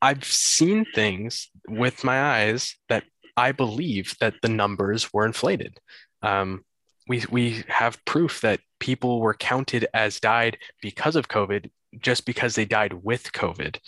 i've 0.00 0.24
seen 0.24 0.84
things 0.94 1.48
with 1.68 2.04
my 2.04 2.20
eyes 2.22 2.76
that 2.88 3.04
i 3.36 3.52
believe 3.52 4.14
that 4.20 4.34
the 4.42 4.48
numbers 4.48 5.12
were 5.12 5.26
inflated 5.26 5.78
um, 6.22 6.64
we 7.08 7.24
we 7.30 7.64
have 7.68 8.04
proof 8.04 8.40
that 8.42 8.60
people 8.78 9.20
were 9.20 9.34
counted 9.34 9.86
as 9.92 10.20
died 10.20 10.56
because 10.80 11.16
of 11.16 11.28
covid 11.28 11.68
just 12.00 12.24
because 12.24 12.54
they 12.54 12.64
died 12.64 12.92
with 12.92 13.32
COVID. 13.32 13.78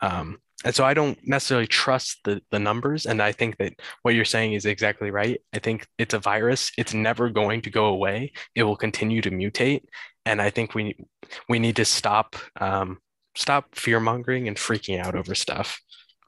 Um, 0.00 0.38
and 0.64 0.74
so 0.74 0.84
I 0.84 0.94
don't 0.94 1.18
necessarily 1.26 1.66
trust 1.66 2.20
the 2.24 2.40
the 2.50 2.58
numbers. 2.58 3.06
And 3.06 3.20
I 3.20 3.32
think 3.32 3.58
that 3.58 3.74
what 4.02 4.14
you're 4.14 4.24
saying 4.24 4.54
is 4.54 4.64
exactly 4.64 5.10
right. 5.10 5.40
I 5.54 5.58
think 5.58 5.86
it's 5.98 6.14
a 6.14 6.18
virus. 6.18 6.70
It's 6.78 6.94
never 6.94 7.28
going 7.28 7.62
to 7.62 7.70
go 7.70 7.86
away. 7.86 8.32
It 8.54 8.62
will 8.62 8.76
continue 8.76 9.20
to 9.22 9.30
mutate. 9.30 9.82
And 10.24 10.40
I 10.40 10.50
think 10.50 10.74
we 10.74 10.96
we 11.48 11.58
need 11.58 11.76
to 11.76 11.84
stop 11.84 12.36
um, 12.60 12.98
stop 13.34 13.74
fear 13.74 14.00
mongering 14.00 14.48
and 14.48 14.56
freaking 14.56 15.04
out 15.04 15.14
over 15.14 15.34
stuff. 15.34 15.80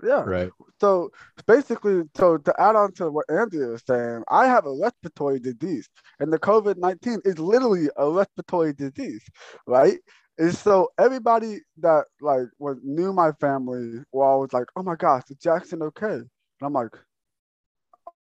Yeah. 0.02 0.22
Right. 0.22 0.50
So 0.80 1.10
basically, 1.46 2.02
so 2.16 2.36
to 2.36 2.60
add 2.60 2.76
on 2.76 2.92
to 2.94 3.10
what 3.10 3.24
Andy 3.30 3.58
was 3.58 3.82
saying, 3.86 4.24
I 4.28 4.46
have 4.46 4.66
a 4.66 4.74
respiratory 4.74 5.40
disease, 5.40 5.88
and 6.20 6.32
the 6.32 6.38
COVID 6.38 6.76
19 6.76 7.20
is 7.24 7.38
literally 7.38 7.88
a 7.96 8.10
respiratory 8.10 8.74
disease, 8.74 9.24
right? 9.66 9.98
And 10.38 10.54
so 10.54 10.90
everybody 10.98 11.60
that 11.78 12.04
like 12.20 12.48
was 12.58 12.76
knew 12.82 13.12
my 13.12 13.32
family 13.40 14.02
were 14.12 14.24
always 14.24 14.52
like, 14.52 14.66
"Oh 14.76 14.82
my 14.82 14.96
gosh, 14.96 15.22
is 15.30 15.38
Jackson 15.38 15.82
okay?" 15.82 16.12
And 16.12 16.28
I'm 16.60 16.74
like, 16.74 16.94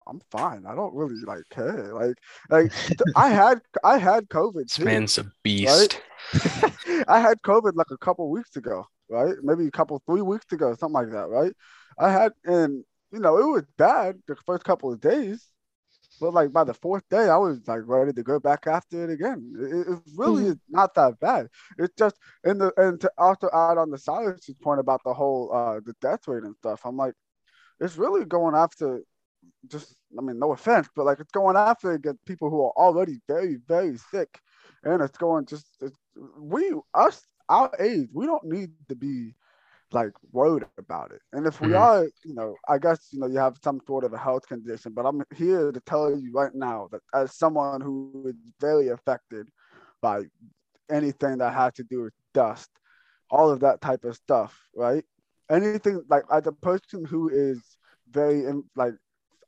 "I'm 0.06 0.20
fine. 0.30 0.64
I 0.64 0.76
don't 0.76 0.94
really 0.94 1.20
like 1.26 1.42
care. 1.50 1.92
Like, 1.92 2.16
like 2.50 2.72
I 3.16 3.30
had 3.30 3.60
I 3.82 3.98
had 3.98 4.28
COVID. 4.28 4.68
This 4.68 4.78
man's 4.78 5.18
a 5.18 5.26
beast. 5.42 5.94
Right? 5.94 6.02
I 7.08 7.20
had 7.20 7.42
COVID 7.42 7.74
like 7.74 7.90
a 7.90 7.98
couple 7.98 8.28
weeks 8.30 8.56
ago, 8.56 8.86
right? 9.08 9.34
Maybe 9.42 9.66
a 9.66 9.70
couple 9.70 10.02
three 10.06 10.22
weeks 10.22 10.52
ago, 10.52 10.74
something 10.74 10.94
like 10.94 11.10
that, 11.10 11.28
right? 11.28 11.52
I 11.98 12.10
had, 12.10 12.32
and 12.44 12.84
you 13.12 13.20
know, 13.20 13.38
it 13.38 13.46
was 13.46 13.64
bad 13.76 14.18
the 14.26 14.36
first 14.46 14.64
couple 14.64 14.92
of 14.92 15.00
days, 15.00 15.46
but 16.20 16.32
like 16.32 16.52
by 16.52 16.64
the 16.64 16.74
fourth 16.74 17.04
day, 17.10 17.28
I 17.28 17.36
was 17.36 17.60
like 17.66 17.82
ready 17.84 18.12
to 18.12 18.22
go 18.22 18.38
back 18.40 18.66
after 18.66 19.04
it 19.04 19.12
again. 19.12 19.52
It, 19.58 19.92
it 19.92 19.98
really 20.16 20.42
mm-hmm. 20.42 20.52
is 20.52 20.56
not 20.68 20.94
that 20.94 21.18
bad. 21.20 21.48
It's 21.78 21.94
just 21.96 22.16
in 22.44 22.58
the 22.58 22.72
and 22.76 23.00
to 23.00 23.10
also 23.18 23.48
add 23.52 23.78
on 23.78 23.90
the 23.90 23.98
Silas's 23.98 24.54
point 24.62 24.80
about 24.80 25.02
the 25.04 25.14
whole 25.14 25.52
uh 25.52 25.80
the 25.84 25.94
death 26.00 26.26
rate 26.26 26.44
and 26.44 26.56
stuff. 26.56 26.82
I'm 26.84 26.96
like, 26.96 27.14
it's 27.80 27.96
really 27.96 28.24
going 28.24 28.54
after 28.54 29.02
just 29.68 29.96
I 30.18 30.22
mean, 30.22 30.38
no 30.38 30.52
offense, 30.52 30.88
but 30.94 31.04
like 31.04 31.20
it's 31.20 31.32
going 31.32 31.56
after 31.56 31.92
against 31.92 32.24
people 32.24 32.50
who 32.50 32.62
are 32.64 32.72
already 32.76 33.20
very, 33.28 33.56
very 33.66 33.96
sick. 33.96 34.38
And 34.84 35.02
it's 35.02 35.16
going 35.16 35.46
just 35.46 35.66
it's, 35.80 35.96
we 36.38 36.72
us 36.94 37.22
our 37.48 37.70
age, 37.78 38.08
we 38.12 38.26
don't 38.26 38.44
need 38.44 38.70
to 38.88 38.94
be 38.94 39.34
like 39.92 40.12
worried 40.32 40.64
about 40.78 41.12
it. 41.12 41.20
And 41.32 41.46
if 41.46 41.60
we 41.60 41.68
mm-hmm. 41.68 41.76
are, 41.76 42.04
you 42.24 42.34
know, 42.34 42.56
I 42.68 42.78
guess 42.78 43.08
you 43.12 43.20
know 43.20 43.26
you 43.26 43.38
have 43.38 43.58
some 43.62 43.80
sort 43.86 44.04
of 44.04 44.12
a 44.12 44.18
health 44.18 44.46
condition, 44.48 44.92
but 44.92 45.06
I'm 45.06 45.22
here 45.34 45.72
to 45.72 45.80
tell 45.80 46.10
you 46.16 46.32
right 46.32 46.54
now 46.54 46.88
that 46.92 47.00
as 47.14 47.36
someone 47.36 47.80
who 47.80 48.24
is 48.28 48.34
very 48.60 48.88
affected 48.88 49.48
by 50.02 50.22
anything 50.90 51.38
that 51.38 51.54
has 51.54 51.72
to 51.74 51.84
do 51.84 52.02
with 52.02 52.12
dust, 52.34 52.70
all 53.30 53.50
of 53.50 53.60
that 53.60 53.80
type 53.80 54.04
of 54.04 54.16
stuff, 54.16 54.58
right? 54.74 55.04
Anything 55.50 56.02
like 56.08 56.24
as 56.32 56.46
a 56.46 56.52
person 56.52 57.04
who 57.04 57.28
is 57.28 57.60
very 58.10 58.44
like 58.76 58.94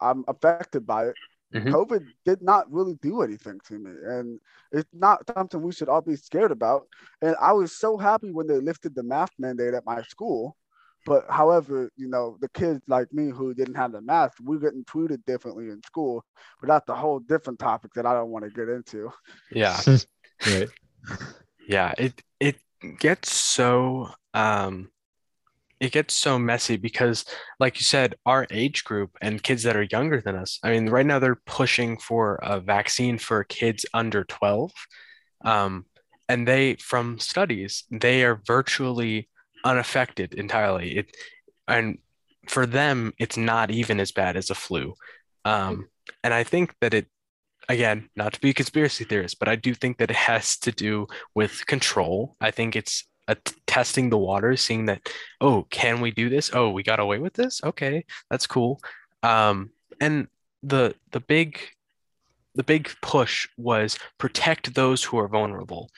I'm 0.00 0.24
affected 0.28 0.86
by 0.86 1.06
it. 1.06 1.14
Mm-hmm. 1.54 1.74
COVID 1.74 2.06
did 2.24 2.42
not 2.42 2.70
really 2.70 2.94
do 3.02 3.22
anything 3.22 3.60
to 3.68 3.78
me, 3.78 3.92
and 4.04 4.40
it's 4.72 4.88
not 4.92 5.22
something 5.32 5.62
we 5.62 5.72
should 5.72 5.88
all 5.88 6.00
be 6.00 6.16
scared 6.16 6.50
about. 6.50 6.86
And 7.22 7.36
I 7.40 7.52
was 7.52 7.72
so 7.72 7.96
happy 7.96 8.32
when 8.32 8.46
they 8.46 8.58
lifted 8.58 8.94
the 8.94 9.02
mask 9.02 9.32
mandate 9.38 9.74
at 9.74 9.86
my 9.86 10.02
school. 10.02 10.56
But 11.06 11.24
however, 11.30 11.88
you 11.96 12.08
know, 12.08 12.36
the 12.40 12.48
kids 12.48 12.82
like 12.88 13.12
me 13.12 13.30
who 13.30 13.54
didn't 13.54 13.76
have 13.76 13.92
the 13.92 14.00
mask, 14.00 14.38
we're 14.42 14.58
getting 14.58 14.84
treated 14.84 15.24
differently 15.24 15.68
in 15.68 15.80
school. 15.84 16.24
But 16.60 16.66
that's 16.68 16.88
a 16.88 16.96
whole 16.96 17.20
different 17.20 17.60
topic 17.60 17.92
that 17.94 18.06
I 18.06 18.12
don't 18.12 18.30
want 18.30 18.44
to 18.44 18.50
get 18.50 18.68
into. 18.68 19.12
Yeah. 19.52 19.80
right. 20.46 20.68
Yeah. 21.68 21.94
It 21.96 22.20
it 22.40 22.56
gets 22.98 23.32
so 23.32 24.10
um 24.34 24.90
it 25.80 25.92
gets 25.92 26.14
so 26.14 26.38
messy 26.38 26.76
because 26.76 27.24
like 27.60 27.78
you 27.78 27.84
said 27.84 28.14
our 28.24 28.46
age 28.50 28.84
group 28.84 29.10
and 29.20 29.42
kids 29.42 29.62
that 29.62 29.76
are 29.76 29.86
younger 29.90 30.20
than 30.20 30.34
us 30.34 30.58
i 30.62 30.70
mean 30.70 30.88
right 30.88 31.06
now 31.06 31.18
they're 31.18 31.40
pushing 31.46 31.96
for 31.98 32.38
a 32.42 32.60
vaccine 32.60 33.18
for 33.18 33.44
kids 33.44 33.84
under 33.94 34.24
12 34.24 34.72
um, 35.44 35.84
and 36.28 36.46
they 36.48 36.74
from 36.76 37.18
studies 37.18 37.84
they 37.90 38.24
are 38.24 38.40
virtually 38.46 39.28
unaffected 39.64 40.34
entirely. 40.34 40.98
It 40.98 41.16
and 41.68 41.98
for 42.48 42.66
them 42.66 43.12
it's 43.18 43.36
not 43.36 43.70
even 43.70 43.98
as 44.00 44.12
bad 44.12 44.36
as 44.36 44.50
a 44.50 44.54
flu 44.54 44.94
um, 45.44 45.88
and 46.22 46.32
i 46.32 46.44
think 46.44 46.74
that 46.80 46.94
it 46.94 47.06
again 47.68 48.08
not 48.14 48.32
to 48.32 48.40
be 48.40 48.50
a 48.50 48.54
conspiracy 48.54 49.02
theorist 49.02 49.40
but 49.40 49.48
i 49.48 49.56
do 49.56 49.74
think 49.74 49.98
that 49.98 50.10
it 50.10 50.16
has 50.16 50.56
to 50.58 50.70
do 50.70 51.06
with 51.34 51.66
control. 51.66 52.36
I 52.40 52.50
think 52.50 52.76
it's 52.76 53.04
testing 53.66 54.10
the 54.10 54.18
waters, 54.18 54.60
seeing 54.60 54.86
that, 54.86 55.08
oh, 55.40 55.66
can 55.70 56.00
we 56.00 56.10
do 56.10 56.28
this? 56.28 56.50
Oh, 56.52 56.70
we 56.70 56.82
got 56.82 57.00
away 57.00 57.18
with 57.18 57.34
this. 57.34 57.60
Okay, 57.64 58.04
that's 58.30 58.46
cool. 58.46 58.80
Um, 59.22 59.70
and 60.00 60.28
the 60.62 60.94
the 61.12 61.20
big 61.20 61.58
the 62.54 62.62
big 62.62 62.90
push 63.02 63.46
was 63.56 63.98
protect 64.18 64.74
those 64.74 65.02
who 65.04 65.18
are 65.18 65.28
vulnerable, 65.28 65.90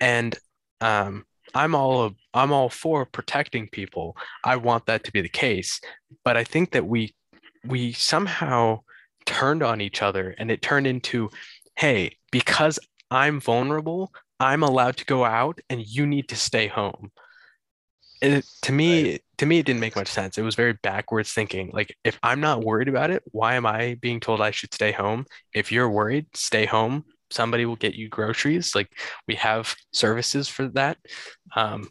and 0.00 0.36
um, 0.80 1.24
I'm 1.54 1.74
all 1.74 2.02
of, 2.02 2.14
I'm 2.34 2.52
all 2.52 2.68
for 2.68 3.04
protecting 3.04 3.68
people. 3.68 4.16
I 4.44 4.56
want 4.56 4.86
that 4.86 5.04
to 5.04 5.12
be 5.12 5.20
the 5.20 5.28
case, 5.28 5.80
but 6.24 6.36
I 6.36 6.44
think 6.44 6.72
that 6.72 6.86
we 6.86 7.14
we 7.64 7.92
somehow 7.92 8.80
turned 9.26 9.62
on 9.62 9.80
each 9.80 10.02
other, 10.02 10.34
and 10.38 10.50
it 10.50 10.62
turned 10.62 10.86
into, 10.86 11.30
hey, 11.76 12.16
because 12.30 12.78
I'm 13.10 13.40
vulnerable, 13.40 14.12
I'm 14.42 14.62
allowed 14.62 14.96
to 14.98 15.04
go 15.04 15.24
out 15.24 15.60
and 15.70 15.86
you 15.86 16.06
need 16.06 16.28
to 16.30 16.36
stay 16.36 16.66
home. 16.66 17.10
It, 18.20 18.44
to 18.62 18.72
me, 18.72 19.12
right. 19.12 19.22
to 19.38 19.46
me, 19.46 19.58
it 19.58 19.66
didn't 19.66 19.80
make 19.80 19.96
much 19.96 20.08
sense. 20.08 20.38
It 20.38 20.42
was 20.42 20.54
very 20.54 20.74
backwards 20.82 21.32
thinking. 21.32 21.70
Like, 21.72 21.96
if 22.04 22.18
I'm 22.22 22.40
not 22.40 22.64
worried 22.64 22.88
about 22.88 23.10
it, 23.10 23.22
why 23.32 23.54
am 23.54 23.66
I 23.66 23.96
being 24.00 24.20
told 24.20 24.40
I 24.40 24.52
should 24.52 24.72
stay 24.72 24.92
home? 24.92 25.26
If 25.54 25.72
you're 25.72 25.90
worried, 25.90 26.26
stay 26.34 26.66
home. 26.66 27.04
Somebody 27.30 27.66
will 27.66 27.76
get 27.76 27.94
you 27.94 28.08
groceries. 28.08 28.74
Like, 28.74 28.90
we 29.26 29.34
have 29.36 29.74
services 29.92 30.48
for 30.48 30.68
that, 30.68 30.98
um, 31.56 31.88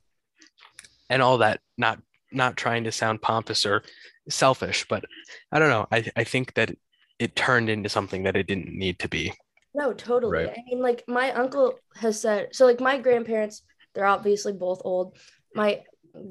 and 1.09 1.21
all 1.21 1.39
that. 1.39 1.59
Not 1.77 1.99
not 2.31 2.55
trying 2.55 2.85
to 2.85 2.91
sound 2.91 3.21
pompous 3.21 3.65
or 3.65 3.83
selfish, 4.29 4.85
but 4.87 5.03
I 5.51 5.59
don't 5.59 5.69
know. 5.69 5.87
I 5.91 6.05
I 6.15 6.23
think 6.23 6.53
that 6.53 6.71
it 7.19 7.35
turned 7.35 7.69
into 7.69 7.89
something 7.89 8.23
that 8.23 8.37
it 8.37 8.47
didn't 8.47 8.73
need 8.73 8.99
to 8.99 9.09
be. 9.09 9.33
No, 9.73 9.93
totally. 9.93 10.45
Right. 10.45 10.49
I 10.49 10.61
mean, 10.67 10.81
like 10.81 11.03
my 11.07 11.31
uncle 11.31 11.75
has 11.95 12.19
said, 12.19 12.49
so 12.53 12.65
like 12.65 12.81
my 12.81 12.97
grandparents, 12.97 13.63
they're 13.93 14.05
obviously 14.05 14.53
both 14.53 14.81
old. 14.83 15.17
My 15.55 15.81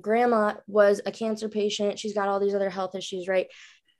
grandma 0.00 0.54
was 0.66 1.00
a 1.04 1.12
cancer 1.12 1.48
patient. 1.48 1.98
She's 1.98 2.14
got 2.14 2.28
all 2.28 2.40
these 2.40 2.54
other 2.54 2.70
health 2.70 2.94
issues, 2.94 3.28
right? 3.28 3.46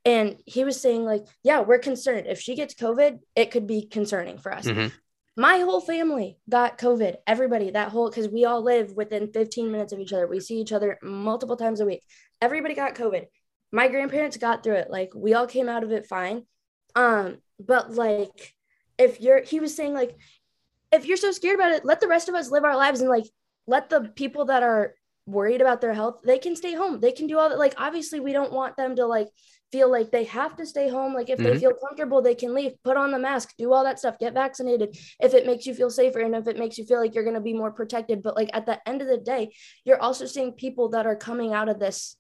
And 0.05 0.37
he 0.46 0.64
was 0.64 0.81
saying, 0.81 1.05
like, 1.05 1.24
yeah, 1.42 1.61
we're 1.61 1.79
concerned. 1.79 2.26
If 2.26 2.40
she 2.40 2.55
gets 2.55 2.74
COVID, 2.74 3.18
it 3.37 3.50
could 3.50 3.66
be 3.66 3.87
concerning 3.87 4.38
for 4.38 4.53
us. 4.53 4.66
Mm-hmm. 4.66 4.88
My 5.37 5.59
whole 5.59 5.81
family 5.81 6.38
got 6.48 6.79
COVID. 6.79 7.16
Everybody, 7.26 7.70
that 7.70 7.90
whole, 7.90 8.09
because 8.09 8.29
we 8.29 8.44
all 8.44 8.62
live 8.62 8.92
within 8.92 9.33
15 9.33 9.70
minutes 9.70 9.92
of 9.92 10.00
each 10.00 10.12
other. 10.12 10.26
We 10.26 10.40
see 10.40 10.61
each 10.61 10.72
other 10.72 10.98
multiple 11.03 11.57
times 11.57 11.81
a 11.81 11.87
week. 11.87 12.03
Everybody 12.40 12.74
got 12.74 12.94
COVID. 12.94 13.26
My 13.72 13.88
grandparents 13.88 14.37
got 14.37 14.62
through 14.62 14.74
it. 14.74 14.90
Like, 14.90 15.12
we 15.14 15.35
all 15.35 15.46
came 15.46 15.68
out 15.68 15.85
of 15.85 15.92
it 15.92 16.07
fine. 16.07 16.44
Um, 16.94 17.38
but 17.59 17.92
like, 17.92 18.55
if 19.00 19.20
you're 19.20 19.42
he 19.42 19.58
was 19.58 19.74
saying 19.74 19.94
like 19.94 20.16
if 20.92 21.06
you're 21.06 21.16
so 21.16 21.32
scared 21.32 21.56
about 21.56 21.72
it 21.72 21.84
let 21.84 22.00
the 22.00 22.08
rest 22.08 22.28
of 22.28 22.34
us 22.34 22.50
live 22.50 22.64
our 22.64 22.76
lives 22.76 23.00
and 23.00 23.10
like 23.10 23.24
let 23.66 23.90
the 23.90 24.00
people 24.14 24.44
that 24.46 24.62
are 24.62 24.94
worried 25.26 25.60
about 25.60 25.80
their 25.80 25.94
health 25.94 26.20
they 26.24 26.38
can 26.38 26.56
stay 26.56 26.74
home. 26.74 27.00
They 27.00 27.12
can 27.12 27.26
do 27.26 27.38
all 27.38 27.48
that. 27.48 27.58
Like 27.58 27.74
obviously 27.78 28.20
we 28.20 28.32
don't 28.32 28.52
want 28.52 28.76
them 28.76 28.96
to 28.96 29.06
like 29.06 29.28
feel 29.72 29.90
like 29.90 30.10
they 30.10 30.24
have 30.24 30.56
to 30.56 30.66
stay 30.66 30.88
home. 30.88 31.14
Like 31.14 31.30
if 31.30 31.38
mm-hmm. 31.38 31.52
they 31.52 31.58
feel 31.58 31.72
comfortable 31.74 32.20
they 32.20 32.34
can 32.34 32.54
leave. 32.54 32.72
Put 32.82 32.96
on 32.96 33.12
the 33.12 33.18
mask. 33.18 33.54
Do 33.58 33.72
all 33.72 33.84
that 33.84 33.98
stuff. 33.98 34.18
Get 34.18 34.34
vaccinated. 34.34 34.96
If 35.20 35.34
it 35.34 35.46
makes 35.46 35.66
you 35.66 35.74
feel 35.74 35.90
safer 35.90 36.20
and 36.20 36.34
if 36.34 36.46
it 36.48 36.58
makes 36.58 36.78
you 36.78 36.84
feel 36.84 37.00
like 37.00 37.14
you're 37.14 37.24
going 37.24 37.34
to 37.34 37.40
be 37.40 37.54
more 37.54 37.70
protected. 37.70 38.22
But 38.22 38.36
like 38.36 38.50
at 38.52 38.66
the 38.66 38.80
end 38.88 39.02
of 39.02 39.08
the 39.08 39.18
day 39.18 39.52
you're 39.84 40.00
also 40.00 40.26
seeing 40.26 40.53
people 40.53 40.90
that 40.90 41.07
are 41.07 41.16
coming 41.16 41.55
out 41.55 41.68
of 41.68 41.78
this 41.78 42.16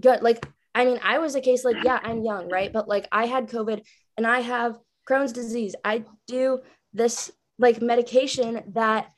good. 0.00 0.22
Like 0.22 0.46
i 0.74 0.86
mean 0.86 0.98
i 1.02 1.18
was 1.18 1.34
a 1.34 1.40
case 1.42 1.66
like 1.66 1.76
yeah 1.84 2.00
i'm 2.02 2.24
young 2.24 2.48
right? 2.50 2.72
But 2.72 2.88
like 2.88 3.06
i 3.12 3.26
had 3.26 3.48
covid 3.48 3.82
and 4.16 4.26
i 4.26 4.40
have 4.40 4.78
Crohn's 5.08 5.32
disease. 5.32 5.74
I 5.84 6.04
do 6.26 6.60
this 6.92 7.32
like 7.58 7.80
medication 7.80 8.62
that 8.74 9.10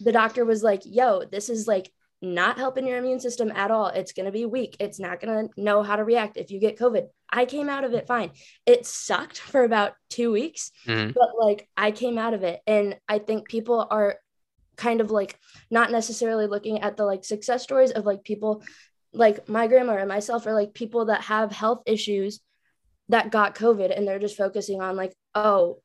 the 0.00 0.12
doctor 0.12 0.44
was 0.44 0.62
like, 0.62 0.82
yo, 0.84 1.24
this 1.24 1.48
is 1.48 1.66
like 1.66 1.90
not 2.20 2.58
helping 2.58 2.86
your 2.86 2.98
immune 2.98 3.20
system 3.20 3.52
at 3.52 3.70
all. 3.70 3.88
It's 3.88 4.12
going 4.12 4.26
to 4.26 4.32
be 4.32 4.44
weak. 4.44 4.76
It's 4.80 4.98
not 4.98 5.20
going 5.20 5.48
to 5.48 5.62
know 5.62 5.82
how 5.82 5.96
to 5.96 6.04
react 6.04 6.36
if 6.36 6.50
you 6.50 6.58
get 6.58 6.78
COVID. 6.78 7.06
I 7.30 7.44
came 7.44 7.68
out 7.68 7.84
of 7.84 7.94
it 7.94 8.06
fine. 8.06 8.30
It 8.66 8.86
sucked 8.86 9.38
for 9.38 9.62
about 9.62 9.92
two 10.10 10.32
weeks, 10.32 10.72
mm-hmm. 10.86 11.12
but 11.12 11.28
like 11.38 11.68
I 11.76 11.90
came 11.90 12.18
out 12.18 12.34
of 12.34 12.42
it. 12.42 12.60
And 12.66 12.96
I 13.08 13.18
think 13.18 13.48
people 13.48 13.86
are 13.90 14.16
kind 14.76 15.00
of 15.00 15.10
like 15.10 15.38
not 15.70 15.90
necessarily 15.90 16.46
looking 16.46 16.80
at 16.80 16.96
the 16.96 17.04
like 17.04 17.24
success 17.24 17.62
stories 17.62 17.90
of 17.90 18.06
like 18.06 18.24
people 18.24 18.62
like 19.12 19.48
my 19.48 19.66
grandma 19.66 19.96
and 19.96 20.08
myself 20.08 20.46
are 20.46 20.54
like 20.54 20.74
people 20.74 21.06
that 21.06 21.22
have 21.22 21.50
health 21.50 21.82
issues 21.86 22.40
that 23.08 23.30
got 23.30 23.54
COVID 23.54 23.96
and 23.96 24.06
they're 24.06 24.18
just 24.18 24.36
focusing 24.36 24.80
on 24.80 24.96
like, 24.96 25.14
oh, 25.34 25.80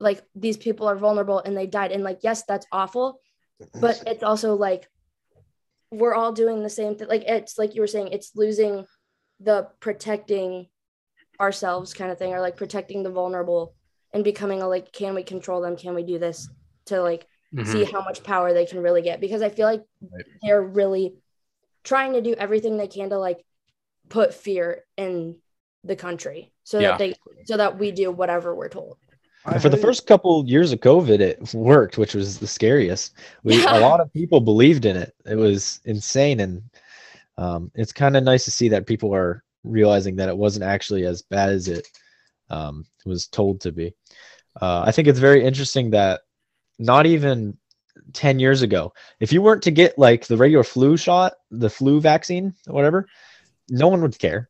like 0.00 0.22
these 0.34 0.56
people 0.56 0.88
are 0.88 0.96
vulnerable 0.96 1.38
and 1.38 1.56
they 1.56 1.66
died. 1.66 1.92
And 1.92 2.02
like, 2.02 2.20
yes, 2.22 2.44
that's 2.44 2.66
awful, 2.72 3.20
but 3.80 4.02
it's 4.06 4.22
also 4.22 4.54
like 4.54 4.88
we're 5.90 6.14
all 6.14 6.32
doing 6.32 6.62
the 6.62 6.70
same 6.70 6.96
thing. 6.96 7.08
Like 7.08 7.24
it's 7.26 7.58
like 7.58 7.74
you 7.74 7.80
were 7.80 7.86
saying, 7.86 8.08
it's 8.08 8.32
losing 8.34 8.86
the 9.40 9.68
protecting 9.80 10.68
ourselves 11.40 11.94
kind 11.94 12.10
of 12.10 12.18
thing, 12.18 12.32
or 12.32 12.40
like 12.40 12.56
protecting 12.56 13.02
the 13.02 13.10
vulnerable 13.10 13.74
and 14.12 14.24
becoming 14.24 14.62
a 14.62 14.68
like, 14.68 14.92
can 14.92 15.14
we 15.14 15.22
control 15.22 15.60
them? 15.60 15.76
Can 15.76 15.94
we 15.94 16.02
do 16.02 16.18
this 16.18 16.48
to 16.86 17.00
like 17.02 17.26
mm-hmm. 17.54 17.70
see 17.70 17.84
how 17.84 18.02
much 18.02 18.22
power 18.22 18.52
they 18.52 18.66
can 18.66 18.82
really 18.82 19.02
get? 19.02 19.20
Because 19.20 19.42
I 19.42 19.48
feel 19.48 19.66
like 19.66 19.82
right. 20.00 20.24
they're 20.42 20.62
really 20.62 21.16
trying 21.82 22.14
to 22.14 22.22
do 22.22 22.34
everything 22.34 22.76
they 22.76 22.88
can 22.88 23.10
to 23.10 23.18
like 23.18 23.44
put 24.08 24.34
fear 24.34 24.84
in 24.96 25.36
the 25.84 25.96
country 25.96 26.50
so 26.64 26.78
yeah. 26.78 26.90
that 26.90 26.98
they 26.98 27.14
so 27.44 27.56
that 27.56 27.78
we 27.78 27.90
do 27.90 28.10
whatever 28.10 28.54
we're 28.54 28.68
told. 28.68 28.96
For 29.60 29.68
the 29.68 29.76
first 29.76 30.06
couple 30.06 30.42
years 30.46 30.72
of 30.72 30.80
COVID, 30.80 31.20
it 31.20 31.52
worked, 31.52 31.98
which 31.98 32.14
was 32.14 32.38
the 32.38 32.46
scariest. 32.46 33.12
We 33.42 33.62
yeah. 33.62 33.78
a 33.78 33.80
lot 33.80 34.00
of 34.00 34.10
people 34.10 34.40
believed 34.40 34.86
in 34.86 34.96
it. 34.96 35.14
It 35.26 35.34
was 35.34 35.80
insane, 35.84 36.40
and 36.40 36.62
um, 37.36 37.70
it's 37.74 37.92
kind 37.92 38.16
of 38.16 38.24
nice 38.24 38.46
to 38.46 38.50
see 38.50 38.70
that 38.70 38.86
people 38.86 39.14
are 39.14 39.44
realizing 39.62 40.16
that 40.16 40.30
it 40.30 40.36
wasn't 40.36 40.64
actually 40.64 41.04
as 41.04 41.20
bad 41.20 41.50
as 41.50 41.68
it 41.68 41.86
um, 42.48 42.86
was 43.04 43.26
told 43.26 43.60
to 43.60 43.72
be. 43.72 43.94
Uh, 44.60 44.82
I 44.86 44.92
think 44.92 45.08
it's 45.08 45.18
very 45.18 45.44
interesting 45.44 45.90
that 45.90 46.22
not 46.78 47.04
even 47.04 47.58
10 48.12 48.38
years 48.38 48.62
ago, 48.62 48.92
if 49.20 49.32
you 49.32 49.42
weren't 49.42 49.62
to 49.64 49.70
get 49.70 49.98
like 49.98 50.26
the 50.26 50.36
regular 50.36 50.64
flu 50.64 50.96
shot, 50.96 51.34
the 51.50 51.70
flu 51.70 52.00
vaccine, 52.00 52.54
whatever, 52.66 53.06
no 53.68 53.88
one 53.88 54.00
would 54.02 54.18
care. 54.18 54.48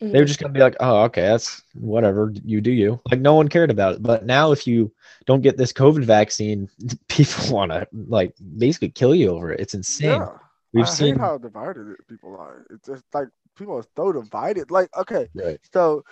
Mm-hmm. 0.00 0.12
They 0.12 0.18
were 0.20 0.24
just 0.24 0.40
gonna 0.40 0.52
be 0.52 0.60
like, 0.60 0.76
oh, 0.80 1.02
okay, 1.04 1.22
that's 1.22 1.62
whatever 1.74 2.32
you 2.44 2.60
do 2.60 2.70
you. 2.70 3.00
Like 3.10 3.20
no 3.20 3.34
one 3.34 3.48
cared 3.48 3.70
about 3.70 3.96
it. 3.96 4.02
But 4.02 4.24
now 4.24 4.50
if 4.52 4.66
you 4.66 4.90
don't 5.26 5.42
get 5.42 5.58
this 5.58 5.72
COVID 5.72 6.04
vaccine, 6.04 6.70
people 7.08 7.52
want 7.52 7.72
to 7.72 7.86
like 7.92 8.34
basically 8.56 8.90
kill 8.90 9.14
you 9.14 9.30
over 9.30 9.52
it. 9.52 9.60
It's 9.60 9.74
insane. 9.74 10.20
Yeah. 10.20 10.28
We've 10.72 10.86
I 10.86 10.88
seen 10.88 11.18
how 11.18 11.36
divided 11.36 11.96
people 12.08 12.36
are. 12.36 12.64
It's 12.70 12.86
just 12.86 13.04
like 13.12 13.28
people 13.56 13.76
are 13.76 13.84
so 13.96 14.12
divided. 14.12 14.70
Like, 14.70 14.88
okay, 14.96 15.28
right. 15.34 15.58
so 15.72 16.04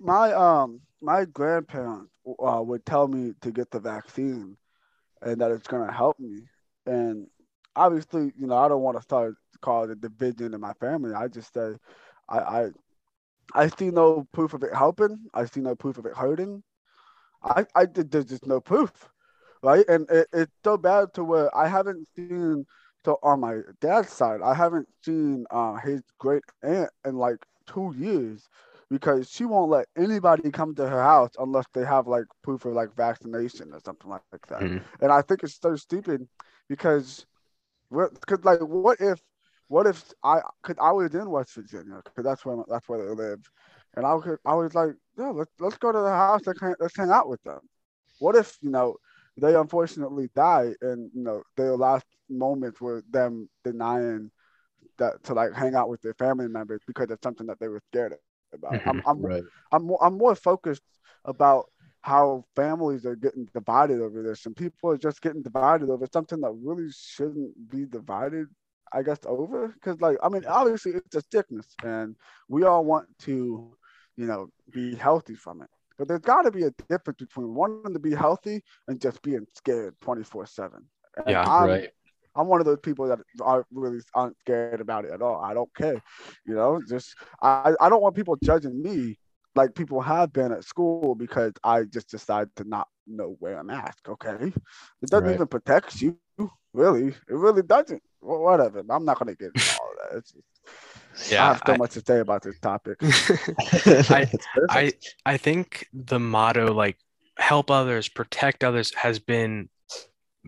my 0.00 0.32
um 0.32 0.80
my 1.00 1.24
grandparents 1.26 2.12
uh, 2.26 2.62
would 2.62 2.84
tell 2.86 3.06
me 3.06 3.34
to 3.42 3.50
get 3.50 3.70
the 3.70 3.80
vaccine 3.80 4.56
and 5.20 5.40
that 5.40 5.50
it's 5.52 5.68
gonna 5.68 5.92
help 5.92 6.18
me. 6.18 6.40
And 6.86 7.28
obviously, 7.76 8.32
you 8.36 8.46
know, 8.46 8.56
I 8.56 8.68
don't 8.68 8.82
want 8.82 8.96
to 8.96 9.02
start 9.02 9.36
causing 9.60 9.96
division 9.96 10.54
in 10.54 10.60
my 10.60 10.72
family. 10.74 11.14
I 11.14 11.28
just 11.28 11.54
say 11.54 11.74
I, 12.28 12.38
I 12.38 12.70
I 13.54 13.68
see 13.68 13.90
no 13.90 14.26
proof 14.32 14.54
of 14.54 14.62
it 14.62 14.74
helping. 14.74 15.18
I 15.34 15.44
see 15.44 15.60
no 15.60 15.74
proof 15.74 15.98
of 15.98 16.06
it 16.06 16.16
hurting. 16.16 16.62
I, 17.42 17.66
I 17.74 17.86
there's 17.86 18.26
just 18.26 18.46
no 18.46 18.60
proof, 18.60 18.92
right? 19.62 19.86
And 19.88 20.08
it, 20.10 20.28
it's 20.32 20.52
so 20.64 20.76
bad 20.76 21.12
to 21.14 21.24
where 21.24 21.54
I 21.56 21.68
haven't 21.68 22.06
seen. 22.16 22.66
So 23.04 23.18
on 23.22 23.40
my 23.40 23.58
dad's 23.80 24.12
side, 24.12 24.40
I 24.42 24.54
haven't 24.54 24.88
seen 25.04 25.44
uh, 25.50 25.74
his 25.74 26.02
great 26.18 26.44
aunt 26.62 26.90
in 27.04 27.16
like 27.16 27.44
two 27.66 27.92
years 27.98 28.48
because 28.90 29.28
she 29.28 29.44
won't 29.44 29.70
let 29.70 29.86
anybody 29.96 30.50
come 30.50 30.74
to 30.76 30.88
her 30.88 31.02
house 31.02 31.30
unless 31.38 31.64
they 31.72 31.84
have 31.84 32.06
like 32.06 32.26
proof 32.44 32.64
of 32.64 32.74
like 32.74 32.94
vaccination 32.94 33.72
or 33.72 33.80
something 33.84 34.10
like, 34.10 34.20
like 34.30 34.46
that. 34.48 34.60
Mm-hmm. 34.60 34.84
And 35.00 35.10
I 35.10 35.22
think 35.22 35.42
it's 35.42 35.58
so 35.60 35.74
stupid 35.74 36.28
because, 36.68 37.26
because 37.90 38.44
like, 38.44 38.60
what 38.60 39.00
if 39.00 39.18
what 39.72 39.86
if 39.86 40.04
I 40.22 40.40
could 40.62 40.78
I 40.78 40.92
was 40.92 41.14
in 41.14 41.30
West 41.30 41.54
Virginia 41.54 42.02
because 42.04 42.24
that's 42.24 42.44
where 42.44 42.58
that's 42.68 42.86
where 42.90 43.02
they 43.02 43.14
live, 43.14 43.40
and 43.96 44.04
I 44.04 44.18
could 44.22 44.38
I 44.44 44.54
was 44.54 44.74
like, 44.74 44.90
yeah, 45.18 45.30
let's 45.30 45.50
let's 45.58 45.78
go 45.78 45.90
to 45.90 45.98
the 45.98 46.10
house. 46.10 46.42
Let's 46.46 46.60
hang, 46.60 46.74
let's 46.78 46.94
hang 46.94 47.10
out 47.10 47.26
with 47.26 47.42
them. 47.42 47.60
What 48.18 48.36
if 48.36 48.58
you 48.60 48.68
know 48.68 48.96
they 49.38 49.54
unfortunately 49.54 50.28
die, 50.36 50.74
and 50.82 51.10
you 51.14 51.22
know 51.22 51.42
their 51.56 51.74
last 51.74 52.04
moments 52.28 52.82
were 52.82 53.02
them 53.10 53.48
denying 53.64 54.30
that 54.98 55.24
to 55.24 55.32
like 55.32 55.54
hang 55.54 55.74
out 55.74 55.88
with 55.88 56.02
their 56.02 56.14
family 56.14 56.48
members 56.48 56.82
because 56.86 57.10
of 57.10 57.18
something 57.22 57.46
that 57.46 57.58
they 57.58 57.68
were 57.68 57.80
scared 57.90 58.14
about. 58.52 58.74
Mm-hmm, 58.74 58.90
I'm 58.90 59.02
I'm 59.06 59.22
right. 59.22 59.44
I'm, 59.72 59.86
more, 59.86 60.04
I'm 60.04 60.18
more 60.18 60.34
focused 60.34 60.82
about 61.24 61.70
how 62.02 62.44
families 62.56 63.06
are 63.06 63.16
getting 63.16 63.48
divided 63.54 64.00
over 64.00 64.22
this 64.22 64.44
and 64.44 64.54
people 64.54 64.90
are 64.90 64.98
just 64.98 65.22
getting 65.22 65.40
divided 65.40 65.88
over 65.88 66.06
something 66.12 66.40
that 66.40 66.52
really 66.62 66.90
shouldn't 66.92 67.70
be 67.70 67.86
divided 67.86 68.48
I 68.94 69.02
guess 69.02 69.18
over 69.26 69.68
because 69.68 70.00
like 70.00 70.16
I 70.22 70.28
mean 70.28 70.44
obviously 70.46 70.92
it's 70.92 71.16
a 71.16 71.22
sickness 71.32 71.66
and 71.84 72.16
we 72.48 72.64
all 72.64 72.84
want 72.84 73.06
to 73.20 73.74
you 74.16 74.26
know 74.26 74.48
be 74.70 74.94
healthy 74.94 75.34
from 75.34 75.62
it 75.62 75.68
but 75.98 76.08
there's 76.08 76.20
got 76.20 76.42
to 76.42 76.50
be 76.50 76.64
a 76.64 76.70
difference 76.88 77.18
between 77.18 77.54
wanting 77.54 77.92
to 77.92 78.00
be 78.00 78.14
healthy 78.14 78.62
and 78.88 79.00
just 79.00 79.22
being 79.22 79.46
scared 79.54 79.94
24 80.00 80.46
7 80.46 80.84
yeah 81.26 81.42
I'm, 81.42 81.68
right 81.68 81.90
I'm 82.34 82.46
one 82.46 82.60
of 82.60 82.66
those 82.66 82.80
people 82.80 83.06
that 83.08 83.18
are 83.40 83.64
really 83.72 84.00
aren't 84.14 84.38
scared 84.38 84.80
about 84.80 85.04
it 85.04 85.12
at 85.12 85.20
all. 85.20 85.42
I 85.42 85.52
don't 85.52 85.72
care, 85.74 86.02
you 86.46 86.54
know. 86.54 86.80
Just 86.88 87.14
I, 87.42 87.74
I 87.80 87.88
don't 87.88 88.02
want 88.02 88.16
people 88.16 88.36
judging 88.42 88.82
me 88.82 89.18
like 89.54 89.74
people 89.74 90.00
have 90.00 90.32
been 90.32 90.52
at 90.52 90.64
school 90.64 91.14
because 91.14 91.52
I 91.62 91.84
just 91.84 92.10
decided 92.10 92.54
to 92.56 92.64
not 92.64 92.88
know 93.06 93.36
wear 93.40 93.58
a 93.58 93.64
mask. 93.64 94.08
Okay, 94.08 94.46
it 94.46 95.10
doesn't 95.10 95.26
right. 95.26 95.34
even 95.34 95.46
protect 95.46 96.00
you, 96.00 96.18
really. 96.72 97.08
It 97.08 97.16
really 97.28 97.62
doesn't. 97.62 98.02
Well, 98.22 98.40
whatever. 98.40 98.82
I'm 98.88 99.04
not 99.04 99.18
gonna 99.18 99.34
get 99.34 99.50
into 99.54 99.78
all 99.80 99.90
of 99.90 100.12
that. 100.12 100.22
Just, 100.22 101.32
yeah, 101.32 101.44
I 101.44 101.48
have 101.48 101.62
so 101.66 101.72
I, 101.72 101.76
much 101.76 101.90
to 101.92 102.00
say 102.00 102.20
about 102.20 102.42
this 102.42 102.58
topic. 102.60 102.96
I, 103.02 104.30
I 104.70 104.92
I 105.26 105.36
think 105.36 105.88
the 105.92 106.18
motto 106.18 106.72
like 106.72 106.96
help 107.38 107.70
others, 107.70 108.08
protect 108.08 108.64
others 108.64 108.94
has 108.94 109.18
been 109.18 109.68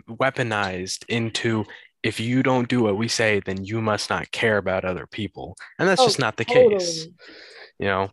weaponized 0.09 1.05
into 1.09 1.65
if 2.03 2.21
you 2.21 2.43
don't 2.43 2.69
do 2.69 2.83
what 2.83 2.97
we 2.99 3.09
say, 3.09 3.41
then 3.45 3.65
you 3.65 3.81
must 3.81 4.11
not 4.11 4.31
care 4.31 4.59
about 4.59 4.85
other 4.85 5.07
people, 5.07 5.57
and 5.79 5.89
that's 5.89 6.01
oh, 6.01 6.07
just 6.07 6.19
not 6.19 6.37
the 6.37 6.45
totally. 6.45 6.77
case 6.77 7.09
you 7.79 7.87
know 7.87 8.09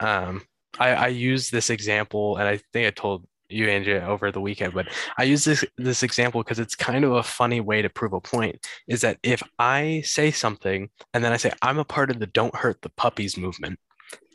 um 0.00 0.42
I, 0.78 0.90
I 0.90 1.06
use 1.08 1.50
this 1.50 1.70
example 1.70 2.36
and 2.36 2.46
I 2.46 2.60
think 2.72 2.86
I 2.86 2.90
told 2.90 3.26
you 3.48 3.68
Andrea 3.68 4.06
over 4.06 4.30
the 4.30 4.40
weekend, 4.40 4.74
but 4.74 4.88
I 5.18 5.24
use 5.24 5.44
this 5.44 5.64
this 5.76 6.02
example 6.02 6.42
because 6.42 6.58
it's 6.58 6.74
kind 6.74 7.04
of 7.04 7.12
a 7.12 7.22
funny 7.22 7.60
way 7.60 7.82
to 7.82 7.88
prove 7.88 8.12
a 8.12 8.20
point. 8.20 8.66
Is 8.86 9.00
that 9.02 9.18
if 9.22 9.42
I 9.58 10.02
say 10.04 10.30
something 10.30 10.90
and 11.14 11.24
then 11.24 11.32
I 11.32 11.36
say 11.36 11.52
I'm 11.62 11.78
a 11.78 11.84
part 11.84 12.10
of 12.10 12.20
the 12.20 12.26
"Don't 12.26 12.54
Hurt 12.54 12.82
the 12.82 12.90
Puppies" 12.90 13.36
movement, 13.36 13.78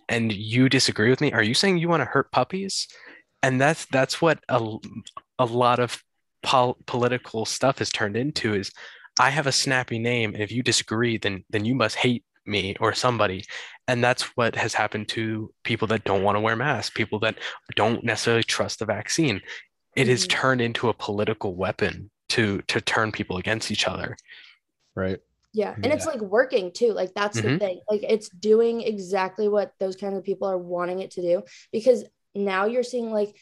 and 0.10 0.32
you 0.32 0.70
disagree 0.70 1.10
with 1.10 1.22
me, 1.22 1.32
are 1.32 1.44
you 1.44 1.54
saying 1.54 1.78
you 1.78 1.90
want 1.90 2.02
to 2.02 2.06
hurt 2.06 2.32
puppies? 2.32 2.88
And 3.42 3.60
that's 3.60 3.86
that's 3.86 4.22
what 4.22 4.40
a 4.50 4.78
a 5.40 5.46
lot 5.46 5.80
of 5.80 6.02
pol- 6.44 6.78
political 6.86 7.46
stuff 7.46 7.80
has 7.80 7.90
turned 7.90 8.18
into. 8.18 8.54
Is 8.54 8.72
I 9.20 9.30
have 9.30 9.48
a 9.48 9.52
snappy 9.52 10.00
name, 10.00 10.34
and 10.34 10.44
if 10.44 10.52
you 10.52 10.64
disagree, 10.64 11.18
then 11.18 11.44
then 11.50 11.66
you 11.66 11.76
must 11.76 11.96
hate 11.96 12.24
me 12.46 12.76
or 12.80 12.94
somebody 12.94 13.46
and 13.88 14.04
that's 14.04 14.24
what 14.36 14.56
has 14.56 14.74
happened 14.74 15.08
to 15.08 15.52
people 15.64 15.88
that 15.88 16.04
don't 16.04 16.24
want 16.24 16.36
to 16.36 16.42
wear 16.42 16.56
masks 16.56 16.96
people 16.96 17.20
that 17.20 17.36
don't 17.76 18.04
necessarily 18.04 18.44
trust 18.44 18.80
the 18.80 18.86
vaccine 18.86 19.42
It 19.96 20.08
has 20.08 20.28
mm-hmm. 20.28 20.40
turned 20.40 20.62
into 20.62 20.90
a 20.90 20.94
political 20.94 21.56
weapon 21.56 22.10
to 22.30 22.62
to 22.68 22.82
turn 22.82 23.12
people 23.12 23.38
against 23.38 23.72
each 23.72 23.88
other 23.88 24.18
right 24.96 25.20
yeah 25.54 25.74
and 25.76 25.86
yeah. 25.86 25.94
it's 25.94 26.06
like 26.06 26.22
working 26.22 26.72
too 26.72 26.94
like 26.94 27.14
that's 27.14 27.40
mm-hmm. 27.40 27.54
the 27.54 27.60
thing 27.60 27.80
like 27.90 28.04
it's 28.04 28.30
doing 28.30 28.82
exactly 28.82 29.48
what 29.48 29.72
those 29.80 29.96
kinds 29.96 30.18
of 30.18 30.24
people 30.24 30.48
are 30.48 30.58
wanting 30.58 31.00
it 31.00 31.12
to 31.12 31.22
do 31.22 31.44
because 31.72 32.04
now 32.36 32.66
you're 32.66 32.84
seeing 32.84 33.12
like 33.12 33.36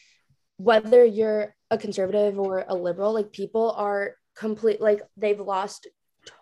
whether 0.58 1.04
you're 1.04 1.54
a 1.70 1.78
conservative 1.78 2.38
or 2.38 2.64
a 2.68 2.74
liberal 2.74 3.12
like 3.12 3.32
people 3.32 3.72
are 3.72 4.14
complete 4.36 4.80
like 4.80 5.02
they've 5.16 5.40
lost 5.40 5.88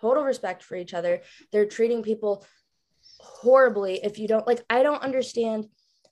total 0.00 0.22
respect 0.22 0.62
for 0.62 0.76
each 0.76 0.94
other. 0.94 1.22
They're 1.52 1.66
treating 1.66 2.02
people 2.02 2.44
horribly 3.18 4.00
if 4.02 4.18
you 4.18 4.28
don't 4.28 4.46
like 4.46 4.64
I 4.70 4.82
don't 4.82 5.02
understand 5.02 5.66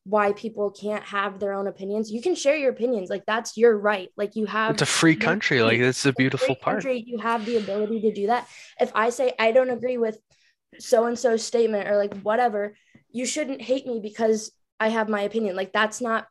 why 0.05 0.33
people 0.33 0.71
can't 0.71 1.05
have 1.05 1.39
their 1.39 1.53
own 1.53 1.67
opinions. 1.67 2.11
You 2.11 2.23
can 2.23 2.35
share 2.35 2.57
your 2.57 2.71
opinions. 2.71 3.11
Like 3.11 3.27
that's 3.27 3.57
your 3.57 3.77
right. 3.77 4.09
Like 4.17 4.37
you 4.37 4.47
have 4.47 4.73
It's 4.73 4.83
a 4.83 4.87
free 4.87 5.17
country. 5.17 5.63
Like 5.63 5.79
it's 5.81 6.07
a 6.07 6.13
beautiful 6.13 6.55
part. 6.55 6.83
Country, 6.83 7.05
you 7.07 7.19
have 7.19 7.45
the 7.45 7.59
ability 7.59 8.01
to 8.03 8.13
do 8.13 8.27
that. 8.29 8.49
If 8.81 8.91
I 8.95 9.11
say 9.11 9.35
I 9.39 9.53
don't 9.53 9.71
agree 9.71 9.99
with 9.99 10.19
so 10.79 11.07
and 11.07 11.19
so 11.19 11.37
statement 11.37 11.89
or 11.89 11.97
like 11.97 12.15
whatever, 12.21 12.75
you 13.11 13.27
shouldn't 13.27 13.61
hate 13.61 13.87
me 13.87 14.01
because 14.03 14.51
I 14.81 14.89
have 14.89 15.09
my 15.09 15.23
opinion. 15.23 15.57
Like 15.57 15.73
that's 15.73 16.01
not 16.01 16.27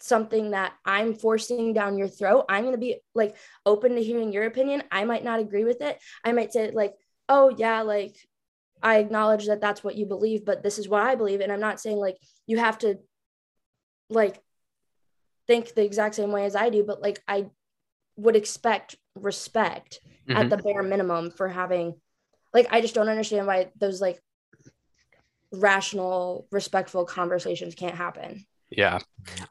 something 0.00 0.52
that 0.52 0.72
I'm 0.84 1.14
forcing 1.14 1.72
down 1.72 1.98
your 1.98 2.08
throat. 2.08 2.44
I'm 2.48 2.62
going 2.62 2.74
to 2.74 2.80
be 2.80 3.00
like 3.14 3.36
open 3.66 3.94
to 3.94 4.02
hearing 4.02 4.32
your 4.32 4.44
opinion. 4.44 4.82
I 4.90 5.04
might 5.04 5.24
not 5.24 5.40
agree 5.40 5.64
with 5.64 5.80
it. 5.80 5.98
I 6.24 6.32
might 6.32 6.52
say, 6.52 6.70
like, 6.70 6.94
oh, 7.28 7.54
yeah, 7.56 7.82
like 7.82 8.16
I 8.82 8.98
acknowledge 8.98 9.46
that 9.46 9.60
that's 9.60 9.82
what 9.82 9.96
you 9.96 10.06
believe, 10.06 10.44
but 10.44 10.62
this 10.62 10.78
is 10.78 10.88
what 10.88 11.02
I 11.02 11.14
believe. 11.14 11.40
And 11.40 11.52
I'm 11.52 11.60
not 11.60 11.80
saying 11.80 11.96
like 11.96 12.16
you 12.46 12.58
have 12.58 12.78
to 12.78 12.98
like 14.08 14.40
think 15.46 15.74
the 15.74 15.84
exact 15.84 16.14
same 16.14 16.32
way 16.32 16.44
as 16.44 16.56
I 16.56 16.70
do, 16.70 16.84
but 16.84 17.02
like 17.02 17.22
I 17.26 17.46
would 18.16 18.36
expect 18.36 18.96
respect 19.14 20.00
mm-hmm. 20.28 20.38
at 20.38 20.50
the 20.50 20.58
bare 20.58 20.82
minimum 20.82 21.30
for 21.30 21.48
having 21.48 21.94
like 22.54 22.68
I 22.70 22.80
just 22.80 22.94
don't 22.94 23.08
understand 23.08 23.46
why 23.46 23.70
those 23.78 24.00
like 24.00 24.20
rational, 25.52 26.46
respectful 26.50 27.04
conversations 27.04 27.74
can't 27.74 27.94
happen. 27.94 28.46
Yeah. 28.70 28.98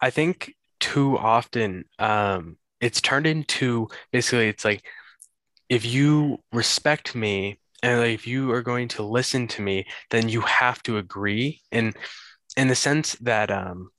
I 0.01 0.09
think 0.09 0.53
too 0.79 1.17
often 1.17 1.85
um, 1.99 2.57
it's 2.79 3.01
turned 3.01 3.27
into 3.27 3.87
basically 4.11 4.47
it's 4.47 4.65
like 4.65 4.85
if 5.69 5.85
you 5.85 6.39
respect 6.51 7.15
me 7.15 7.59
and 7.83 8.03
if 8.05 8.25
you 8.25 8.51
are 8.51 8.61
going 8.61 8.87
to 8.89 9.03
listen 9.03 9.47
to 9.49 9.61
me, 9.61 9.85
then 10.09 10.29
you 10.29 10.41
have 10.41 10.81
to 10.83 10.97
agree. 10.97 11.61
And 11.71 11.95
in 12.55 12.67
the 12.67 12.75
sense 12.75 13.13
that 13.15 13.51
um, 13.51 13.89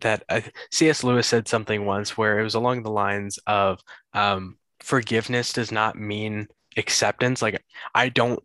that 0.00 0.22
uh, 0.28 0.40
C.S. 0.70 1.04
Lewis 1.04 1.26
said 1.26 1.48
something 1.48 1.84
once 1.84 2.16
where 2.16 2.38
it 2.38 2.42
was 2.42 2.54
along 2.54 2.82
the 2.82 2.90
lines 2.90 3.38
of 3.46 3.80
um, 4.14 4.56
forgiveness 4.80 5.52
does 5.52 5.70
not 5.70 5.96
mean 5.96 6.48
acceptance. 6.76 7.42
Like 7.42 7.62
I 7.94 8.08
don't, 8.08 8.42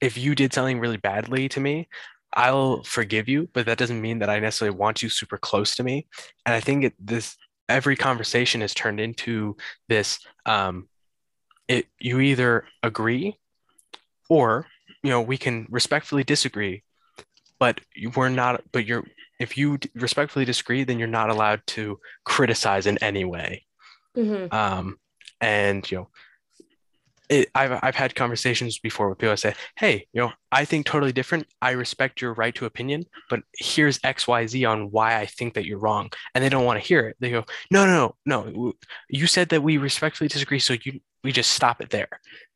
if 0.00 0.18
you 0.18 0.34
did 0.34 0.52
something 0.52 0.80
really 0.80 0.96
badly 0.96 1.48
to 1.50 1.60
me, 1.60 1.88
I'll 2.34 2.82
forgive 2.82 3.28
you, 3.28 3.48
but 3.52 3.66
that 3.66 3.78
doesn't 3.78 4.00
mean 4.00 4.18
that 4.18 4.30
I 4.30 4.38
necessarily 4.38 4.76
want 4.76 5.02
you 5.02 5.08
super 5.08 5.38
close 5.38 5.76
to 5.76 5.84
me. 5.84 6.06
And 6.44 6.54
I 6.54 6.60
think 6.60 6.84
it, 6.84 6.94
this 6.98 7.36
every 7.68 7.96
conversation 7.96 8.60
has 8.60 8.74
turned 8.74 9.00
into 9.00 9.56
this. 9.88 10.18
Um, 10.44 10.88
it 11.68 11.86
you 11.98 12.20
either 12.20 12.64
agree, 12.82 13.38
or 14.28 14.66
you 15.02 15.10
know 15.10 15.22
we 15.22 15.38
can 15.38 15.66
respectfully 15.70 16.24
disagree, 16.24 16.84
but 17.58 17.80
we're 18.14 18.28
not. 18.28 18.62
But 18.72 18.86
you're 18.86 19.04
if 19.38 19.56
you 19.56 19.78
respectfully 19.94 20.44
disagree, 20.44 20.84
then 20.84 20.98
you're 20.98 21.08
not 21.08 21.30
allowed 21.30 21.62
to 21.66 21.98
criticize 22.24 22.86
in 22.86 22.98
any 22.98 23.24
way. 23.24 23.64
Mm-hmm. 24.16 24.54
Um, 24.54 24.98
and 25.40 25.88
you 25.90 25.98
know, 25.98 26.08
it, 27.28 27.48
I've 27.54 27.78
I've 27.82 27.94
had 27.94 28.14
conversations 28.14 28.78
before 28.78 29.08
with 29.08 29.18
people 29.18 29.32
I 29.32 29.36
say, 29.36 29.54
"Hey, 29.76 30.06
you 30.12 30.22
know, 30.22 30.32
I 30.52 30.64
think 30.64 30.86
totally 30.86 31.12
different. 31.12 31.46
I 31.60 31.72
respect 31.72 32.20
your 32.20 32.34
right 32.34 32.54
to 32.56 32.66
opinion, 32.66 33.04
but 33.30 33.40
here's 33.54 34.00
X, 34.04 34.28
Y, 34.28 34.46
Z 34.46 34.64
on 34.64 34.90
why 34.90 35.18
I 35.18 35.26
think 35.26 35.54
that 35.54 35.66
you're 35.66 35.78
wrong." 35.78 36.10
And 36.34 36.42
they 36.42 36.48
don't 36.48 36.64
want 36.64 36.80
to 36.80 36.86
hear 36.86 37.08
it. 37.08 37.16
They 37.20 37.30
go, 37.30 37.44
"No, 37.70 37.86
no, 37.86 38.16
no, 38.24 38.50
no. 38.50 38.72
You 39.08 39.26
said 39.26 39.48
that 39.50 39.62
we 39.62 39.76
respectfully 39.76 40.28
disagree, 40.28 40.58
so 40.58 40.76
you 40.84 41.00
we 41.24 41.32
just 41.32 41.50
stop 41.50 41.80
it 41.80 41.90
there." 41.90 42.08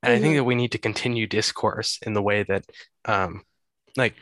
And 0.02 0.10
mm-hmm. 0.10 0.16
I 0.16 0.20
think 0.20 0.24
mm-hmm. 0.32 0.36
that 0.36 0.44
we 0.44 0.54
need 0.54 0.72
to 0.72 0.78
continue 0.78 1.26
discourse 1.26 1.98
in 2.06 2.12
the 2.14 2.22
way 2.22 2.44
that, 2.44 2.64
um, 3.04 3.42
like, 3.96 4.14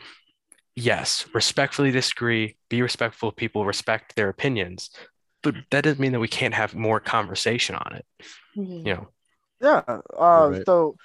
yes, 0.75 1.27
respectfully 1.33 1.91
disagree, 1.91 2.57
be 2.69 2.81
respectful 2.81 3.29
of 3.29 3.35
people, 3.35 3.65
respect 3.65 4.15
their 4.15 4.29
opinions, 4.29 4.89
but 5.43 5.55
that 5.71 5.83
doesn't 5.83 5.99
mean 5.99 6.13
that 6.13 6.19
we 6.19 6.27
can't 6.27 6.53
have 6.53 6.75
more 6.75 6.99
conversation 6.99 7.75
on 7.75 7.95
it. 7.95 8.05
Mm-hmm. 8.57 8.87
You 8.87 8.93
know. 8.93 9.09
Yeah. 9.61 9.83
Uh, 10.17 10.51
right. 10.51 10.65
So 10.65 10.95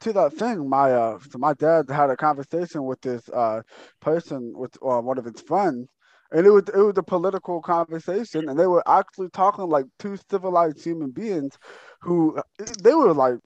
to 0.00 0.12
that 0.12 0.34
thing, 0.34 0.68
my 0.68 0.92
uh, 0.92 1.18
so 1.30 1.38
my 1.38 1.54
dad 1.54 1.90
had 1.90 2.10
a 2.10 2.16
conversation 2.16 2.84
with 2.84 3.00
this 3.02 3.28
uh 3.30 3.62
person 4.00 4.52
with 4.56 4.76
uh, 4.82 5.00
one 5.00 5.18
of 5.18 5.24
his 5.24 5.40
friends, 5.42 5.88
and 6.32 6.46
it 6.46 6.50
was 6.50 6.64
it 6.74 6.78
was 6.78 6.98
a 6.98 7.02
political 7.02 7.60
conversation, 7.62 8.48
and 8.48 8.58
they 8.58 8.66
were 8.66 8.84
actually 8.88 9.30
talking 9.30 9.68
like 9.68 9.86
two 9.98 10.16
civilized 10.30 10.82
human 10.84 11.10
beings, 11.10 11.58
who 12.02 12.38
they 12.58 12.94
were 12.94 13.14
like, 13.14 13.38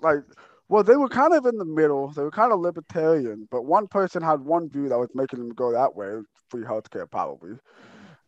like 0.00 0.20
well, 0.68 0.84
they 0.84 0.96
were 0.96 1.08
kind 1.08 1.34
of 1.34 1.46
in 1.46 1.56
the 1.58 1.64
middle. 1.64 2.12
They 2.12 2.22
were 2.22 2.30
kind 2.30 2.52
of 2.52 2.60
libertarian, 2.60 3.48
but 3.50 3.62
one 3.64 3.88
person 3.88 4.22
had 4.22 4.40
one 4.40 4.70
view 4.70 4.88
that 4.88 4.98
was 4.98 5.10
making 5.14 5.40
them 5.40 5.50
go 5.50 5.72
that 5.72 5.96
way, 5.96 6.12
free 6.48 6.62
healthcare 6.62 7.10
probably. 7.10 7.56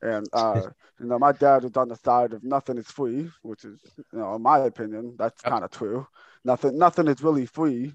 And 0.03 0.27
uh, 0.33 0.63
you 1.01 1.07
know, 1.07 1.19
my 1.19 1.33
dad 1.33 1.63
was 1.63 1.77
on 1.77 1.89
the 1.89 1.97
side 1.97 2.33
of 2.33 2.43
nothing 2.43 2.77
is 2.77 2.89
free, 2.89 3.31
which 3.43 3.65
is, 3.65 3.81
you 3.97 4.19
know, 4.19 4.35
in 4.35 4.43
my 4.43 4.59
opinion, 4.59 5.15
that's 5.17 5.41
yep. 5.45 5.53
kind 5.53 5.65
of 5.65 5.71
true. 5.71 6.07
Nothing, 6.45 6.77
nothing 6.77 7.07
is 7.07 7.23
really 7.23 7.47
free, 7.47 7.95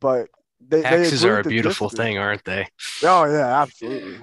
but 0.00 0.28
they, 0.60 0.82
taxes 0.82 1.22
they 1.22 1.28
are 1.28 1.38
a 1.38 1.44
beautiful 1.44 1.88
thing, 1.88 2.18
aren't 2.18 2.44
they? 2.44 2.66
Oh 3.04 3.24
yeah, 3.24 3.62
absolutely. 3.62 4.18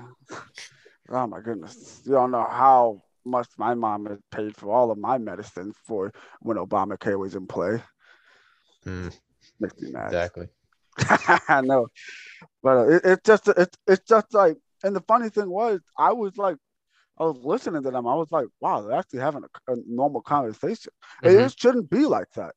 oh 1.10 1.28
my 1.28 1.40
goodness, 1.40 2.02
you 2.06 2.12
don't 2.12 2.32
know 2.32 2.46
how 2.50 3.02
much 3.26 3.48
my 3.58 3.74
mom 3.74 4.06
has 4.06 4.20
paid 4.32 4.56
for 4.56 4.72
all 4.72 4.92
of 4.92 4.98
my 4.98 5.18
medicine 5.18 5.74
for 5.86 6.12
when 6.42 6.58
Obamacare 6.58 7.18
was 7.18 7.36
in 7.36 7.48
play. 7.48 7.82
Mm. 8.86 9.18
Makes 9.60 9.82
me 9.82 9.92
mad. 9.92 10.08
Exactly. 10.08 10.48
I 11.48 11.62
know, 11.62 11.88
but 12.62 12.78
uh, 12.78 12.90
it, 12.90 13.02
it's 13.06 13.22
just 13.24 13.48
it's 13.48 13.78
it's 13.88 14.08
just 14.08 14.34
like, 14.34 14.58
and 14.84 14.96
the 14.96 15.02
funny 15.02 15.30
thing 15.30 15.50
was, 15.50 15.80
I 15.98 16.12
was 16.12 16.38
like, 16.38 16.58
I 17.20 17.24
was 17.24 17.38
listening 17.44 17.84
to 17.84 17.92
them. 17.92 18.08
I 18.08 18.16
was 18.16 18.32
like, 18.32 18.48
wow, 18.62 18.82
they're 18.82 18.98
actually 18.98 19.20
having 19.20 19.44
a, 19.44 19.74
a 19.74 19.76
normal 19.88 20.22
conversation. 20.22 20.92
Mm-hmm. 21.24 21.40
It 21.40 21.60
shouldn't 21.60 21.90
be 21.90 22.06
like 22.06 22.32
that. 22.36 22.54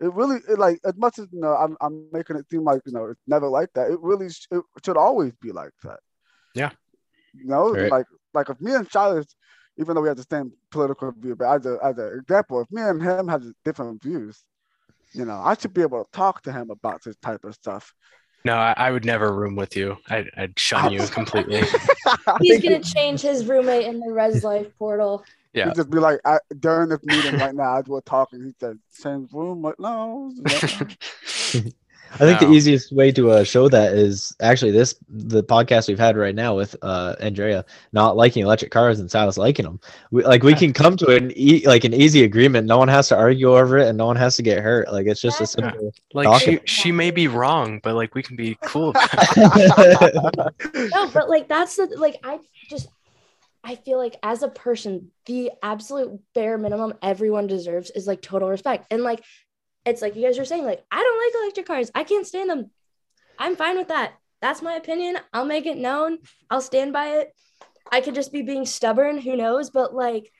It 0.00 0.12
really, 0.12 0.38
it 0.48 0.58
like 0.58 0.80
as 0.84 0.96
much 0.96 1.18
as 1.18 1.26
you 1.32 1.40
know, 1.40 1.54
I'm 1.54 1.76
I'm 1.80 2.08
making 2.12 2.36
it 2.36 2.48
seem 2.50 2.64
like 2.64 2.82
you 2.84 2.92
know 2.92 3.06
it's 3.06 3.20
never 3.26 3.48
like 3.48 3.70
that. 3.74 3.90
It 3.90 3.98
really 4.00 4.28
sh- 4.28 4.48
it 4.50 4.62
should 4.84 4.96
always 4.96 5.32
be 5.40 5.52
like 5.52 5.72
that. 5.84 6.00
Yeah. 6.54 6.70
You 7.32 7.46
know, 7.46 7.72
right. 7.72 7.90
like 7.90 8.06
like 8.32 8.50
if 8.50 8.60
me 8.60 8.74
and 8.74 8.90
Silas, 8.90 9.26
even 9.78 9.94
though 9.94 10.02
we 10.02 10.08
have 10.08 10.16
the 10.16 10.26
same 10.28 10.52
political 10.70 11.12
view, 11.12 11.36
but 11.36 11.46
as 11.46 11.66
a 11.66 11.78
as 11.82 11.98
an 11.98 12.18
example, 12.20 12.60
if 12.60 12.70
me 12.70 12.82
and 12.82 13.02
him 13.02 13.28
have 13.28 13.44
different 13.64 14.02
views, 14.02 14.44
you 15.12 15.24
know, 15.24 15.40
I 15.42 15.56
should 15.56 15.72
be 15.72 15.82
able 15.82 16.04
to 16.04 16.10
talk 16.10 16.42
to 16.42 16.52
him 16.52 16.70
about 16.70 17.02
this 17.04 17.16
type 17.16 17.44
of 17.44 17.54
stuff. 17.54 17.94
No, 18.44 18.56
I, 18.56 18.74
I 18.76 18.90
would 18.90 19.06
never 19.06 19.32
room 19.32 19.56
with 19.56 19.74
you. 19.74 19.96
I'd, 20.10 20.30
I'd 20.36 20.58
shun 20.58 20.92
you 20.92 21.00
completely. 21.06 21.62
He's 22.40 22.62
gonna 22.62 22.82
change 22.82 23.22
his 23.22 23.46
roommate 23.46 23.86
in 23.86 24.00
the 24.00 24.12
Res 24.12 24.44
Life 24.44 24.66
portal. 24.78 25.24
Yeah. 25.54 25.66
He'd 25.66 25.76
just 25.76 25.90
be 25.90 25.98
like, 25.98 26.20
I, 26.24 26.38
during 26.60 26.88
this 26.90 27.02
meeting 27.04 27.38
right 27.38 27.54
now, 27.54 27.78
as 27.78 27.86
we're 27.86 28.00
talking, 28.02 28.44
he 28.44 28.54
said, 28.58 28.78
same 28.90 29.28
room. 29.32 29.62
Like, 29.62 29.78
no. 29.78 30.32
I 32.14 32.18
think 32.18 32.40
no. 32.40 32.48
the 32.48 32.54
easiest 32.54 32.92
way 32.92 33.10
to 33.12 33.30
uh, 33.30 33.44
show 33.44 33.68
that 33.68 33.92
is 33.94 34.36
actually 34.40 34.70
this 34.70 34.94
the 35.08 35.42
podcast 35.42 35.88
we've 35.88 35.98
had 35.98 36.16
right 36.16 36.34
now 36.34 36.54
with 36.54 36.76
uh, 36.82 37.16
Andrea 37.18 37.64
not 37.92 38.16
liking 38.16 38.44
electric 38.44 38.70
cars 38.70 39.00
and 39.00 39.10
Silas 39.10 39.36
liking 39.36 39.64
them. 39.64 39.80
We, 40.12 40.22
like 40.22 40.44
we 40.44 40.54
can 40.54 40.72
come 40.72 40.96
to 40.98 41.16
an 41.16 41.32
e- 41.34 41.66
like 41.66 41.82
an 41.82 41.92
easy 41.92 42.22
agreement. 42.22 42.68
No 42.68 42.78
one 42.78 42.88
has 42.88 43.08
to 43.08 43.16
argue 43.16 43.56
over 43.56 43.78
it, 43.78 43.88
and 43.88 43.98
no 43.98 44.06
one 44.06 44.16
has 44.16 44.36
to 44.36 44.42
get 44.42 44.62
hurt. 44.62 44.92
Like 44.92 45.06
it's 45.06 45.20
just 45.20 45.40
a 45.40 45.46
simple. 45.46 45.92
Like 46.12 46.40
she 46.40 46.60
she 46.64 46.92
may 46.92 47.10
be 47.10 47.26
wrong, 47.26 47.80
but 47.82 47.94
like 47.94 48.14
we 48.14 48.22
can 48.22 48.36
be 48.36 48.56
cool. 48.64 48.92
no, 49.36 51.10
but 51.12 51.28
like 51.28 51.48
that's 51.48 51.76
the 51.76 51.92
like 51.96 52.16
I 52.22 52.38
just 52.70 52.88
I 53.64 53.76
feel 53.76 53.96
like 53.96 54.16
as 54.22 54.42
a 54.42 54.48
person, 54.48 55.10
the 55.24 55.50
absolute 55.62 56.20
bare 56.34 56.58
minimum 56.58 56.94
everyone 57.02 57.46
deserves 57.46 57.90
is 57.90 58.06
like 58.06 58.20
total 58.20 58.50
respect. 58.50 58.86
And 58.90 59.02
like 59.02 59.24
it's 59.84 60.02
like 60.02 60.16
you 60.16 60.22
guys 60.22 60.38
are 60.38 60.44
saying, 60.44 60.64
like, 60.64 60.84
I 60.90 61.02
don't 61.02 61.18
like 61.18 61.42
electric 61.42 61.66
cars. 61.66 61.90
I 61.94 62.04
can't 62.04 62.26
stand 62.26 62.50
them. 62.50 62.70
I'm 63.38 63.56
fine 63.56 63.76
with 63.76 63.88
that. 63.88 64.14
That's 64.40 64.62
my 64.62 64.74
opinion. 64.74 65.18
I'll 65.32 65.44
make 65.44 65.66
it 65.66 65.76
known. 65.76 66.18
I'll 66.50 66.60
stand 66.60 66.92
by 66.92 67.18
it. 67.18 67.34
I 67.90 68.00
could 68.00 68.14
just 68.14 68.32
be 68.32 68.42
being 68.42 68.66
stubborn, 68.66 69.18
who 69.18 69.36
knows? 69.36 69.70
But 69.70 69.94
like, 69.94 70.30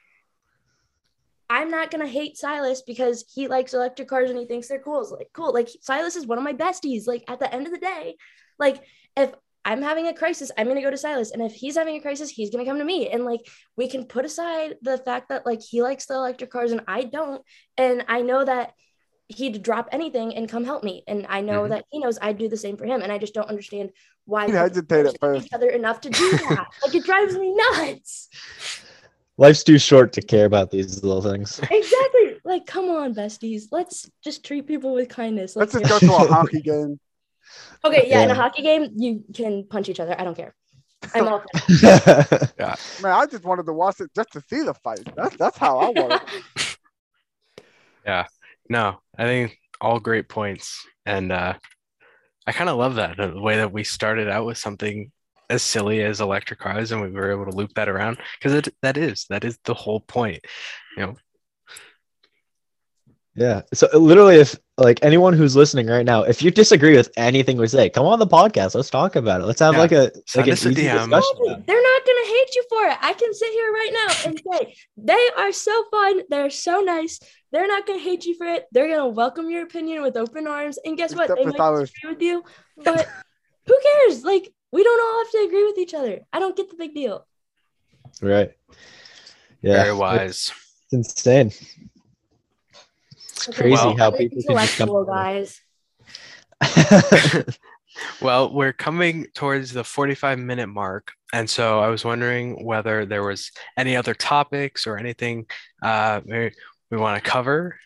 I'm 1.50 1.70
not 1.70 1.90
gonna 1.90 2.06
hate 2.06 2.36
Silas 2.36 2.82
because 2.82 3.24
he 3.32 3.48
likes 3.48 3.74
electric 3.74 4.08
cars 4.08 4.30
and 4.30 4.38
he 4.38 4.46
thinks 4.46 4.68
they're 4.68 4.78
cool. 4.78 5.02
It's 5.02 5.10
like 5.10 5.28
cool. 5.32 5.52
Like 5.52 5.68
Silas 5.82 6.16
is 6.16 6.26
one 6.26 6.38
of 6.38 6.44
my 6.44 6.54
besties. 6.54 7.06
Like 7.06 7.24
at 7.28 7.38
the 7.38 7.52
end 7.52 7.66
of 7.66 7.72
the 7.72 7.78
day, 7.78 8.16
like 8.58 8.82
if 9.16 9.32
I'm 9.64 9.82
having 9.82 10.06
a 10.06 10.14
crisis, 10.14 10.50
I'm 10.56 10.66
gonna 10.68 10.82
go 10.82 10.90
to 10.90 10.96
Silas. 10.96 11.30
And 11.30 11.42
if 11.42 11.52
he's 11.52 11.76
having 11.76 11.96
a 11.96 12.00
crisis, 12.00 12.30
he's 12.30 12.50
gonna 12.50 12.64
come 12.64 12.78
to 12.78 12.84
me. 12.84 13.08
And 13.08 13.24
like 13.24 13.40
we 13.76 13.88
can 13.88 14.04
put 14.04 14.24
aside 14.24 14.76
the 14.82 14.98
fact 14.98 15.28
that 15.28 15.46
like 15.46 15.62
he 15.62 15.82
likes 15.82 16.06
the 16.06 16.14
electric 16.14 16.50
cars 16.50 16.72
and 16.72 16.82
I 16.88 17.04
don't. 17.04 17.42
And 17.76 18.04
I 18.08 18.22
know 18.22 18.44
that 18.44 18.72
he'd 19.28 19.62
drop 19.62 19.88
anything 19.92 20.34
and 20.34 20.48
come 20.48 20.64
help 20.64 20.84
me. 20.84 21.02
And 21.06 21.26
I 21.28 21.40
know 21.40 21.62
mm-hmm. 21.62 21.70
that 21.70 21.84
he 21.90 21.98
knows 21.98 22.18
I'd 22.20 22.38
do 22.38 22.48
the 22.48 22.56
same 22.56 22.76
for 22.76 22.84
him. 22.84 23.02
And 23.02 23.10
I 23.10 23.18
just 23.18 23.34
don't 23.34 23.48
understand 23.48 23.90
why 24.26 24.46
he 24.46 24.52
hesitate 24.52 25.06
at 25.06 25.18
first. 25.20 25.46
each 25.46 25.52
other 25.52 25.68
enough 25.68 26.00
to 26.02 26.10
do 26.10 26.30
that. 26.30 26.66
like 26.84 26.94
it 26.94 27.04
drives 27.04 27.36
me 27.36 27.54
nuts. 27.54 28.28
Life's 29.36 29.64
too 29.64 29.78
short 29.78 30.12
to 30.12 30.22
care 30.22 30.46
about 30.46 30.70
these 30.70 31.02
little 31.02 31.22
things. 31.22 31.58
Exactly. 31.58 32.36
Like, 32.44 32.66
come 32.66 32.88
on, 32.88 33.14
besties. 33.14 33.64
Let's 33.72 34.08
just 34.22 34.44
treat 34.44 34.66
people 34.66 34.94
with 34.94 35.08
kindness. 35.08 35.56
Like, 35.56 35.74
Let's 35.74 35.88
just 35.88 36.00
go 36.00 36.06
to 36.06 36.24
a 36.24 36.28
hockey 36.28 36.60
game. 36.62 37.00
Okay, 37.84 38.06
yeah, 38.08 38.18
yeah, 38.18 38.24
in 38.24 38.30
a 38.30 38.34
hockey 38.34 38.62
game, 38.62 38.92
you 38.94 39.24
can 39.34 39.66
punch 39.68 39.88
each 39.88 40.00
other. 40.00 40.14
I 40.18 40.24
don't 40.24 40.36
care. 40.36 40.54
I'm 41.14 41.28
all 41.28 41.44
yeah. 41.82 42.76
Man, 43.02 43.12
I 43.12 43.26
just 43.26 43.44
wanted 43.44 43.66
to 43.66 43.72
watch 43.74 44.00
it 44.00 44.10
just 44.14 44.32
to 44.32 44.42
see 44.48 44.62
the 44.62 44.72
fight. 44.72 45.06
That's 45.14 45.36
that's 45.36 45.58
how 45.58 45.78
I 45.78 45.88
want 45.90 46.22
it. 46.22 46.78
Yeah. 48.06 48.26
No, 48.70 49.00
I 49.18 49.24
think 49.24 49.58
all 49.80 50.00
great 50.00 50.28
points. 50.28 50.86
And 51.06 51.32
uh, 51.32 51.54
I 52.46 52.52
kind 52.52 52.70
of 52.70 52.78
love 52.78 52.96
that 52.96 53.16
the 53.16 53.40
way 53.40 53.56
that 53.56 53.72
we 53.72 53.84
started 53.84 54.28
out 54.28 54.46
with 54.46 54.58
something 54.58 55.10
as 55.50 55.62
silly 55.62 56.02
as 56.02 56.20
electric 56.20 56.58
cars 56.58 56.90
and 56.90 57.02
we 57.02 57.10
were 57.10 57.30
able 57.30 57.44
to 57.44 57.56
loop 57.56 57.74
that 57.74 57.88
around 57.88 58.18
because 58.38 58.68
that 58.82 58.96
is 58.96 59.26
that 59.28 59.44
is 59.44 59.58
the 59.64 59.74
whole 59.74 60.00
point 60.00 60.42
you 60.96 61.04
know 61.04 61.14
yeah. 63.36 63.62
So 63.72 63.88
uh, 63.92 63.98
literally, 63.98 64.36
if 64.36 64.56
like 64.78 65.00
anyone 65.02 65.32
who's 65.32 65.56
listening 65.56 65.88
right 65.88 66.06
now, 66.06 66.22
if 66.22 66.40
you 66.40 66.50
disagree 66.50 66.96
with 66.96 67.10
anything 67.16 67.56
we 67.56 67.66
say, 67.66 67.90
come 67.90 68.06
on 68.06 68.18
the 68.18 68.26
podcast. 68.26 68.74
Let's 68.74 68.90
talk 68.90 69.16
about 69.16 69.40
it. 69.40 69.44
Let's 69.46 69.60
have 69.60 69.74
yeah. 69.74 69.80
like 69.80 69.92
a 69.92 70.12
like 70.36 70.46
an 70.46 70.52
easy 70.52 70.74
discussion. 70.74 71.64
They're 71.66 71.82
not 71.82 72.02
gonna 72.06 72.26
hate 72.26 72.54
you 72.54 72.64
for 72.68 72.86
it. 72.86 72.98
I 73.00 73.14
can 73.18 73.34
sit 73.34 73.52
here 73.52 73.72
right 73.72 73.90
now 73.92 74.14
and 74.26 74.42
say 74.52 74.76
they 74.96 75.28
are 75.36 75.52
so 75.52 75.84
fun. 75.90 76.22
They're 76.30 76.50
so 76.50 76.80
nice. 76.80 77.18
They're 77.50 77.66
not 77.66 77.86
gonna 77.86 77.98
hate 77.98 78.24
you 78.24 78.36
for 78.36 78.46
it. 78.46 78.66
They're 78.70 78.88
gonna 78.88 79.08
welcome 79.08 79.50
your 79.50 79.64
opinion 79.64 80.02
with 80.02 80.16
open 80.16 80.46
arms. 80.46 80.78
And 80.84 80.96
guess 80.96 81.14
what? 81.14 81.28
they 81.28 81.44
might 81.44 81.56
disagree 81.56 82.10
with 82.10 82.22
you, 82.22 82.44
but 82.84 83.08
who 83.66 83.80
cares? 83.82 84.22
Like 84.22 84.52
we 84.70 84.84
don't 84.84 85.00
all 85.00 85.24
have 85.24 85.30
to 85.32 85.46
agree 85.48 85.64
with 85.64 85.78
each 85.78 85.94
other. 85.94 86.20
I 86.32 86.38
don't 86.38 86.56
get 86.56 86.70
the 86.70 86.76
big 86.76 86.94
deal. 86.94 87.26
Right. 88.22 88.52
Yeah. 89.60 89.82
Very 89.82 89.94
wise. 89.94 90.52
It's 90.92 90.92
insane. 90.92 91.52
It's 93.48 93.56
crazy 93.56 93.72
well, 93.72 93.96
how 93.96 94.10
people 94.10 94.42
can 94.42 94.56
just 94.56 94.78
come 94.78 95.06
guys. 95.06 95.60
well, 98.20 98.52
we're 98.52 98.72
coming 98.72 99.26
towards 99.34 99.72
the 99.72 99.84
45 99.84 100.38
minute 100.38 100.68
mark. 100.68 101.12
And 101.32 101.48
so 101.48 101.80
I 101.80 101.88
was 101.88 102.04
wondering 102.04 102.64
whether 102.64 103.04
there 103.04 103.22
was 103.22 103.50
any 103.76 103.96
other 103.96 104.14
topics 104.14 104.86
or 104.86 104.96
anything 104.96 105.46
uh, 105.82 106.20
we, 106.24 106.52
we 106.90 106.96
want 106.96 107.22
to 107.22 107.30
cover. 107.30 107.76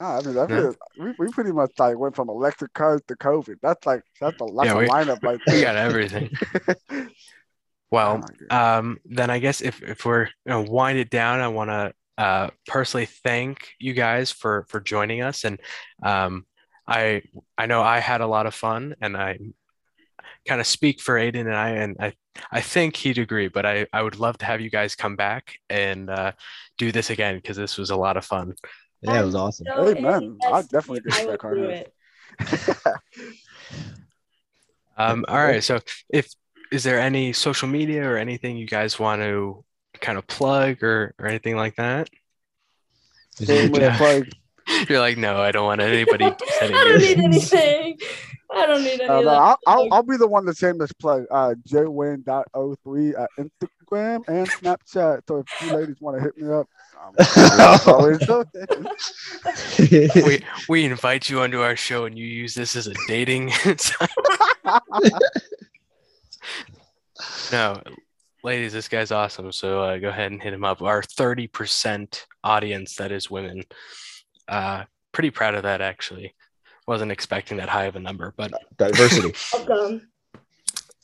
I 0.00 0.20
mean, 0.22 0.38
I 0.38 0.46
no. 0.46 0.74
we, 0.98 1.12
we 1.18 1.28
pretty 1.32 1.50
much 1.50 1.72
like 1.78 1.98
went 1.98 2.14
from 2.14 2.28
electric 2.28 2.72
cars 2.72 3.00
to 3.08 3.16
COVID. 3.16 3.56
That's 3.60 3.84
like 3.84 4.02
that's 4.20 4.40
a, 4.40 4.46
that's 4.54 4.66
yeah, 4.66 4.74
a 4.74 4.78
we, 4.78 4.86
lineup 4.86 5.22
right 5.24 5.40
there. 5.44 5.56
We 5.56 5.62
got 5.62 5.74
everything. 5.74 6.30
well, 7.90 8.24
oh 8.50 8.56
um, 8.56 8.98
then 9.04 9.28
I 9.28 9.40
guess 9.40 9.60
if 9.60 9.82
if 9.82 10.04
we're 10.04 10.28
gonna 10.46 10.70
wind 10.70 10.98
it 10.98 11.10
down, 11.10 11.40
I 11.40 11.48
want 11.48 11.70
to 11.70 11.92
uh, 12.18 12.50
personally 12.66 13.06
thank 13.06 13.70
you 13.78 13.94
guys 13.94 14.32
for 14.32 14.66
for 14.68 14.80
joining 14.80 15.22
us, 15.22 15.44
and 15.44 15.60
um, 16.02 16.44
I 16.86 17.22
I 17.56 17.66
know 17.66 17.80
I 17.80 18.00
had 18.00 18.20
a 18.20 18.26
lot 18.26 18.46
of 18.46 18.54
fun, 18.54 18.96
and 19.00 19.16
I 19.16 19.38
kind 20.46 20.60
of 20.60 20.66
speak 20.66 21.00
for 21.00 21.16
Aden 21.16 21.46
and 21.46 21.56
I, 21.56 21.70
and 21.70 21.96
I 22.00 22.12
I 22.50 22.60
think 22.60 22.96
he'd 22.96 23.18
agree. 23.18 23.46
But 23.46 23.66
I 23.66 23.86
I 23.92 24.02
would 24.02 24.18
love 24.18 24.36
to 24.38 24.46
have 24.46 24.60
you 24.60 24.68
guys 24.68 24.96
come 24.96 25.14
back 25.14 25.58
and 25.70 26.10
uh, 26.10 26.32
do 26.76 26.90
this 26.90 27.10
again 27.10 27.36
because 27.36 27.56
this 27.56 27.78
was 27.78 27.90
a 27.90 27.96
lot 27.96 28.16
of 28.16 28.24
fun. 28.24 28.54
Yeah, 29.02 29.22
it 29.22 29.24
was 29.24 29.36
awesome. 29.36 29.66
So 29.72 29.94
hey 29.94 30.00
man, 30.00 30.38
I 30.44 30.62
definitely 30.62 31.00
get 31.08 31.28
back 31.28 31.44
on 31.44 31.58
it. 31.58 31.92
um. 34.96 35.24
All 35.28 35.36
right. 35.36 35.62
So, 35.62 35.78
if 36.08 36.28
is 36.72 36.82
there 36.82 36.98
any 36.98 37.32
social 37.32 37.68
media 37.68 38.08
or 38.08 38.16
anything 38.16 38.56
you 38.56 38.66
guys 38.66 38.98
want 38.98 39.22
to 39.22 39.64
kind 40.00 40.18
of 40.18 40.26
plug 40.26 40.82
or 40.82 41.14
or 41.18 41.26
anything 41.26 41.56
like 41.56 41.76
that? 41.76 42.10
Same 43.34 43.70
with 43.72 43.96
plug. 43.96 44.28
You're 44.88 45.00
like, 45.00 45.16
no, 45.16 45.40
I 45.40 45.52
don't 45.52 45.64
want 45.64 45.80
anybody. 45.80 46.24
I 46.62 46.66
don't 46.68 46.98
need 46.98 47.18
anything. 47.18 47.98
I 48.50 48.66
don't 48.66 48.82
need 48.82 49.00
any. 49.00 49.08
Uh, 49.08 49.20
no, 49.20 49.28
I'll, 49.28 49.58
I'll, 49.66 49.88
I'll, 49.92 50.02
be 50.02 50.16
the 50.16 50.26
one 50.26 50.46
to 50.46 50.54
shameless 50.54 50.92
plug. 50.92 51.26
Uh, 51.30 51.54
JWayne.03 51.68 53.20
at 53.20 53.30
Instagram 53.38 54.26
and 54.28 54.48
Snapchat. 54.48 55.22
So 55.28 55.38
if 55.38 55.46
you 55.62 55.76
ladies 55.76 55.96
want 56.00 56.18
to 56.18 56.22
hit 56.22 56.36
me 56.36 56.52
up, 56.52 56.66
we 60.26 60.44
we 60.68 60.84
invite 60.84 61.30
you 61.30 61.40
onto 61.40 61.60
our 61.60 61.76
show 61.76 62.04
and 62.04 62.18
you 62.18 62.26
use 62.26 62.54
this 62.54 62.74
as 62.76 62.86
a 62.86 62.94
dating. 63.06 63.52
no, 67.52 67.80
ladies, 68.42 68.72
this 68.72 68.88
guy's 68.88 69.10
awesome. 69.10 69.52
So 69.52 69.82
uh, 69.82 69.98
go 69.98 70.08
ahead 70.08 70.32
and 70.32 70.42
hit 70.42 70.52
him 70.52 70.64
up. 70.64 70.82
Our 70.82 71.02
thirty 71.02 71.46
percent 71.46 72.26
audience 72.44 72.96
that 72.96 73.12
is 73.12 73.30
women. 73.30 73.64
Uh, 74.46 74.84
pretty 75.12 75.30
proud 75.30 75.54
of 75.54 75.64
that 75.64 75.80
actually. 75.80 76.34
Wasn't 76.86 77.12
expecting 77.12 77.58
that 77.58 77.68
high 77.68 77.84
of 77.84 77.96
a 77.96 78.00
number, 78.00 78.32
but 78.36 78.52
diversity. 78.78 79.34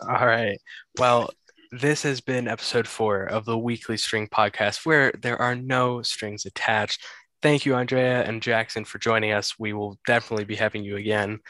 All 0.01 0.26
right. 0.26 0.59
Well, 0.99 1.30
this 1.70 2.03
has 2.03 2.20
been 2.20 2.49
episode 2.49 2.87
four 2.87 3.24
of 3.24 3.45
the 3.45 3.59
Weekly 3.59 3.97
String 3.97 4.28
Podcast, 4.28 4.87
where 4.87 5.12
there 5.20 5.41
are 5.41 5.55
no 5.55 6.03
strings 6.03 6.47
attached. 6.47 7.05
Thank 7.43 7.66
you, 7.66 7.74
Andrea 7.74 8.22
and 8.22 8.41
Jackson, 8.41 8.85
for 8.85 8.99
joining 8.99 9.32
us. 9.32 9.59
We 9.59 9.72
will 9.72 9.99
definitely 10.07 10.45
be 10.45 10.57
having 10.57 10.85
you 10.85 10.97
again. 10.97 11.41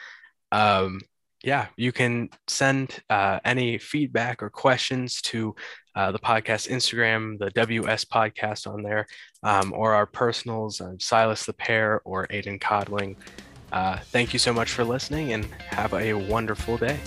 Um, 0.51 1.01
yeah, 1.45 1.67
you 1.77 1.93
can 1.93 2.31
send 2.47 3.03
uh, 3.11 3.39
any 3.45 3.77
feedback 3.77 4.43
or 4.43 4.49
questions 4.49 5.21
to 5.23 5.55
uh, 5.95 6.11
the 6.11 6.19
podcast 6.19 6.69
Instagram, 6.71 7.39
the 7.39 7.51
WS 7.51 8.07
podcast 8.07 8.67
on 8.67 8.83
there, 8.83 9.07
um, 9.43 9.73
or 9.75 9.93
our 9.93 10.07
personals, 10.07 10.81
uh, 10.81 10.95
Silas 10.99 11.45
the 11.45 11.53
Pear 11.53 12.01
or 12.05 12.27
Aden 12.31 12.59
Codling. 12.59 13.15
Uh, 13.71 13.99
thank 13.99 14.33
you 14.33 14.39
so 14.39 14.55
much 14.55 14.71
for 14.71 14.85
listening 14.85 15.35
and 15.35 15.45
have 15.69 15.93
a 15.93 16.15
wonderful 16.15 16.79
day. 16.79 16.99